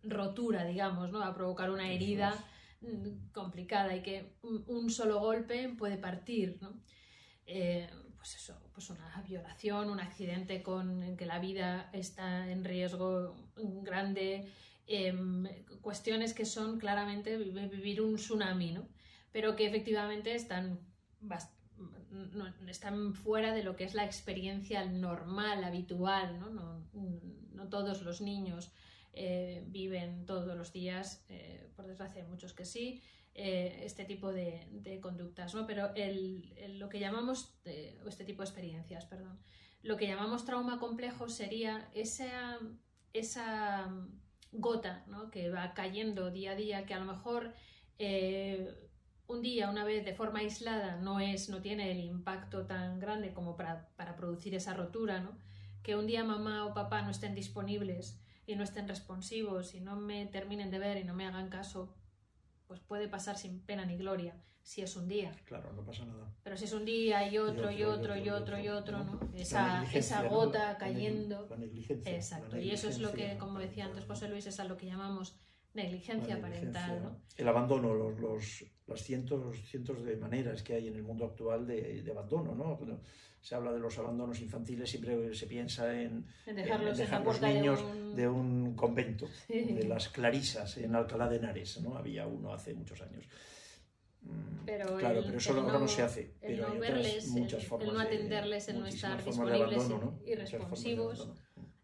rotura, 0.04 0.64
digamos, 0.64 1.10
¿no? 1.10 1.20
Va 1.20 1.28
a 1.28 1.34
provocar 1.34 1.70
una 1.70 1.90
herida 1.90 2.34
mm, 2.80 3.32
complicada 3.32 3.94
y 3.96 4.02
que 4.02 4.36
un, 4.42 4.90
solo 4.90 5.20
golpe 5.20 5.68
puede 5.70 5.98
partir, 5.98 6.58
¿no? 6.60 6.74
Eh, 7.46 7.88
pues 8.16 8.36
eso, 8.36 8.58
pues 8.72 8.88
una 8.90 9.22
violación, 9.28 9.90
un 9.90 10.00
accidente 10.00 10.62
con 10.62 11.02
en 11.02 11.16
que 11.16 11.26
la 11.26 11.38
vida 11.38 11.90
está 11.92 12.50
en 12.50 12.64
riesgo 12.64 13.36
grande, 13.56 14.50
em, 14.86 15.46
cuestiones 15.82 16.32
que 16.32 16.46
son 16.46 16.78
claramente 16.78 17.36
vivir 17.36 18.00
un 18.00 18.16
tsunami, 18.16 18.72
¿no? 18.72 18.88
pero 19.34 19.56
que 19.56 19.66
efectivamente 19.66 20.32
están, 20.36 20.78
están 22.68 23.14
fuera 23.14 23.52
de 23.52 23.64
lo 23.64 23.74
que 23.74 23.82
es 23.82 23.94
la 23.94 24.04
experiencia 24.04 24.86
normal, 24.86 25.64
habitual. 25.64 26.38
No, 26.38 26.50
no, 26.50 27.68
todos 27.68 28.02
los 28.02 28.20
niños 28.20 28.70
eh, 29.14 29.64
viven 29.66 30.26
todos 30.26 30.56
los 30.56 30.72
días, 30.72 31.24
eh, 31.28 31.70
por 31.76 31.86
desgracia 31.86 32.24
muchos 32.24 32.52
que 32.52 32.64
sí, 32.64 33.02
eh, 33.34 33.82
este 33.84 34.04
tipo 34.04 34.32
de, 34.32 34.98
conductas, 35.00 35.54
¿no? 35.54 35.66
pero 35.66 35.94
el, 35.94 36.78
lo 36.78 36.88
que 36.88 37.00
llamamos, 37.00 37.54
este 37.64 38.24
tipo 38.24 38.42
de 38.42 38.48
experiencias, 38.48 39.06
perdón, 39.06 39.38
lo 39.82 39.96
que 39.96 40.06
llamamos 40.06 40.44
trauma 40.44 40.78
complejo 40.78 41.28
sería 41.28 41.88
esa, 41.94 42.58
esa 43.12 43.90
gota 44.52 45.04
¿no? 45.08 45.30
que 45.30 45.50
va 45.50 45.74
cayendo 45.74 46.30
día 46.30 46.52
a 46.52 46.56
día, 46.56 46.86
que 46.86 46.94
a 46.94 47.00
lo 47.00 47.06
mejor 47.06 47.54
un 49.26 49.42
día, 49.42 49.70
una 49.70 49.84
vez 49.84 50.04
de 50.04 50.14
forma 50.14 50.40
aislada, 50.40 50.96
no, 50.96 51.20
es, 51.20 51.48
no 51.48 51.60
tiene 51.60 51.90
el 51.90 52.00
impacto 52.00 52.66
tan 52.66 52.98
grande 52.98 53.32
como 53.32 53.56
para, 53.56 53.88
producir 54.16 54.54
esa 54.54 54.74
rotura, 54.74 55.20
¿no? 55.20 55.38
Que 55.82 55.96
un 55.96 56.06
día 56.06 56.24
mamá 56.24 56.66
o 56.66 56.74
papá 56.74 57.02
no 57.02 57.10
estén 57.10 57.34
disponibles 57.34 58.20
y 58.46 58.56
no 58.56 58.64
estén 58.64 58.88
responsivos 58.88 59.74
y 59.74 59.80
no 59.80 59.96
me 59.96 60.26
terminen 60.26 60.70
de 60.70 60.78
ver 60.78 60.96
y 60.98 61.04
no 61.04 61.14
me 61.14 61.26
hagan 61.26 61.48
caso, 61.48 61.94
pues 62.66 62.80
puede 62.80 63.08
pasar 63.08 63.36
sin 63.38 63.60
pena 63.60 63.84
ni 63.84 63.96
gloria 63.96 64.42
si 64.64 64.80
es 64.80 64.96
un 64.96 65.06
día. 65.06 65.30
Claro, 65.44 65.72
no 65.74 65.84
pasa 65.84 66.06
nada. 66.06 66.34
Pero 66.42 66.56
si 66.56 66.64
es 66.64 66.72
un 66.72 66.86
día 66.86 67.30
y 67.30 67.36
otro 67.36 67.70
y 67.70 67.84
otro 67.84 68.16
y 68.16 68.30
otro 68.30 68.58
y 68.58 68.68
otro, 68.68 69.04
¿no? 69.04 69.20
Esa, 69.34 69.84
esa 69.92 70.26
gota 70.26 70.76
cayendo. 70.78 71.46
La 71.50 71.58
negligencia. 71.58 72.14
Exacto. 72.14 72.58
y 72.58 72.70
eso 72.70 72.88
es 72.88 72.98
lo 72.98 73.12
que, 73.12 73.36
como 73.36 73.58
decía 73.58 73.84
antes 73.84 74.06
José 74.06 74.28
Luis, 74.28 74.46
es 74.46 74.58
a 74.60 74.64
lo 74.64 74.78
que 74.78 74.86
llamamos 74.86 75.38
negligencia, 75.74 76.40
parental. 76.40 77.02
¿no? 77.02 77.20
El 77.36 77.46
abandono, 77.46 77.92
los, 77.92 78.18
los, 78.18 78.64
las 78.86 79.00
cientos, 79.02 79.58
cientos 79.68 80.02
de 80.02 80.16
maneras 80.16 80.62
que 80.62 80.74
hay 80.74 80.88
en 80.88 80.94
el 80.94 81.02
mundo 81.02 81.26
actual 81.26 81.66
de, 81.66 82.02
de 82.02 82.10
abandono. 82.10 82.54
¿no? 82.54 82.78
Se 83.44 83.54
habla 83.54 83.74
de 83.74 83.78
los 83.78 83.98
abandonos 83.98 84.40
infantiles, 84.40 84.88
siempre 84.88 85.34
se 85.34 85.46
piensa 85.46 86.00
en, 86.00 86.26
dejar 86.46 87.22
los 87.22 87.42
niños 87.42 87.78
de 88.16 88.26
un, 88.26 88.74
convento, 88.74 89.28
de 89.46 89.84
las 89.86 90.08
clarisas 90.08 90.78
en 90.78 90.94
Alcalá 90.94 91.28
de 91.28 91.36
Henares. 91.36 91.78
¿no? 91.82 91.94
Había 91.94 92.26
uno 92.26 92.54
hace 92.54 92.72
muchos 92.72 93.02
años. 93.02 93.28
Mm, 94.22 94.64
pero 94.64 94.96
claro, 94.96 95.22
pero 95.26 95.36
eso 95.36 95.52
ahora 95.52 95.78
no, 95.78 95.86
se 95.86 96.02
hace. 96.02 96.20
El 96.40 96.56
pero 96.56 96.68
no 96.70 96.80
verles, 96.80 97.28
muchas 97.28 97.66
formas 97.66 97.88
el 97.88 97.94
no 97.94 98.00
atenderles, 98.00 98.68
el 98.68 98.80
no 98.80 98.86
estar 98.86 99.22
disponibles 99.22 99.90
y 100.24 100.34
responsivos, 100.36 101.28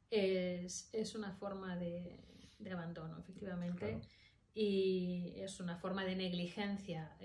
es, 0.09 0.89
es 0.95 1.15
una 1.15 1.31
forma 1.31 1.77
de, 1.77 2.25
de 2.59 2.73
abandono, 2.73 3.19
efectivamente. 3.19 4.01
Y 4.55 5.33
es 5.37 5.61
una 5.61 5.77
forma 5.77 6.05
de 6.05 6.17
negligencia. 6.17 7.17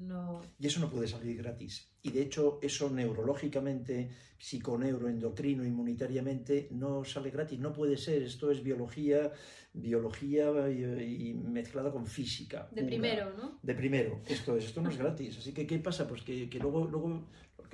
no... 0.00 0.40
Y 0.58 0.66
eso 0.66 0.80
no 0.80 0.90
puede 0.90 1.08
salir 1.08 1.36
gratis. 1.36 1.88
Y 2.02 2.10
de 2.10 2.22
hecho, 2.22 2.58
eso 2.62 2.88
neurológicamente, 2.88 4.10
psiconeuroendocrino, 4.38 5.64
inmunitariamente, 5.64 6.68
no 6.70 7.04
sale 7.04 7.30
gratis. 7.30 7.58
No 7.58 7.72
puede 7.72 7.96
ser. 7.96 8.22
Esto 8.22 8.50
es 8.50 8.62
biología, 8.62 9.32
biología 9.72 10.70
y, 10.70 11.34
mezclada 11.34 11.90
con 11.90 12.06
física. 12.06 12.68
De 12.70 12.84
primero, 12.84 13.32
¿no? 13.36 13.58
De 13.62 13.74
primero. 13.74 14.20
Esto 14.26 14.56
es. 14.56 14.66
Esto 14.66 14.80
no 14.80 14.90
es 14.90 14.96
gratis. 14.96 15.38
Así 15.38 15.52
que, 15.52 15.66
¿qué 15.66 15.78
pasa? 15.78 16.06
Pues 16.06 16.22
que, 16.22 16.48
que 16.48 16.58
luego, 16.58 16.86
luego 16.86 17.24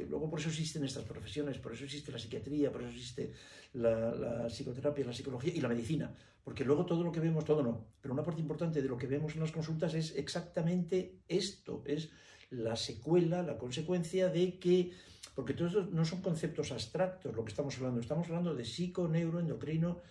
luego 0.03 0.29
por 0.29 0.41
eso 0.41 0.49
existen 0.49 0.85
estas 0.85 1.05
profesiones, 1.05 1.59
por 1.59 1.73
eso 1.73 1.85
existe 1.85 2.11
la 2.11 2.19
psiquiatría, 2.19 2.73
por 2.73 2.83
eso 2.83 2.91
existe 2.91 3.33
la, 3.75 4.15
la, 4.15 4.49
psicoterapia, 4.49 5.05
la 5.05 5.13
psicología 5.13 5.53
y 5.55 5.61
la 5.61 5.69
medicina, 5.69 6.13
porque 6.45 6.65
luego 6.65 6.85
todo 6.85 7.03
lo 7.03 7.11
que 7.11 7.21
vemos, 7.21 7.45
todo 7.45 7.63
no, 7.63 7.87
pero 8.01 8.13
una 8.13 8.23
parte 8.23 8.43
importante 8.43 8.83
de 8.83 8.89
lo 8.89 8.99
que 8.99 9.07
vemos 9.07 9.35
en 9.35 9.41
las 9.41 9.51
consultas 9.51 9.95
es 9.95 10.15
exactamente 10.15 11.17
esto, 11.27 11.83
es 11.87 12.11
la 12.51 12.77
secuela, 12.77 13.43
la 13.43 13.57
consecuencia 13.57 14.29
de 14.29 14.59
que, 14.59 14.93
porque 15.35 15.55
todos 15.55 15.73
estos 15.73 15.91
no 15.91 16.05
son 16.05 16.21
conceptos 16.21 16.71
abstractos 16.71 17.35
lo 17.35 17.45
que 17.45 17.51
estamos 17.51 17.77
hablando, 17.79 18.01
estamos 18.01 18.29
hablando 18.29 18.55
de 18.55 18.65
psico, 18.65 19.09
neuro, 19.09 19.41
endocrino, 19.41 20.03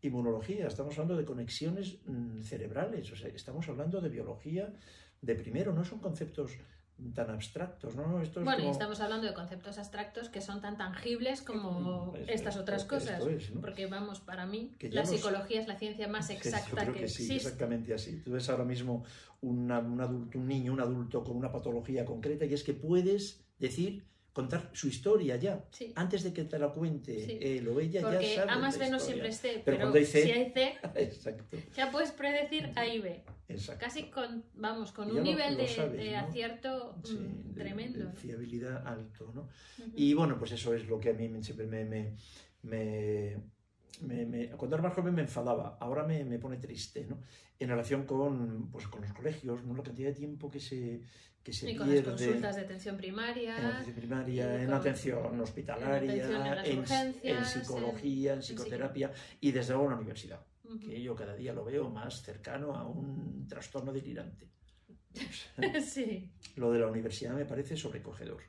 inmunología, 0.00 0.66
estamos 0.66 0.94
hablando 0.94 1.16
de 1.16 1.24
conexiones 1.24 1.98
mm, 2.06 2.40
cerebrales, 2.40 3.12
o 3.12 3.16
sea, 3.16 3.28
estamos 3.28 3.68
hablando 3.68 4.00
de 4.00 4.08
biología 4.08 4.72
de 5.20 5.34
primero, 5.36 5.72
no 5.72 5.84
son 5.84 6.00
conceptos 6.00 6.52
tan 7.14 7.30
abstractos, 7.30 7.96
¿no? 7.96 8.22
bueno, 8.42 8.64
y 8.64 8.68
estamos 8.68 9.00
hablando 9.00 9.26
de 9.26 9.34
conceptos 9.34 9.78
abstractos 9.78 10.28
que 10.28 10.40
son 10.40 10.60
tan 10.60 10.76
tangibles 10.76 11.42
como 11.42 12.14
estas 12.26 12.56
otras 12.56 12.84
cosas. 12.84 13.22
Porque, 13.60 13.86
vamos, 13.86 14.20
para 14.20 14.46
mí, 14.46 14.74
la 14.80 15.04
psicología 15.04 15.60
es 15.60 15.68
la 15.68 15.76
ciencia 15.76 16.08
más 16.08 16.30
exacta 16.30 16.92
que, 16.92 17.08
sí, 17.08 17.36
exactamente 17.36 17.94
así. 17.94 18.20
Tú 18.20 18.32
ves 18.32 18.48
ahora 18.48 18.64
mismo 18.64 19.04
un, 19.40 19.70
adulto, 19.70 20.38
un 20.38 20.46
niño, 20.46 20.72
un 20.72 20.80
adulto 20.80 21.24
con 21.24 21.36
una 21.36 21.50
patología 21.50 22.04
concreta 22.04 22.44
y 22.44 22.54
es 22.54 22.62
que 22.62 22.74
puedes 22.74 23.44
decir 23.58 24.04
contar 24.32 24.70
su 24.72 24.88
historia 24.88 25.36
ya. 25.36 25.64
Antes 25.94 26.22
de 26.22 26.32
que 26.32 26.44
te 26.44 26.58
la 26.58 26.68
cuente 26.68 27.58
él 27.58 27.68
o 27.68 27.80
ella, 27.80 28.00
Porque 28.02 28.34
ya 28.34 28.36
sabe. 28.36 28.50
A 28.50 28.58
más 28.58 28.78
B 28.78 28.90
no 28.90 28.98
siempre 28.98 29.28
esté, 29.28 29.62
pero, 29.64 29.92
si 29.92 30.18
hay 30.18 30.52
C, 30.52 30.78
ya 31.76 31.90
puedes 31.90 32.12
predecir 32.12 32.72
A 32.76 32.86
y 32.86 33.00
B. 33.00 33.22
Casi 33.78 34.04
con, 34.04 34.44
vamos, 34.54 34.92
con 34.92 35.10
un 35.10 35.22
nivel 35.22 35.56
de, 35.56 36.16
acierto 36.16 36.96
mm, 37.04 37.54
tremendo. 37.54 38.06
De, 38.06 38.12
fiabilidad 38.12 38.86
alto, 38.86 39.30
¿no? 39.34 39.48
Y 39.94 40.14
bueno, 40.14 40.38
pues 40.38 40.52
eso 40.52 40.72
es 40.74 40.86
lo 40.86 40.98
que 40.98 41.10
a 41.10 41.12
mí 41.12 41.30
siempre 41.42 41.66
me, 41.66 41.84
me, 41.84 42.16
me, 42.62 43.36
cuando 44.56 44.76
era 44.76 44.82
más 44.82 44.94
joven 44.94 45.14
me 45.14 45.22
enfadaba, 45.22 45.76
ahora 45.80 46.04
me, 46.04 46.24
me, 46.24 46.38
pone 46.38 46.56
triste, 46.56 47.06
¿no? 47.08 47.20
En 47.58 47.68
relación 47.68 48.04
con, 48.04 48.70
pues, 48.70 48.88
con 48.88 49.02
los 49.02 49.12
colegios, 49.12 49.64
¿no? 49.64 49.74
La 49.74 49.82
cantidad 49.82 50.08
de 50.08 50.14
tiempo 50.14 50.50
que 50.50 50.60
se, 50.60 51.02
que 51.42 51.52
se 51.52 51.70
y 51.70 51.76
con 51.76 51.94
las 51.94 52.04
consultas 52.04 52.56
de 52.56 52.62
atención 52.62 52.96
primaria. 52.96 53.58
En 53.58 53.64
atención 53.66 53.96
primaria, 53.96 54.62
en 54.62 54.72
atención 54.72 55.40
hospitalaria, 55.40 56.64
en, 56.64 57.44
psicología, 57.44 58.34
en 58.34 58.40
psicoterapia 58.40 59.12
y 59.40 59.52
desde 59.52 59.72
luego 59.72 59.84
en 59.84 59.90
la 59.90 59.96
universidad 59.96 60.40
que 60.78 61.02
yo 61.02 61.14
cada 61.14 61.34
día 61.34 61.52
lo 61.52 61.64
veo 61.64 61.90
más 61.90 62.22
cercano 62.22 62.74
a 62.74 62.86
un 62.86 63.46
trastorno 63.48 63.92
delirante. 63.92 64.48
sí. 65.84 66.30
Lo 66.56 66.72
de 66.72 66.80
la 66.80 66.86
universidad 66.86 67.34
me 67.34 67.44
parece 67.44 67.76
sobrecogedor. 67.76 68.42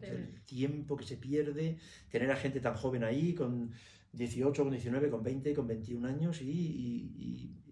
El 0.00 0.42
tiempo 0.42 0.96
que 0.96 1.04
se 1.04 1.16
pierde, 1.16 1.78
tener 2.10 2.30
a 2.32 2.36
gente 2.36 2.60
tan 2.60 2.74
joven 2.74 3.04
ahí, 3.04 3.34
con 3.34 3.72
18, 4.12 4.62
con 4.62 4.70
19, 4.70 5.10
con 5.10 5.22
20, 5.22 5.54
con 5.54 5.66
21 5.66 6.08
años 6.08 6.42
y, 6.42 6.50
y, 6.50 7.62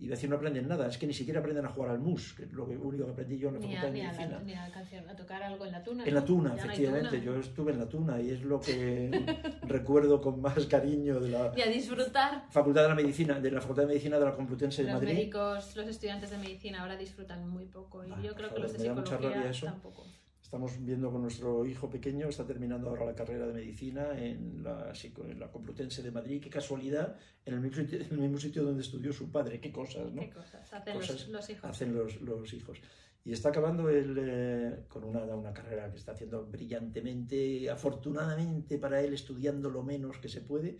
y, 0.00 0.06
decir 0.06 0.30
no 0.30 0.36
aprenden 0.36 0.66
nada, 0.66 0.88
es 0.88 0.96
que 0.96 1.06
ni 1.06 1.12
siquiera 1.12 1.40
aprenden 1.40 1.66
a 1.66 1.68
jugar 1.68 1.90
al 1.90 1.98
mus, 1.98 2.32
que 2.32 2.44
es 2.44 2.52
lo 2.52 2.64
único 2.64 3.04
que 3.04 3.12
aprendí 3.12 3.38
yo 3.38 3.48
en 3.48 3.54
la 3.56 3.60
facultad 3.60 3.82
de 3.88 3.90
medicina. 3.90 4.40
ni 4.42 4.54
a, 4.54 5.16
tocar 5.16 5.42
algo 5.42 5.66
en 5.66 5.72
la 5.72 5.82
tuna. 5.82 6.04
En 6.06 6.14
la 6.14 6.24
tuna, 6.24 6.54
efectivamente, 6.54 7.20
yo 7.20 7.36
estuve 7.36 7.72
en 7.72 7.78
la 7.78 7.88
tuna 7.88 8.18
y 8.18 8.30
es 8.30 8.42
lo 8.42 8.58
que 8.58 9.10
recuerdo 9.62 10.22
con 10.22 10.40
más 10.40 10.64
cariño 10.66 11.20
de 11.20 11.28
la 11.28 11.52
Y 11.54 11.60
a 11.60 11.66
disfrutar. 11.66 12.46
Facultad 12.50 12.82
de 12.84 12.88
la 12.88 12.94
Medicina, 12.94 13.38
de 13.38 13.50
la 13.50 13.60
Facultad 13.60 13.82
de 13.82 13.88
Medicina 13.88 14.18
de 14.18 14.24
la 14.24 14.34
Complutense 14.34 14.82
de 14.82 14.92
Los 14.92 15.02
Madrid. 15.02 15.14
médicos, 15.14 15.76
los 15.76 15.88
estudiantes 15.88 16.30
de 16.30 16.38
medicina 16.38 16.80
ahora 16.80 16.96
disfrutan 16.96 17.46
muy 17.46 17.66
poco 17.66 18.04
y 18.04 18.10
Ay, 18.10 18.22
yo 18.22 18.34
creo 18.34 18.54
que 18.54 18.60
los 18.60 18.72
de 18.72 18.78
psicología 18.78 19.50
tampoco. 19.62 20.06
Estamos 20.48 20.82
viendo 20.82 21.12
con 21.12 21.20
nuestro 21.20 21.66
hijo 21.66 21.90
pequeño, 21.90 22.26
está 22.30 22.46
terminando 22.46 22.88
ahora 22.88 23.04
la 23.04 23.14
carrera 23.14 23.46
de 23.46 23.52
medicina 23.52 24.18
en 24.18 24.62
la, 24.64 24.94
en 24.94 25.38
la 25.38 25.50
Complutense 25.52 26.02
de 26.02 26.10
Madrid. 26.10 26.40
Qué 26.42 26.48
casualidad, 26.48 27.16
en 27.44 27.52
el 27.52 27.60
mismo 27.60 27.76
sitio, 27.82 28.00
en 28.00 28.12
el 28.12 28.18
mismo 28.18 28.38
sitio 28.38 28.64
donde 28.64 28.80
estudió 28.80 29.12
su 29.12 29.30
padre. 29.30 29.60
Qué 29.60 29.70
cosas, 29.70 30.10
¿no? 30.10 30.22
¿Qué 30.22 30.30
cosas 30.30 30.72
hacen 30.72 30.94
Cosas 30.94 31.10
los, 31.10 31.28
los 31.28 31.50
hijos? 31.50 31.70
Hacen 31.70 31.94
los, 31.94 32.20
los 32.22 32.54
hijos. 32.54 32.80
Y 33.26 33.32
está 33.32 33.50
acabando 33.50 33.90
el, 33.90 34.16
eh, 34.18 34.84
con 34.88 35.04
una, 35.04 35.20
una 35.36 35.52
carrera 35.52 35.90
que 35.90 35.98
está 35.98 36.12
haciendo 36.12 36.46
brillantemente, 36.46 37.68
afortunadamente 37.68 38.78
para 38.78 39.02
él, 39.02 39.12
estudiando 39.12 39.68
lo 39.68 39.82
menos 39.82 40.16
que 40.16 40.30
se 40.30 40.40
puede. 40.40 40.78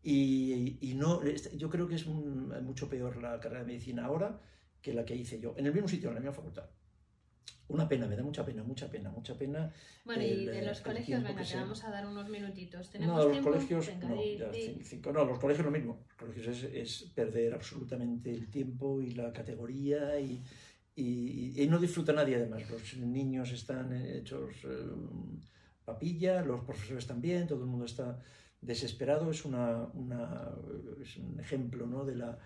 Y, 0.00 0.78
y 0.80 0.94
no, 0.94 1.22
yo 1.56 1.68
creo 1.68 1.88
que 1.88 1.96
es 1.96 2.06
un- 2.06 2.50
mucho 2.64 2.88
peor 2.88 3.20
la 3.20 3.40
carrera 3.40 3.62
de 3.62 3.66
medicina 3.66 4.04
ahora 4.06 4.40
que 4.80 4.94
la 4.94 5.04
que 5.04 5.16
hice 5.16 5.40
yo, 5.40 5.54
en 5.56 5.66
el 5.66 5.72
mismo 5.72 5.88
sitio, 5.88 6.08
en 6.10 6.14
la 6.14 6.20
misma 6.20 6.34
facultad. 6.36 6.66
Una 7.68 7.86
pena, 7.86 8.06
me 8.06 8.16
da 8.16 8.22
mucha 8.22 8.44
pena, 8.44 8.62
mucha 8.62 8.90
pena, 8.90 9.10
mucha 9.10 9.34
pena. 9.36 9.70
Bueno, 10.04 10.22
el, 10.22 10.42
y 10.42 10.46
de 10.46 10.58
eh, 10.60 10.64
los 10.64 10.80
colegios, 10.80 11.22
venga, 11.22 11.42
te 11.44 11.56
vamos 11.56 11.84
a 11.84 11.90
dar 11.90 12.06
unos 12.06 12.28
minutitos. 12.30 12.90
¿Tenemos 12.90 13.16
No, 13.16 13.22
los 13.24 13.32
tiempo? 13.32 13.50
colegios, 13.50 13.86
Venga, 13.86 14.08
no, 14.08 14.22
di- 14.22 14.38
ya, 14.38 14.50
cin- 14.52 14.82
cinco, 14.82 15.12
no, 15.12 15.24
los 15.26 15.38
colegios 15.38 15.64
lo 15.66 15.70
mismo. 15.70 16.04
Los 16.08 16.16
colegios 16.16 16.46
es, 16.48 16.64
es 16.64 17.10
perder 17.14 17.52
absolutamente 17.54 18.30
el 18.32 18.50
tiempo 18.50 19.02
y 19.02 19.10
la 19.10 19.32
categoría 19.32 20.18
y, 20.18 20.42
y- 20.96 21.62
y 21.62 21.66
no 21.68 21.78
disfruta 21.78 22.12
nadie 22.14 22.36
además. 22.36 22.68
Los 22.70 22.96
niños 22.96 23.50
están 23.52 23.92
hechos 23.92 24.54
eh, 24.64 24.86
papilla, 25.84 26.42
los 26.42 26.64
profesores 26.64 27.06
también, 27.06 27.46
todo 27.46 27.60
el 27.64 27.68
mundo 27.70 27.84
está 27.84 28.18
desesperado. 28.62 29.30
Es, 29.30 29.44
una, 29.44 29.84
una- 29.94 30.52
es 31.02 31.16
un 31.18 31.38
ejemplo 31.38 31.86
¿no? 31.86 32.04
de, 32.04 32.16
la, 32.16 32.38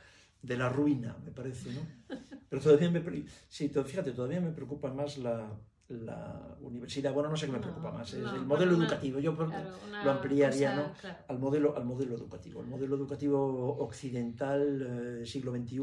de 0.43 0.57
la 0.57 0.69
ruina, 0.69 1.17
me 1.25 1.31
parece. 1.31 1.71
¿no? 1.71 1.81
Pero 2.53 2.61
todavía 2.63 2.91
me, 2.91 3.03
sí, 3.49 3.71
fíjate, 3.71 4.13
todavía 4.13 4.39
me 4.39 4.51
preocupa 4.51 4.93
más 4.93 5.17
la, 5.17 5.51
la 5.89 6.55
universidad. 6.61 7.15
Bueno, 7.15 7.31
no 7.31 7.37
sé 7.39 7.47
qué 7.47 7.53
me 7.53 7.57
No, 7.57 7.63
preocupa 7.65 7.91
más, 7.93 8.09
es 8.13 8.19
el 8.21 8.45
modelo 8.45 8.77
una- 8.77 8.85
educativo. 8.85 9.21
Yo 9.21 9.35
por- 9.35 9.49
claro, 9.49 9.71
una 9.89 10.05
lo 10.05 10.11
ampliaría, 10.11 10.77
¿no? 10.77 10.93
claro. 11.01 11.17
al 11.29 11.39
modelo, 11.39 11.75
al 11.79 11.87
modelo 11.87 12.15
educativo. 12.15 12.61
El 12.61 12.67
modelo 12.67 12.97
educativo 12.97 13.79
occidental, 13.79 15.21
eh, 15.23 15.25
siglo 15.27 15.53
XXI, 15.53 15.81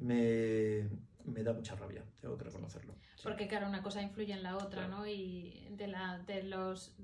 me, 0.00 0.88
me 1.28 1.42
da 1.42 1.52
mucha 1.52 1.74
rabia, 1.76 2.04
tengo 2.20 2.36
que 2.36 2.44
reconocerlo. 2.44 2.94
Sí. 3.16 3.22
Porque, 3.22 3.46
claro, 3.48 3.66
una 3.68 3.82
cosa 3.82 4.02
influye 4.02 4.32
en 4.32 4.42
la 4.42 4.56
otra, 4.56 4.86
Claro. 4.86 4.98
¿no? 4.98 5.06
Y 5.06 5.68
de, 5.70 5.86
la, 5.88 6.18
de, 6.20 6.42
los, 6.42 6.94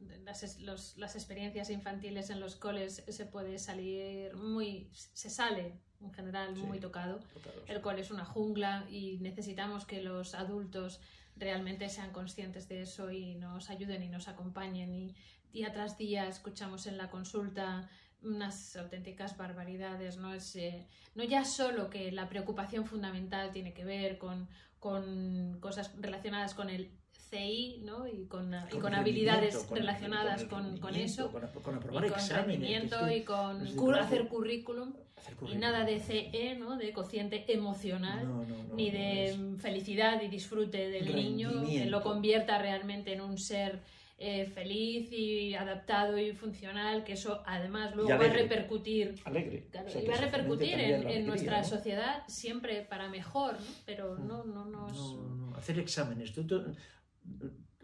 de 0.00 0.18
las, 0.24 0.58
los- 0.60 0.96
las 0.98 1.14
experiencias 1.14 1.70
infantiles 1.70 2.30
en 2.30 2.40
los 2.40 2.56
coles 2.56 3.04
se 3.08 3.26
puede 3.26 3.58
salir 3.58 4.34
muy. 4.36 4.88
se 4.92 5.30
sale 5.30 5.74
en 6.00 6.12
general 6.12 6.54
Sí. 6.54 6.62
muy 6.62 6.80
tocado. 6.80 7.20
Tocado, 7.32 7.60
sí. 7.66 7.72
El 7.72 7.80
cole 7.80 8.00
es 8.02 8.10
una 8.10 8.24
jungla 8.24 8.86
y 8.90 9.18
necesitamos 9.20 9.86
que 9.86 10.02
los 10.02 10.34
adultos 10.34 11.00
realmente 11.36 11.88
sean 11.88 12.12
conscientes 12.12 12.68
de 12.68 12.82
eso 12.82 13.10
y 13.10 13.34
nos 13.36 13.70
ayuden 13.70 14.02
y 14.02 14.08
nos 14.08 14.28
acompañen. 14.28 14.94
Y 14.94 15.14
día 15.52 15.72
tras 15.72 15.96
día 15.98 16.28
escuchamos 16.28 16.86
en 16.86 16.96
la 16.98 17.10
consulta 17.10 17.88
unas 18.24 18.76
auténticas 18.76 19.36
barbaridades. 19.36 20.16
No, 20.16 20.34
es, 20.34 20.56
eh, 20.56 20.86
no 21.14 21.24
ya 21.24 21.44
solo 21.44 21.90
que 21.90 22.10
la 22.12 22.28
preocupación 22.28 22.84
fundamental 22.86 23.50
tiene 23.52 23.72
que 23.72 23.84
ver 23.84 24.18
con, 24.18 24.48
con 24.78 25.58
cosas 25.60 25.94
relacionadas 26.00 26.54
con 26.54 26.68
el 26.70 26.90
CI 27.30 27.80
¿no? 27.84 28.06
y 28.06 28.26
con, 28.26 28.54
y 28.72 28.78
Con 28.78 28.94
habilidades 28.94 29.56
con 29.64 29.78
relacionadas 29.78 30.42
el 30.42 30.48
con, 30.48 30.94
eso. 30.94 31.30
Con, 31.32 31.40
con 31.62 31.74
Y 31.74 31.78
aprobar 31.78 32.04
con 32.08 32.12
exámenes. 32.18 32.46
rendimiento 32.60 32.98
que 32.98 33.04
es 33.04 33.10
que 33.10 33.16
y 33.18 33.24
con 33.24 33.66
cur- 33.76 33.98
hacer 33.98 34.28
currículum 34.28 34.92
hacer 35.16 35.34
y 35.52 35.56
nada 35.56 35.84
de 35.84 35.98
CE, 36.00 36.54
¿no? 36.58 36.76
de 36.76 36.92
cociente 36.92 37.50
emocional 37.52 38.24
No, 38.28 38.44
no, 38.44 38.62
no, 38.68 38.74
ni 38.74 38.90
de 38.90 39.56
felicidad 39.58 40.20
y 40.22 40.28
disfrute 40.28 40.90
del 40.90 41.14
niño, 41.14 41.64
que 41.66 41.86
lo 41.86 42.02
convierta 42.02 42.58
realmente 42.58 43.14
en 43.14 43.20
un 43.22 43.38
ser 43.38 43.80
eh, 44.16 44.46
feliz 44.46 45.10
y 45.12 45.54
adaptado 45.54 46.16
y 46.18 46.32
funcional, 46.32 47.02
que 47.04 47.14
eso 47.14 47.42
además 47.46 47.94
luego 47.94 48.10
va 48.10 48.24
a 48.26 48.28
repercutir. 48.28 49.16
alegre. 49.24 49.66
claro, 49.70 49.88
O 49.88 49.90
sea, 49.90 50.02
y 50.02 50.06
va 50.06 50.14
a 50.14 50.20
repercutir 50.20 50.74
en, 50.78 51.26
nuestra 51.26 51.58
¿no? 51.58 51.64
sociedad 51.64 52.22
siempre 52.28 52.82
para 52.82 53.08
mejor, 53.08 53.54
¿no? 53.54 53.66
pero 53.84 54.16
no, 54.16 54.44
no 54.44 54.64
nos... 54.66 54.92
No, 54.92 55.34
no, 55.34 55.56
hacer 55.56 55.78
exámenes. 55.78 56.32
Tú, 56.32 56.46
tú- 56.46 56.64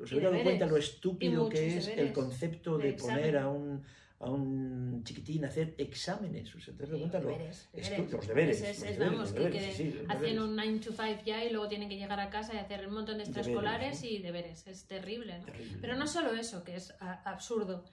os 0.03 0.13
habéis 0.13 0.31
dado 0.31 0.43
cuenta 0.43 0.67
lo 0.67 0.77
estúpido 0.77 1.49
que 1.49 1.77
es 1.77 1.89
el 1.89 2.13
concepto 2.13 2.79
de 2.79 2.93
de, 2.93 2.93
poner 2.95 3.37
a 3.37 3.49
un, 3.49 3.83
a 4.21 4.29
un 4.31 5.03
chiquitín 5.03 5.45
a 5.47 5.49
hacer 5.49 5.75
exámenes. 5.79 6.55
O 6.55 6.61
sea, 6.61 6.75
¿te 6.75 6.85
Sí, 6.87 6.93
cuenta? 6.93 7.21
Deberes, 7.21 7.69
deberes. 7.73 8.13
los 8.13 8.27
deberes. 8.29 8.61
Es- 8.61 8.69
es- 8.69 8.81
los 8.81 8.89
es, 8.91 8.99
deberes, 8.99 8.99
vamos, 9.13 9.19
los 9.21 9.33
que- 9.33 9.39
deberes, 9.41 9.75
hacen 9.75 10.09
deberes. 10.21 10.39
un 10.41 10.57
9 10.57 10.79
to 10.81 10.93
5 10.93 11.23
ya 11.25 11.45
y 11.45 11.51
luego 11.51 11.69
tienen 11.69 11.89
que 11.89 11.97
llegar 11.97 12.21
a 12.21 12.29
casa 12.29 12.55
y 12.55 12.59
hacer 12.59 12.87
un 12.87 12.95
montón 12.95 13.17
de 13.17 13.25
Deberes, 13.25 13.37
extraescolares 13.39 14.03
¿no? 14.03 14.09
y 14.11 14.19
deberes. 14.19 14.67
Es 14.67 14.87
terrible, 14.87 15.39
¿no? 15.39 15.45
Terrible. 15.47 15.79
Pero 15.81 15.97
no 15.97 16.07
solo 16.07 16.35
eso, 16.35 16.63
que 16.65 16.77
es 16.77 16.95
absurdo, 17.01 17.85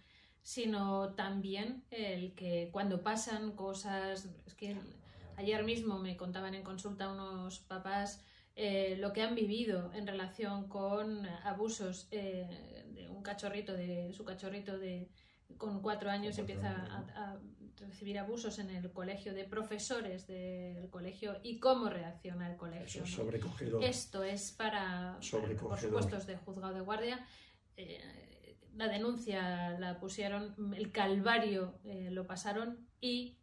sino 0.42 1.14
también 1.16 1.84
el 1.92 2.34
que 2.36 2.70
cuando 2.74 3.02
pasan 3.04 3.54
cosas, 3.54 4.28
es 4.46 4.54
que 4.54 4.76
ayer 5.38 5.64
mismo 5.64 5.98
me 5.98 6.18
contaban 6.18 6.56
en 6.56 6.64
consulta 6.64 7.10
unos 7.12 7.60
papás 7.60 8.22
eh, 8.60 8.98
lo 8.98 9.14
que 9.14 9.22
han 9.22 9.36
vivido 9.36 9.94
en 9.94 10.08
relación 10.08 10.68
con 10.68 11.26
abusos 11.44 12.08
eh, 12.12 12.84
de 12.96 13.08
un 13.08 13.22
cachorrito, 13.22 13.72
de 13.74 14.12
su 14.14 14.26
cachorrito 14.26 14.78
de 14.80 15.08
con 15.58 15.82
cuatro 15.82 16.10
años 16.10 16.38
empieza 16.38 16.70
a, 16.72 17.32
a 17.34 17.40
recibir 17.80 18.18
abusos 18.20 18.60
en 18.60 18.70
el 18.72 18.92
colegio 18.92 19.34
de 19.34 19.44
profesores 19.46 20.28
del 20.28 20.90
colegio 20.90 21.40
y 21.44 21.60
cómo 21.60 21.90
reacciona 21.90 22.50
el 22.52 22.58
colegio. 22.58 22.86
Eso 22.86 23.04
es 23.04 23.10
¿no? 23.12 23.16
sobrecogedor. 23.18 23.84
Esto 23.84 24.24
es 24.24 24.52
para, 24.52 25.20
por 25.62 25.80
supuesto, 25.80 26.18
es 26.18 26.26
de 26.28 26.38
juzgado 26.38 26.74
de 26.74 26.82
guardia. 26.82 27.26
Eh, 27.76 28.58
la 28.76 28.88
denuncia 28.88 29.78
la 29.80 30.00
pusieron, 30.00 30.56
el 30.76 30.92
calvario 30.92 31.80
eh, 31.84 32.10
lo 32.12 32.28
pasaron 32.28 32.88
y 33.02 33.38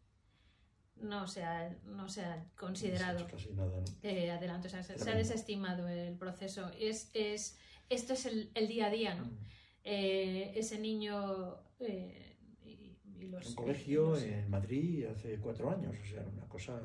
no 0.96 1.26
se 1.26 1.42
ha, 1.42 1.76
no 1.84 2.09
se 2.09 2.24
ha 2.24 2.46
considerado 2.57 3.18
No 3.18 3.18
se 3.18 3.24
ha 3.24 3.28
hecho 3.28 3.36
casi 3.36 3.52
nada, 3.55 3.80
¿no? 3.80 3.84
eh, 4.02 4.30
adelante. 4.30 4.68
O 4.68 4.70
sea, 4.70 4.82
se, 4.82 4.88
se 4.88 4.94
ha 4.94 4.96
Tremendo. 5.05 5.28
desestimado 5.28 5.88
el 5.88 6.16
proceso. 6.16 6.70
Es, 6.78 7.11
es, 7.14 7.59
esto 7.88 8.12
es 8.12 8.26
el, 8.26 8.50
el 8.55 8.68
día 8.68 8.86
a 8.86 8.90
día, 8.90 9.14
¿no? 9.14 9.24
Mm. 9.24 9.38
Eh, 9.86 10.52
ese 10.57 10.78
niño 10.78 11.59
eh, 11.81 12.37
y, 12.64 12.97
y 13.20 13.27
los, 13.29 13.47
un 13.49 13.55
colegio 13.55 14.11
los- 14.11 14.22
en 14.22 14.49
Madrid 14.51 15.07
hace 15.07 15.39
cuatro 15.39 15.70
años, 15.70 15.95
o 16.03 16.07
sea, 16.07 16.22
una 16.33 16.47
cosa 16.49 16.81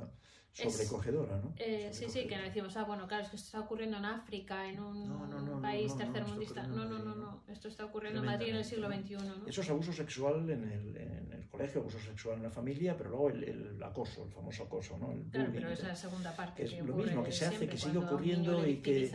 sobrecogedora, 0.52 1.38
¿no? 1.38 1.54
Eh, 1.58 1.90
sí, 1.92 2.06
sí, 2.06 2.06
que 2.06 2.10
Sobrecogedora. 2.12 2.44
decimos, 2.48 2.78
ah, 2.78 2.84
bueno, 2.84 3.08
claro, 3.08 3.24
es 3.24 3.30
que 3.30 3.36
esto 3.38 3.46
está 3.48 3.60
ocurriendo 3.62 3.98
en 3.98 4.06
África, 4.06 4.68
en 4.68 4.80
un 4.80 5.08
No, 5.08 5.28
no, 5.28 5.42
no, 5.42 5.62
país 5.62 5.96
tercermundista. 5.96 6.66
No, 6.68 6.86
no, 6.86 7.00
no, 7.00 7.16
no, 7.16 7.44
esto 7.48 7.68
está 7.68 7.86
ocurriendo 7.86 8.20
en 8.20 8.26
Madrid 8.26 8.50
en 8.50 8.56
el 8.58 8.66
siglo 8.66 8.90
XXI, 8.92 9.14
¿no? 9.16 9.48
Eso 9.48 9.62
es 9.62 9.70
abuso 9.70 9.94
sexual 9.94 10.50
en 10.50 10.64
el, 10.70 10.98
en 10.98 11.32
el 11.34 11.48
colegio, 11.48 11.82
abuso 11.82 12.00
sexual 12.00 12.38
en 12.38 12.44
la 12.44 12.50
familia, 12.50 12.98
pero 12.98 13.12
luego 13.12 13.30
el, 13.30 13.44
el 13.44 13.84
acoso, 13.84 14.26
el 14.26 14.32
famoso 14.32 14.64
acoso, 14.64 14.98
¿no? 14.98 15.12
El 15.12 15.22
Claro, 15.30 15.46
bullying, 15.50 15.62
pero 15.62 15.72
es 15.74 15.82
¿no? 15.84 15.88
la 15.90 15.96
segunda 15.96 16.36
parte. 16.36 16.56
Que 16.64 16.68
es 16.68 16.74
que 16.74 16.84
lo 16.84 16.96
mismo, 16.96 17.24
que 17.24 17.32
se 17.32 17.46
hace, 17.46 17.68
que 17.70 17.78
sigue 17.78 17.98
ocurriendo 18.00 18.68
y 18.68 18.78
que- 18.82 19.12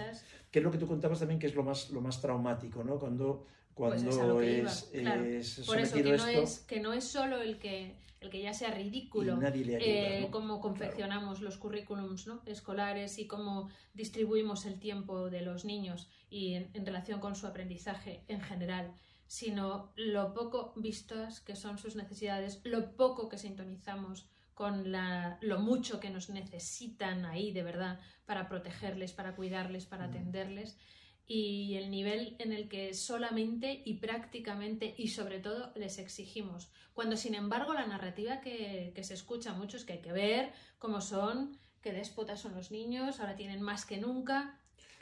que 0.50 0.58
es 0.60 0.64
lo 0.64 0.70
que 0.70 0.78
tú 0.78 0.86
contabas 0.86 1.18
también 1.18 1.40
que 1.40 1.48
es 1.48 1.54
lo 1.54 1.64
más, 1.64 1.90
lo 1.90 2.00
más 2.00 2.20
traumático, 2.20 2.84
¿no? 2.84 2.98
Cuando, 2.98 3.44
Pues 3.74 4.02
cuando 4.02 4.10
es 4.10 4.18
a 4.18 4.26
lo 4.26 4.38
que 4.38 4.60
es, 4.62 4.90
claro. 4.92 5.24
es 5.24 5.60
Por 5.66 5.80
eso 5.80 5.96
que 5.96 6.02
no, 6.04 6.14
esto 6.14 6.28
es, 6.42 6.58
que 6.60 6.80
no 6.80 6.92
es 6.92 7.04
solo 7.04 7.42
el 7.42 7.58
que, 7.58 7.96
el 8.20 8.30
que 8.30 8.40
ya 8.40 8.54
sea 8.54 8.70
ridículo, 8.70 9.34
ayuda, 9.34 9.78
eh, 9.80 10.20
¿no? 10.22 10.30
cómo 10.30 10.60
confeccionamos 10.60 11.40
los 11.40 11.56
currículums 11.56 12.26
¿no? 12.28 12.42
escolares 12.46 13.18
y 13.18 13.26
cómo 13.26 13.68
distribuimos 13.92 14.64
el 14.66 14.78
tiempo 14.78 15.28
de 15.28 15.42
los 15.42 15.64
niños 15.64 16.08
y 16.30 16.54
en, 16.54 16.70
en 16.74 16.86
relación 16.86 17.18
con 17.20 17.34
su 17.34 17.46
aprendizaje 17.48 18.22
en 18.28 18.40
general, 18.40 18.94
sino 19.26 19.92
lo 19.96 20.32
poco 20.34 20.72
vistas 20.76 21.40
que 21.40 21.56
son 21.56 21.76
sus 21.78 21.96
necesidades, 21.96 22.60
lo 22.64 22.94
poco 22.94 23.28
que 23.28 23.38
sintonizamos 23.38 24.28
con 24.54 24.92
la, 24.92 25.36
lo 25.40 25.58
mucho 25.58 25.98
que 25.98 26.10
nos 26.10 26.30
necesitan 26.30 27.24
ahí 27.24 27.50
de 27.50 27.64
verdad 27.64 27.98
para 28.24 28.48
protegerles, 28.48 29.12
para 29.12 29.34
cuidarles, 29.34 29.84
para 29.86 30.06
Mm. 30.06 30.10
atenderles 30.10 30.78
y 31.26 31.76
el 31.76 31.90
nivel 31.90 32.36
en 32.38 32.52
el 32.52 32.68
que 32.68 32.92
solamente 32.94 33.82
y 33.84 33.94
prácticamente 33.94 34.94
y 34.96 35.08
sobre 35.08 35.40
todo 35.40 35.72
les 35.74 35.98
exigimos. 35.98 36.70
Cuando 36.92 37.16
sin 37.16 37.34
embargo 37.34 37.72
la 37.72 37.86
narrativa 37.86 38.40
que, 38.40 38.92
que 38.94 39.04
se 39.04 39.14
escucha 39.14 39.52
mucho 39.54 39.76
es 39.76 39.84
que 39.84 39.94
hay 39.94 40.02
que 40.02 40.12
ver 40.12 40.52
cómo 40.78 41.00
son, 41.00 41.58
que 41.80 41.92
déspotas 41.92 42.40
son 42.40 42.54
los 42.54 42.70
niños, 42.70 43.20
ahora 43.20 43.36
tienen 43.36 43.62
más 43.62 43.84
que 43.86 43.98
nunca, 43.98 44.58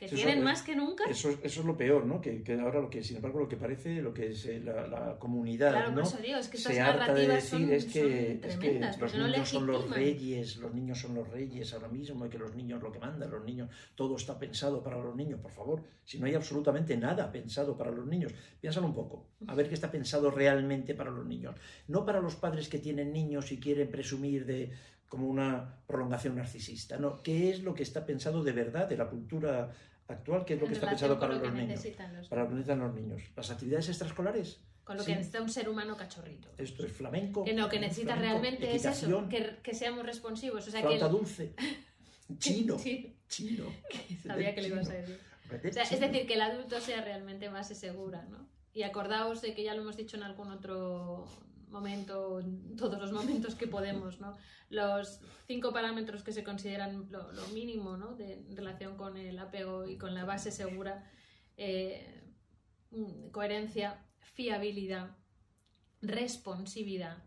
que 0.08 0.16
tienen 0.16 0.42
más 0.42 0.62
que 0.62 0.74
nunca. 0.74 1.04
Eso, 1.08 1.30
eso 1.30 1.60
es 1.60 1.66
lo 1.66 1.76
peor, 1.76 2.06
¿no? 2.06 2.20
Que, 2.20 2.42
que, 2.42 2.54
ahora 2.54 2.80
lo 2.80 2.90
que, 2.90 3.04
sin 3.04 3.16
embargo, 3.16 3.38
lo 3.38 3.48
que 3.48 3.56
parece, 3.56 4.02
lo 4.02 4.12
que 4.12 4.30
es 4.30 4.44
eh, 4.46 4.60
la, 4.60 4.88
la 4.88 5.16
comunidad, 5.18 5.70
claro, 5.70 5.90
¿no? 5.90 5.94
Por 5.96 6.04
eso 6.04 6.18
digo, 6.18 6.38
es 6.38 6.48
que 6.48 6.56
estas 6.56 6.74
se 6.74 6.80
harta 6.80 7.14
de 7.14 7.28
decir 7.28 7.60
son, 7.60 7.72
es 7.72 7.84
que, 7.84 8.00
son 8.00 8.10
es 8.10 8.40
tremendas, 8.40 8.96
que 8.96 9.02
los 9.02 9.14
no 9.14 9.28
niños 9.28 9.48
son 9.48 9.66
los 9.66 9.90
reyes, 9.90 10.56
los 10.56 10.74
niños 10.74 10.98
son 11.00 11.14
los 11.14 11.28
reyes 11.28 11.72
ahora 11.72 11.88
mismo 11.88 12.26
y 12.26 12.28
que 12.28 12.38
los 12.38 12.54
niños 12.56 12.82
lo 12.82 12.90
que 12.90 12.98
mandan, 12.98 13.30
los 13.30 13.44
niños, 13.44 13.70
todo 13.94 14.16
está 14.16 14.38
pensado 14.38 14.82
para 14.82 14.98
los 14.98 15.14
niños, 15.14 15.38
por 15.38 15.52
favor, 15.52 15.84
si 16.04 16.18
no 16.18 16.26
hay 16.26 16.34
absolutamente 16.34 16.96
nada 16.96 17.30
pensado 17.30 17.76
para 17.76 17.92
los 17.92 18.06
niños, 18.06 18.32
piénsalo 18.60 18.86
un 18.88 18.94
poco, 18.94 19.28
a 19.46 19.54
ver 19.54 19.68
qué 19.68 19.74
está 19.74 19.90
pensado 19.90 20.32
realmente 20.32 20.94
para 20.94 21.10
los 21.10 21.24
niños, 21.24 21.54
no 21.86 22.04
para 22.04 22.20
los 22.20 22.34
padres 22.34 22.68
que 22.68 22.78
tienen 22.78 23.12
niños 23.12 23.52
y 23.52 23.60
quieren 23.60 23.88
presumir 23.88 24.46
de 24.46 24.72
como 25.12 25.28
una 25.28 25.76
prolongación 25.86 26.36
narcisista, 26.36 26.96
no, 26.96 27.22
¿qué 27.22 27.50
es 27.50 27.62
lo 27.62 27.74
que 27.74 27.82
está 27.82 28.06
pensado 28.06 28.42
de 28.42 28.52
verdad 28.52 28.88
de 28.88 28.96
la 28.96 29.10
cultura 29.10 29.70
actual, 30.08 30.44
qué 30.44 30.54
es 30.54 30.60
lo 30.60 30.66
que 30.66 30.74
está 30.74 30.88
pensado 30.88 31.18
para 31.18 31.34
lo 31.34 31.40
que 31.42 31.46
los 31.48 31.56
niños? 31.56 31.84
los 32.14 32.28
Para 32.28 32.42
lo 32.42 32.48
que 32.48 32.54
necesitan 32.54 32.78
los 32.80 32.94
niños. 32.94 33.22
Las 33.36 33.50
actividades 33.50 33.88
extraescolares, 33.88 34.60
Con 34.84 34.96
lo 34.96 35.02
Sí. 35.04 35.12
que 35.12 35.16
necesita 35.16 35.40
un 35.42 35.48
ser 35.48 35.68
humano 35.68 35.96
cachorrito. 35.96 36.48
esto 36.58 36.84
es 36.84 36.92
flamenco. 36.92 37.44
Que 37.44 37.54
lo 37.54 37.68
que 37.68 37.78
necesita 37.78 38.14
flamenco, 38.16 38.40
realmente 38.40 38.74
es 38.74 38.84
eso, 38.84 39.28
que, 39.28 39.58
que 39.62 39.74
seamos 39.74 40.04
responsivos. 40.04 40.66
O 40.66 40.70
sea, 40.70 40.82
que 40.82 40.94
el- 40.96 41.00
dulce, 41.10 41.54
chino, 42.38 42.76
chino. 43.28 43.64
sabía 44.26 44.54
que 44.54 44.62
lo 44.62 44.68
ibas 44.68 44.88
a 44.88 44.94
decir. 44.94 45.20
Aprender 45.46 45.70
O 45.70 45.72
sea, 45.74 45.82
es 45.84 46.00
decir, 46.00 46.26
que 46.26 46.34
el 46.34 46.40
adulto 46.40 46.80
sea 46.80 47.00
realmente 47.02 47.48
base 47.48 47.74
segura, 47.74 48.24
¿no? 48.30 48.48
Y 48.74 48.82
acordaos 48.84 49.40
de 49.42 49.54
que 49.54 49.62
ya 49.62 49.74
lo 49.74 49.82
hemos 49.82 49.96
dicho 49.96 50.16
en 50.16 50.22
algún 50.24 50.50
otro 50.50 51.26
momento, 51.72 52.40
en 52.40 52.76
todos 52.76 53.00
los 53.00 53.12
momentos 53.12 53.54
que 53.54 53.66
podemos, 53.66 54.20
¿no? 54.20 54.36
Los 54.68 55.20
cinco 55.46 55.72
parámetros 55.72 56.22
que 56.22 56.32
se 56.32 56.44
consideran 56.44 57.10
lo, 57.10 57.32
lo 57.32 57.46
mínimo, 57.48 57.96
¿no? 57.96 58.14
De, 58.14 58.34
en 58.34 58.56
relación 58.56 58.96
con 58.96 59.16
el 59.16 59.38
apego 59.38 59.86
y 59.86 59.98
con 59.98 60.14
la 60.14 60.24
base 60.24 60.52
segura, 60.52 61.10
eh, 61.56 62.22
mm, 62.90 63.30
coherencia, 63.30 64.06
fiabilidad, 64.20 65.16
responsividad, 66.00 67.24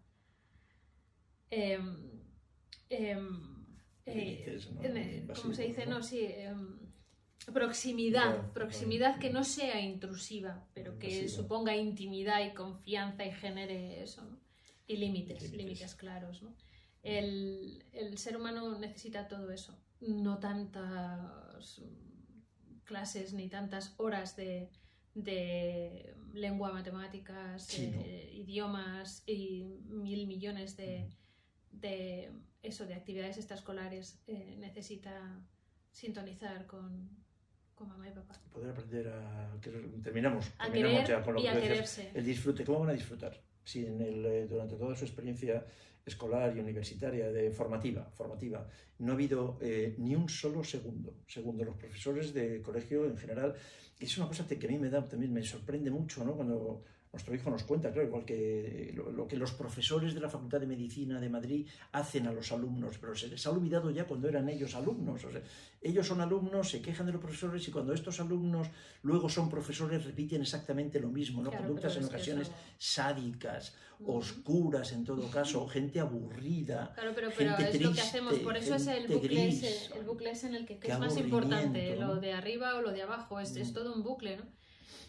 em, 1.49 2.21
em, 2.89 3.55
eh, 4.05 4.59
eh, 4.83 5.27
¿Cómo 5.41 5.53
se 5.53 5.63
dice? 5.63 5.85
¿no? 5.85 5.97
No, 5.97 6.03
sí. 6.03 6.27
Proximidad, 7.53 8.51
proximidad 8.53 9.19
que 9.19 9.29
no 9.29 9.43
sea 9.43 9.79
intrusiva, 9.81 10.65
pero 10.73 10.97
que 10.99 11.29
suponga 11.29 11.75
intimidad 11.75 12.45
y 12.45 12.53
confianza 12.53 13.25
y 13.25 13.31
genere 13.31 14.01
eso, 14.03 14.23
¿no? 14.23 14.37
Y 14.87 14.97
límites, 14.97 15.51
Límites. 15.51 15.95
claros, 15.95 16.43
¿no? 16.43 16.55
El, 17.01 17.83
el 17.91 18.17
ser 18.17 18.37
humano 18.37 18.77
necesita 18.79 19.27
todo 19.27 19.51
eso, 19.51 19.77
no 20.01 20.39
tantas 20.39 21.81
clases 22.83 23.33
ni 23.33 23.47
tantas 23.49 23.93
horas 23.97 24.35
de, 24.35 24.69
de 25.15 26.15
lengua, 26.33 26.71
matemáticas, 26.71 27.67
eh, 27.79 28.31
idiomas 28.33 29.23
y 29.27 29.63
mil 29.87 30.27
millones 30.27 30.77
de, 30.77 31.09
de 31.71 32.31
eso, 32.61 32.85
de 32.85 32.93
actividades 32.93 33.37
extraescolares. 33.37 34.21
eh, 34.27 34.55
necesita 34.59 35.43
sintonizar 35.91 36.65
con, 36.67 37.09
con 37.75 37.89
mamá 37.89 38.07
y 38.07 38.11
papá. 38.11 38.35
Poder 38.51 38.71
aprender 38.71 39.07
a... 39.09 39.57
terminamos, 40.01 40.51
A 40.57 40.65
terminamos 40.65 41.01
querer 41.01 41.19
ya 41.19 41.23
con 41.23 41.33
lo 41.35 41.39
y 41.41 41.43
que 41.43 41.49
a 41.49 41.55
decías. 41.55 41.99
El 42.13 42.25
disfrute, 42.25 42.63
¿cómo 42.63 42.79
van 42.79 42.89
a 42.89 42.93
disfrutar? 42.93 43.39
Si 43.63 43.85
en 43.85 44.01
el, 44.01 44.25
eh, 44.25 44.47
durante 44.47 44.75
toda 44.75 44.95
su 44.95 45.05
experiencia 45.05 45.65
escolar 46.05 46.55
y 46.55 46.59
universitaria, 46.59 47.31
de 47.31 47.51
formativa, 47.51 48.03
formativa, 48.13 48.67
no 48.99 49.11
ha 49.11 49.15
habido 49.15 49.57
eh, 49.61 49.95
ni 49.97 50.15
un 50.15 50.29
solo 50.29 50.63
segundo. 50.63 51.15
Segundo, 51.27 51.63
los 51.65 51.75
profesores 51.75 52.33
de 52.33 52.61
colegio 52.61 53.05
en 53.05 53.17
general, 53.17 53.55
es 53.99 54.17
una 54.17 54.27
cosa 54.27 54.47
que 54.47 54.67
a 54.67 54.69
mí 54.69 54.77
me 54.77 54.89
da, 54.89 55.07
también 55.07 55.33
me 55.33 55.43
sorprende 55.43 55.89
mucho, 55.89 56.23
¿no? 56.23 56.35
Cuando 56.35 56.83
nuestro 57.15 57.33
hijo 57.33 57.49
nos 57.49 57.63
cuenta, 57.63 57.93
claro, 57.93 58.07
igual 58.09 58.25
que 58.25 58.91
lo, 58.93 59.09
lo 59.09 59.25
que 59.25 59.37
los 59.37 59.53
profesores 59.53 60.13
de 60.13 60.19
la 60.19 60.29
Facultad 60.29 60.59
de 60.59 60.67
Medicina 60.67 61.17
de 61.17 61.29
Madrid 61.29 61.65
hacen 61.93 62.27
a 62.27 62.33
los 62.33 62.51
alumnos, 62.51 62.97
pero 62.99 63.15
se 63.15 63.29
les 63.29 63.47
ha 63.47 63.51
olvidado 63.51 63.89
ya 63.89 64.03
cuando 64.05 64.27
eran 64.27 64.49
ellos 64.49 64.75
alumnos. 64.75 65.23
O 65.23 65.31
sea, 65.31 65.41
ellos 65.81 66.05
son 66.05 66.19
alumnos, 66.19 66.69
se 66.69 66.81
quejan 66.81 67.05
de 67.05 67.13
los 67.13 67.21
profesores 67.21 67.65
y 67.65 67.71
cuando 67.71 67.93
estos 67.93 68.19
alumnos 68.19 68.67
luego 69.03 69.29
son 69.29 69.49
profesores 69.49 70.03
repiten 70.03 70.41
exactamente 70.41 70.99
lo 70.99 71.07
mismo, 71.07 71.41
¿no? 71.41 71.51
Claro, 71.51 71.65
Conductas 71.67 71.95
en 71.95 72.03
ocasiones 72.03 72.51
sádicas, 72.77 73.75
oscuras 74.05 74.91
en 74.91 75.05
todo 75.05 75.29
caso, 75.31 75.65
gente 75.69 76.01
aburrida. 76.01 76.91
Claro, 76.95 77.11
pero, 77.15 77.29
pero 77.37 77.55
gente 77.55 77.77
es 77.77 77.81
lo 77.81 77.93
que 77.93 78.01
hacemos, 78.01 78.33
por 78.39 78.57
eso 78.57 78.75
es 78.75 78.87
el 78.87 79.07
bucle, 79.07 79.29
gris. 79.29 79.63
ese, 79.63 79.97
el 79.97 80.05
bucle 80.05 80.31
ese 80.31 80.47
en 80.47 80.55
el 80.55 80.65
que, 80.65 80.79
es 80.81 80.99
más 80.99 81.15
importante, 81.15 81.95
lo 81.95 82.17
de 82.17 82.33
arriba 82.33 82.75
o 82.75 82.81
lo 82.81 82.91
de 82.91 83.03
abajo, 83.03 83.39
es, 83.39 83.55
es 83.55 83.71
Mm. 83.71 83.73
todo 83.73 83.93
un 83.93 84.03
bucle, 84.03 84.35
¿no? 84.35 84.43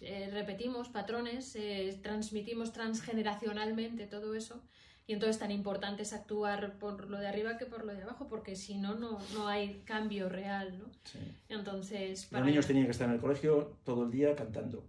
Eh, 0.01 0.29
repetimos 0.33 0.89
patrones, 0.89 1.57
eh, 1.57 1.99
transmitimos 2.03 2.73
transgeneracionalmente 2.73 4.07
todo 4.07 4.35
eso, 4.35 4.63
y 5.07 5.13
entonces 5.13 5.39
tan 5.39 5.53
importante 5.53 6.03
es 6.03 6.13
actuar 6.13 6.79
por 6.79 7.09
lo 7.09 7.19
de 7.19 7.29
arriba 7.29 7.59
que 7.59 7.67
por 7.67 7.85
lo 7.85 7.95
de 7.95 8.03
abajo, 8.03 8.27
porque 8.29 8.57
si 8.57 8.77
no, 8.77 8.95
no, 8.95 9.19
no 9.35 9.47
hay 9.47 9.83
cambio 9.85 10.29
real, 10.29 10.79
¿no? 10.79 10.87
Sí. 11.05 11.19
Entonces, 11.49 12.31
Los 12.33 12.45
niños 12.45 12.67
tenían 12.67 12.87
que 12.87 12.91
estar 12.91 13.09
en 13.09 13.15
el 13.15 13.21
colegio 13.21 13.79
todo 13.85 14.05
el 14.05 14.11
día 14.11 14.35
cantando 14.35 14.85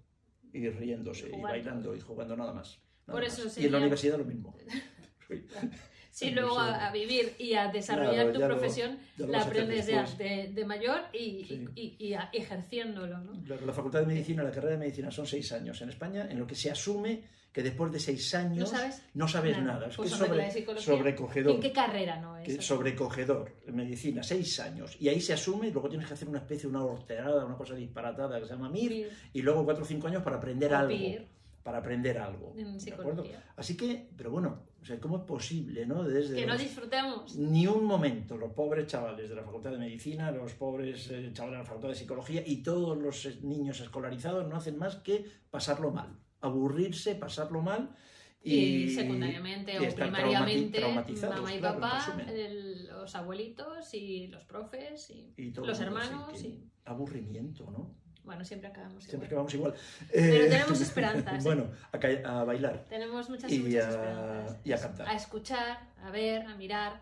y 0.51 0.69
riéndose 0.69 1.29
Y 1.29 1.41
bailando 1.41 1.95
y 1.95 1.99
jugando 1.99 2.35
nada 2.35 2.51
más. 2.53 2.79
nada 3.05 3.19
Por 3.19 3.23
eso 3.23 3.43
más. 3.43 3.57
Y 3.59 3.65
en 3.65 3.71
la 3.71 3.77
universidad 3.77 4.17
lo 4.17 4.25
mismo. 4.25 4.55
Sí, 6.17 6.31
luego 6.31 6.57
a, 6.57 6.87
a 6.87 6.91
vivir 6.91 7.35
y 7.37 7.53
a 7.53 7.67
desarrollar 7.71 8.31
Claro, 8.31 8.33
tu 8.33 8.39
profesión 8.57 8.97
lo 9.17 9.27
la 9.27 9.43
aprendes 9.43 9.85
ya 9.85 10.03
de, 10.17 10.51
de 10.51 10.65
mayor 10.65 11.01
y, 11.13 11.45
Sí. 11.45 11.65
y, 11.75 11.81
y- 11.81 12.07
y 12.07 12.13
a- 12.15 12.29
ejerciéndolo, 12.33 13.19
¿no? 13.19 13.33
La, 13.45 13.55
la 13.61 13.71
Facultad 13.73 13.99
de 13.99 14.07
Medicina, 14.07 14.41
la 14.41 14.49
carrera 14.51 14.71
de 14.73 14.79
Medicina 14.79 15.11
son 15.11 15.27
seis 15.27 15.51
años 15.51 15.79
en 15.81 15.89
España, 15.89 16.27
en 16.29 16.39
lo 16.39 16.47
que 16.47 16.55
se 16.55 16.71
asume 16.71 17.23
que 17.53 17.61
después 17.63 17.91
de 17.91 17.99
seis 17.99 18.33
años 18.35 18.71
¿No 18.71 18.77
sabes? 18.77 19.01
no 19.15 19.27
sabes 19.27 19.57
Nada. 19.59 19.73
nada. 19.73 19.87
Es 19.87 19.95
Pues 19.95 20.11
que 20.11 20.17
sobre 20.17 20.79
sobrecogedor. 20.81 21.55
¿En 21.55 21.61
qué 21.61 21.71
carrera 21.71 22.19
no 22.19 22.37
es? 22.37 22.63
sobrecogedor 22.65 23.51
en 23.67 23.75
medicina, 23.75 24.21
seis 24.23 24.59
años. 24.59 24.95
Y 24.99 25.09
ahí 25.09 25.21
se 25.21 25.33
asume, 25.33 25.67
y 25.67 25.71
luego 25.71 25.87
tienes 25.89 26.07
que 26.07 26.13
hacer 26.15 26.27
una 26.27 26.39
especie, 26.39 26.67
una 26.69 26.83
horterada, 26.83 27.45
una 27.45 27.55
cosa 27.57 27.73
disparatada 27.75 28.39
que 28.39 28.45
se 28.45 28.53
llama 28.53 28.69
MIR, 28.69 29.09
y 29.33 29.41
luego 29.41 29.63
cuatro 29.65 29.83
o 29.83 29.87
cinco 29.87 30.07
años 30.07 30.23
para 30.23 30.37
aprender 30.37 30.73
O 30.73 30.77
algo. 30.77 30.97
PIR. 30.97 31.27
Para 31.67 31.79
aprender 31.79 32.17
algo. 32.17 32.53
¿de 32.55 32.93
acuerdo? 32.93 33.25
Así 33.57 33.75
que, 33.75 34.07
pero 34.15 34.31
bueno, 34.31 34.63
o 34.81 34.85
sea, 34.85 34.97
¿cómo 35.01 35.17
es 35.17 35.23
posible, 35.23 35.85
no? 35.85 36.01
Desde 36.05 36.33
Que 36.37 36.45
no 36.45 36.53
los- 36.53 36.61
disfrutemos. 36.61 37.35
ni 37.35 37.67
un 37.67 37.83
momento 37.83 38.37
los 38.37 38.53
pobres 38.53 38.87
chavales 38.87 39.27
de 39.27 39.35
la 39.35 39.43
Facultad 39.43 39.71
de 39.71 39.77
Medicina, 39.77 40.31
los 40.31 40.53
pobres 40.53 41.09
eh, 41.11 41.29
chavales 41.33 41.57
de 41.57 41.63
la 41.63 41.65
Facultad 41.65 41.89
de 41.89 41.95
Psicología 41.95 42.41
y 42.45 42.63
todos 42.63 42.97
los 42.97 43.25
eh, 43.25 43.39
niños 43.41 43.81
escolarizados 43.81 44.47
no 44.47 44.55
hacen 44.55 44.77
más 44.77 44.95
que 44.95 45.25
pasarlo 45.51 45.91
mal, 45.91 46.17
aburrirse, 46.39 47.15
pasarlo 47.15 47.61
mal 47.61 47.93
Y, 48.41 48.53
y, 48.85 48.89
secundariamente 48.95 49.73
y 49.73 49.87
o 49.87 49.93
primariamente, 49.93 50.79
mamá 50.79 51.03
y 51.05 51.15
claro, 51.15 51.81
papá, 51.81 52.23
el- 52.29 52.87
los 52.87 53.13
abuelitos 53.13 53.93
y 53.93 54.27
los 54.27 54.45
profes 54.45 55.09
y, 55.09 55.33
Y 55.35 55.51
los 55.51 55.81
hermanos. 55.81 56.41
y, 56.45 56.63
Aburrimiento, 56.85 57.69
¿no? 57.71 57.93
Bueno, 58.27 58.45
siempre 58.45 58.69
acabamos 58.69 59.03
Siempre 59.03 59.27
igual. 59.27 59.29
que 59.29 59.35
vamos 59.35 59.53
igual. 59.55 59.73
Pero 60.11 60.45
Eh, 60.45 60.49
tenemos 60.49 60.81
esperanzas, 60.81 61.33
¿eh? 61.39 61.43
bueno, 61.43 61.71
a, 61.91 62.39
a 62.39 62.43
bailar. 62.43 62.85
Tenemos 62.87 63.27
muchas, 63.29 63.51
Y 63.51 63.59
muchas 63.59 63.85
a- 63.85 63.89
esperanzas. 63.89 64.57
y 64.63 64.71
a 64.73 64.77
cantar. 64.79 65.07
A 65.09 65.13
escuchar, 65.15 65.79
a 66.03 66.11
ver, 66.11 66.41
a 66.45 66.55
mirar, 66.55 67.01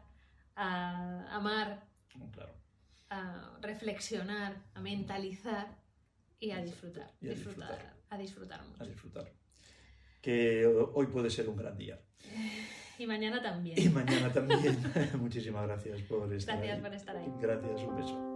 a 0.55 1.35
amar, 1.35 1.83
Claro. 2.31 2.53
a 3.09 3.57
reflexionar, 3.61 4.55
a 4.73 4.79
mentalizar 4.79 5.67
y 6.39 6.51
a 6.51 6.61
disfrutar. 6.61 7.11
Y 7.19 7.27
a 7.27 7.31
disfrutar, 7.31 7.67
disfrutar. 7.71 7.93
A 8.09 8.17
disfrutar 8.17 8.63
mucho. 8.65 8.83
A 8.83 8.87
disfrutar. 8.87 9.31
Que 10.21 10.65
hoy 10.65 11.07
puede 11.07 11.29
ser 11.29 11.49
un 11.49 11.57
gran 11.57 11.77
día. 11.77 11.99
Y 12.97 13.05
mañana 13.07 13.41
también. 13.41 13.77
Y 13.77 13.89
mañana 13.89 14.31
también. 14.31 14.77
Muchísimas 15.19 15.67
gracias 15.67 16.01
por 16.03 16.33
estar 16.33 16.55
Gracias 16.55 16.77
ahí. 16.77 16.81
por 16.81 16.93
estar 16.93 17.17
ahí. 17.17 17.27
Gracias, 17.41 17.81
un 17.81 17.95
beso. 17.97 18.34